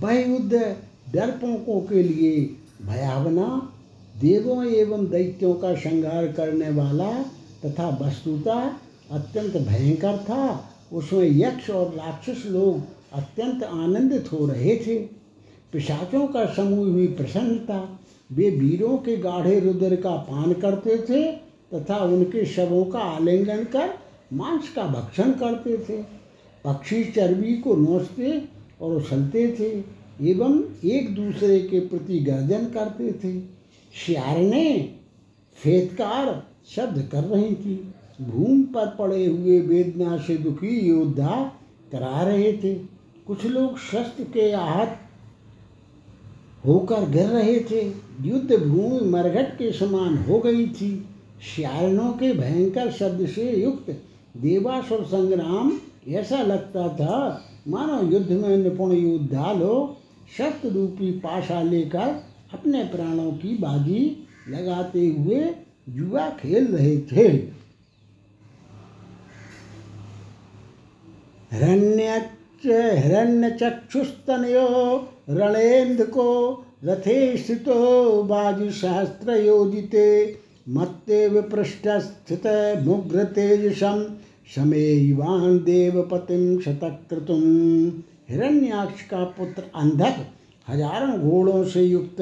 वह 0.00 0.12
युद्ध 0.12 0.76
डरपोकों 1.12 1.80
के 1.80 2.02
लिए 2.02 2.56
भयावना, 2.82 3.72
देवों 4.20 4.64
एवं 4.66 5.06
दैत्यों 5.06 5.54
का 5.54 5.74
श्रृंगार 5.74 6.32
करने 6.32 6.70
वाला 6.70 7.22
तथा 7.64 7.98
वस्तुता 8.02 8.80
अत्यंत 9.10 9.56
भयंकर 9.56 10.18
था, 10.18 10.70
उसमें 10.92 11.30
यक्ष 11.30 11.70
और 11.70 11.94
राक्षस 11.94 12.46
लोग 12.46 12.80
अत्यंत 13.12 13.62
आनंदित 13.62 14.32
हो 14.32 14.46
रहे 14.46 14.76
थे। 14.76 14.98
पिशाचों 15.72 16.26
का 16.26 16.44
समूह 16.54 16.86
भी 16.86 17.06
प्रसन्न 17.06 17.58
था। 17.58 17.98
वे 18.32 18.50
वीरों 18.50 18.96
के 18.96 19.16
गाढ़े 19.16 19.60
रुद्र 19.60 19.96
का 19.96 20.16
पान 20.16 20.52
करते 20.52 20.96
थे 20.98 21.22
तथा 21.74 21.96
उनके 21.96 22.44
शवों 22.44 22.84
का 22.84 22.98
आलिंगन 22.98 23.64
कर 23.64 23.90
मांस 24.32 24.72
का 24.72 24.82
भक्षण 24.82 25.30
करते 25.32 25.76
थे। 25.78 26.02
पक्षी 26.64 27.04
चर्बी 27.04 27.54
को 27.54 27.74
नोचते 27.76 28.42
और 28.80 28.96
उछलते 28.96 29.46
थे 29.58 29.70
एवं 30.30 30.62
एक 30.84 31.14
दूसरे 31.14 31.58
के 31.60 31.80
प्रति 31.80 32.18
गर्जन 32.18 32.64
करते 32.66 33.12
थे। 33.12 33.40
श्यारने 33.94 34.94
फेतकार 35.58 36.46
शब्द 36.76 37.08
कर 37.12 37.24
रही 37.24 37.54
थी। 37.54 37.74
भूमि 38.20 38.62
पर 38.64 38.86
पड़े 38.86 39.24
हुए 39.26 39.60
वेदना 39.60 40.16
से 40.16 40.36
दुखी 40.36 40.78
योद्धा 40.88 41.52
करा 41.92 42.22
रहे 42.22 42.52
थे। 42.52 42.74
कुछ 43.26 43.44
लोग 43.46 43.78
शस्त्र 43.78 44.24
के 44.24 44.52
आहत 44.52 44.98
होकर 46.66 47.08
गिर 47.10 47.26
रहे 47.26 47.58
थे। 47.60 47.80
युद्ध 48.20 48.56
भूमि 48.56 49.00
मरघट 49.08 49.56
के 49.58 49.72
समान 49.72 50.16
हो 50.18 50.38
गई 50.38 50.66
थी। 50.66 51.08
श्यारणों 51.54 52.12
के 52.12 52.32
भयंकर 52.32 52.90
शब्द 52.90 53.26
से 53.26 53.50
युक्त 53.62 53.90
देवासुर 54.36 55.04
संग्राम, 55.04 55.72
ऐसा 56.08 56.42
लगता 56.42 56.88
था, 56.88 57.44
मानो 57.68 58.02
युद्ध 58.10 58.30
में 58.32 58.56
निपुण 58.56 58.92
योद्धा 58.92 59.52
लोग 59.52 59.96
शस्त्र 60.38 60.68
रूपी 60.68 61.10
पाशा 61.10 61.62
लेकर 61.62 62.22
अपने 62.52 62.84
प्राणों 62.84 63.32
की 63.32 63.56
बाजी 63.58 64.28
लगाते 64.48 65.06
हुए 65.06 65.54
जुआ 65.88 66.28
खेल 66.30 66.66
रहे 66.66 66.98
थे। 67.12 67.28
हिरण्य 72.64 73.50
चक्षुस्तनयो 73.50 74.68
रणेन्द्र 75.32 76.04
को 76.06 76.28
रथे 76.84 77.36
स्थितो 77.36 78.22
बाजुशास्त्र 78.22 79.36
योजिते, 79.36 80.38
मत्ते 80.68 81.26
विपृष्ठ 81.28 81.88
स्थित 82.00 82.46
मुग्र 82.84 83.24
तेजसम 83.34 84.04
समेयवान 84.54 85.58
देवपतिम 85.58 86.58
शतक्रतुम। 86.60 87.42
हिरण्याक्ष 88.30 89.02
का 89.02 89.24
पुत्र 89.36 89.62
अंधक 89.74 90.16
हज़ारों 90.68 91.18
घोड़ों 91.20 91.64
से 91.64 91.82
युक्त 91.82 92.20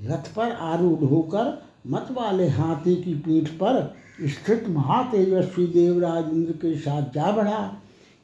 रथ 0.00 0.32
पर 0.36 0.52
आरूढ़ 0.62 1.04
होकर 1.04 1.52
मत 1.86 2.08
वाले 2.10 2.48
हाथी 2.48 2.94
की 2.96 3.14
पीठ 3.16 3.48
पर 3.54 3.94
स्थित 4.26 4.68
महातेजस्वी 4.68 5.66
देवराज 5.66 6.32
इंद्र 6.32 6.52
के 6.52 6.74
साथ 6.76 7.14
जा 7.14 7.30
बढ़ा। 7.32 7.70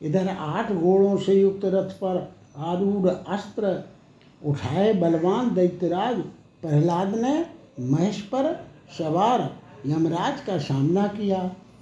इधर 0.01 0.29
आठ 0.31 0.73
घोड़ों 0.73 1.17
से 1.17 1.35
युक्त 1.35 1.65
रथ 1.65 1.91
पर 1.95 2.17
आरूढ़ 2.59 3.09
अस्त्र 3.09 3.73
उठाए 4.43 4.93
बलवान 4.95 5.55
दैत्यराज 5.55 6.17
प्रहलाद 6.63 7.15
ने 7.17 7.35
महेश 7.81 8.21
पर 8.33 8.53
सवार 8.99 9.49
यमराज 9.87 10.41
का 10.41 10.59
सामना 10.59 11.07
किया। 11.09 11.39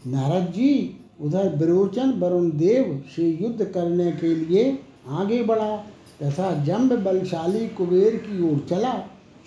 नारद 0.06 0.52
जी, 0.52 0.96
उधर 1.20 1.54
विरोचन 1.56 2.10
वरुण 2.18 2.50
देव 2.50 3.02
से 3.16 3.28
युद्ध 3.42 3.64
करने 3.64 4.10
के 4.12 4.34
लिए 4.34 4.78
आगे 5.10 5.42
बढ़ा 5.42 5.76
तथा 6.22 6.52
जम्ब 6.64 6.92
बलशाली 7.04 7.66
कुबेर 7.68 8.16
की 8.16 8.42
ओर 8.50 8.66
चला। 8.70 8.92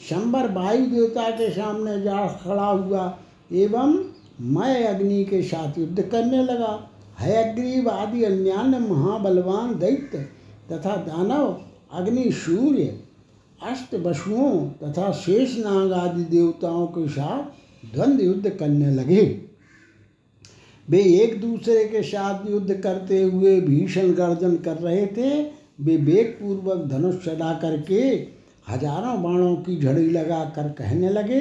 शंबर 0.10 0.52
वायु 0.52 0.86
देवता 0.86 1.30
के 1.32 1.50
सामने 1.52 2.02
जा 2.02 2.28
खड़ा 2.44 2.66
हुआ 2.66 3.04
एवं 3.54 3.94
मैं 4.54 4.88
अग्नि 4.88 5.24
के 5.24 5.42
साथ 5.44 5.78
युद्ध 5.78 6.02
करने 6.02 6.44
लगा। 6.44 6.80
है 7.20 7.34
हयग्रीव 7.36 7.90
आदि 7.90 8.24
अन्यान्य 8.24 8.80
महाबलवान 8.80 9.74
दैत्य 9.80 10.18
तथा 10.72 10.96
दानव 11.04 11.46
अग्नि 11.94 12.32
सूर्य 12.32 13.00
अष्ट 13.64 13.96
वसुओं 13.96 14.70
तथा 14.70 15.12
शेष 15.12 15.58
नाग 15.58 15.92
आदि 15.92 16.24
देवताओं 16.24 16.88
के 16.88 17.08
साथ 17.08 17.44
द्वंद्व 17.96 18.24
युद्ध 18.24 18.50
करने 18.50 18.92
लगे। 18.92 19.42
वे 20.90 21.00
एक 21.00 21.42
दूसरे 21.42 21.86
के 21.86 22.04
साथ 22.04 22.50
युद्ध 22.50 22.74
करते 22.74 23.24
हुए 23.24 23.62
भीषण 23.62 24.12
गर्जन 24.12 24.56
कर 24.56 24.78
रहे 24.78 25.08
थे। 25.08 25.44
वे 25.82 25.98
वेग 25.98 26.28
पूर्वक 26.28 26.86
धनुष 26.86 27.16
चढ़ा 27.26 27.54
करके 27.54 27.98
हज़ारों 28.70 29.24
बाणों 29.24 29.56
की 29.56 29.80
झड़ी 29.80 30.10
लगा 30.10 30.46
कर 30.46 30.64
कहने 30.64 31.10
लगे, 31.10 31.40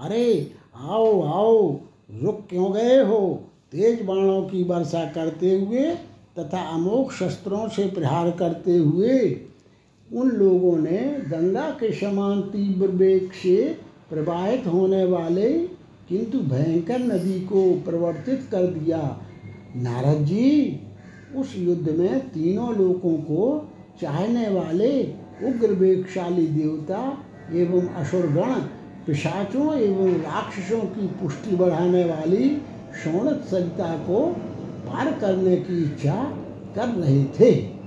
अरे, 0.00 0.50
आओ 0.76 1.22
आओ, 1.22 1.80
रुक 2.22 2.46
क्यों 2.50 2.72
गए 2.72 3.04
हो? 3.04 3.44
तेज 3.72 4.02
बाणों 4.02 4.42
की 4.42 4.64
वर्षा 4.64 5.04
करते 5.04 5.60
हुए 5.60 5.94
तथा 6.38 6.60
अमोघ 6.60 7.12
शस्त्रों 7.12 7.68
से 7.68 7.86
प्रहार 7.88 8.30
करते 8.30 8.76
हुए 8.76 9.46
उन 10.14 10.30
लोगों 10.30 10.76
ने 10.78 10.98
गंगा 11.30 11.68
के 11.70 11.92
समान 11.92 12.40
तीव्र 12.40 12.86
वेग 12.86 13.30
से 13.32 13.56
प्रवाहित 14.10 14.66
होने 14.66 15.04
वाले 15.04 15.50
किंतु 16.08 16.38
भयंकर 16.38 16.98
नदी 16.98 17.40
को 17.40 17.62
प्रवर्तित 17.84 18.48
कर 18.50 18.66
दिया। 18.66 19.20
नारद 19.76 20.24
जी, 20.24 20.80
उस 21.36 21.54
युद्ध 21.58 21.90
में 21.90 22.20
तीनों 22.28 22.74
लोगों 22.76 23.16
को 23.16 23.68
चाहने 24.00 24.48
वाले 24.48 25.02
उग्र 25.44 25.72
वेगशाली 25.72 26.46
देवता 26.46 27.18
एवं 27.52 27.88
असुरगण, 27.88 28.54
पिशाचों 29.06 29.74
एवं 29.74 30.12
राक्षसों 30.12 30.80
की 30.80 31.06
पुष्टि 31.06 31.56
बढ़ाने 31.56 32.04
वाली 32.04 32.48
शोणत 33.04 33.46
सरिता 33.50 33.96
को 33.96 34.26
पार 34.86 35.12
करने 35.20 35.56
की 35.56 35.82
इच्छा 35.82 36.24
कर 36.76 36.88
रहे 36.88 37.24
थे। 37.24 37.79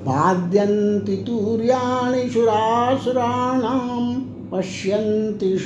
बाद्यन्ति 0.00 1.16
तूर्याणि 1.16 2.30
सुरासुराणां 2.30 4.14
पश्यन्ति 4.52 5.58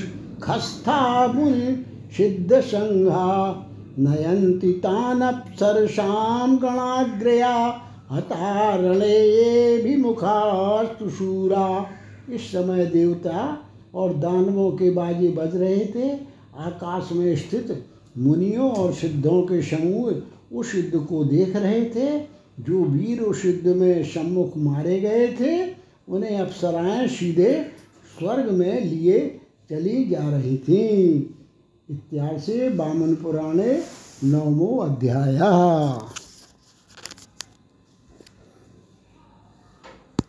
खस्था 0.43 1.27
मुनि 1.27 1.85
सिद्धसङ्घा 2.17 3.29
नयन्ति 3.99 4.73
तानप्सरसां 4.73 6.57
गणाग्रया 6.57 7.81
हतारणे 8.13 9.19
विमुखास्तु 9.83 11.11
शूरा। 11.11 11.87
इस 12.33 12.53
समय 12.53 12.87
देवता 12.87 13.59
और 13.95 14.15
दानवों 14.15 14.71
के 14.71 14.91
बाजे 14.91 15.29
बज 15.29 15.57
रहे 15.57 15.85
थे। 15.87 16.11
आकाश 16.59 17.09
में 17.13 17.37
स्थित 17.37 17.85
मुनियों 18.19 18.71
और 18.71 18.93
सिद्धों 18.93 19.43
के 19.43 19.63
समूह 19.63 20.13
उस 20.57 20.75
युद्ध 20.75 21.07
को 21.09 21.25
देख 21.25 21.57
रहे 21.57 21.85
थे। 21.85 22.34
जो 22.61 22.85
वीर 22.85 23.21
उस 23.21 23.45
युद्ध 23.45 23.67
में 23.67 24.05
सम्मुख 24.05 24.53
मारे 24.57 25.01
गए 25.01 25.29
थे, 25.29 25.75
उन्हें 26.09 26.39
अप्सराएँ 26.39 27.09
सीधे 27.09 27.67
स्वर्ग 28.19 28.51
में 28.51 28.85
लिए 28.85 29.41
चली 29.71 30.05
जा 30.05 30.31
रही 30.31 30.59
थीं। 30.59 31.23
इत्यादि 31.91 32.41
से 32.41 32.71
बामन 32.71 33.15
पुराणे 33.15 33.83
नवमो 34.25 34.77
अध्याय। 34.77 35.39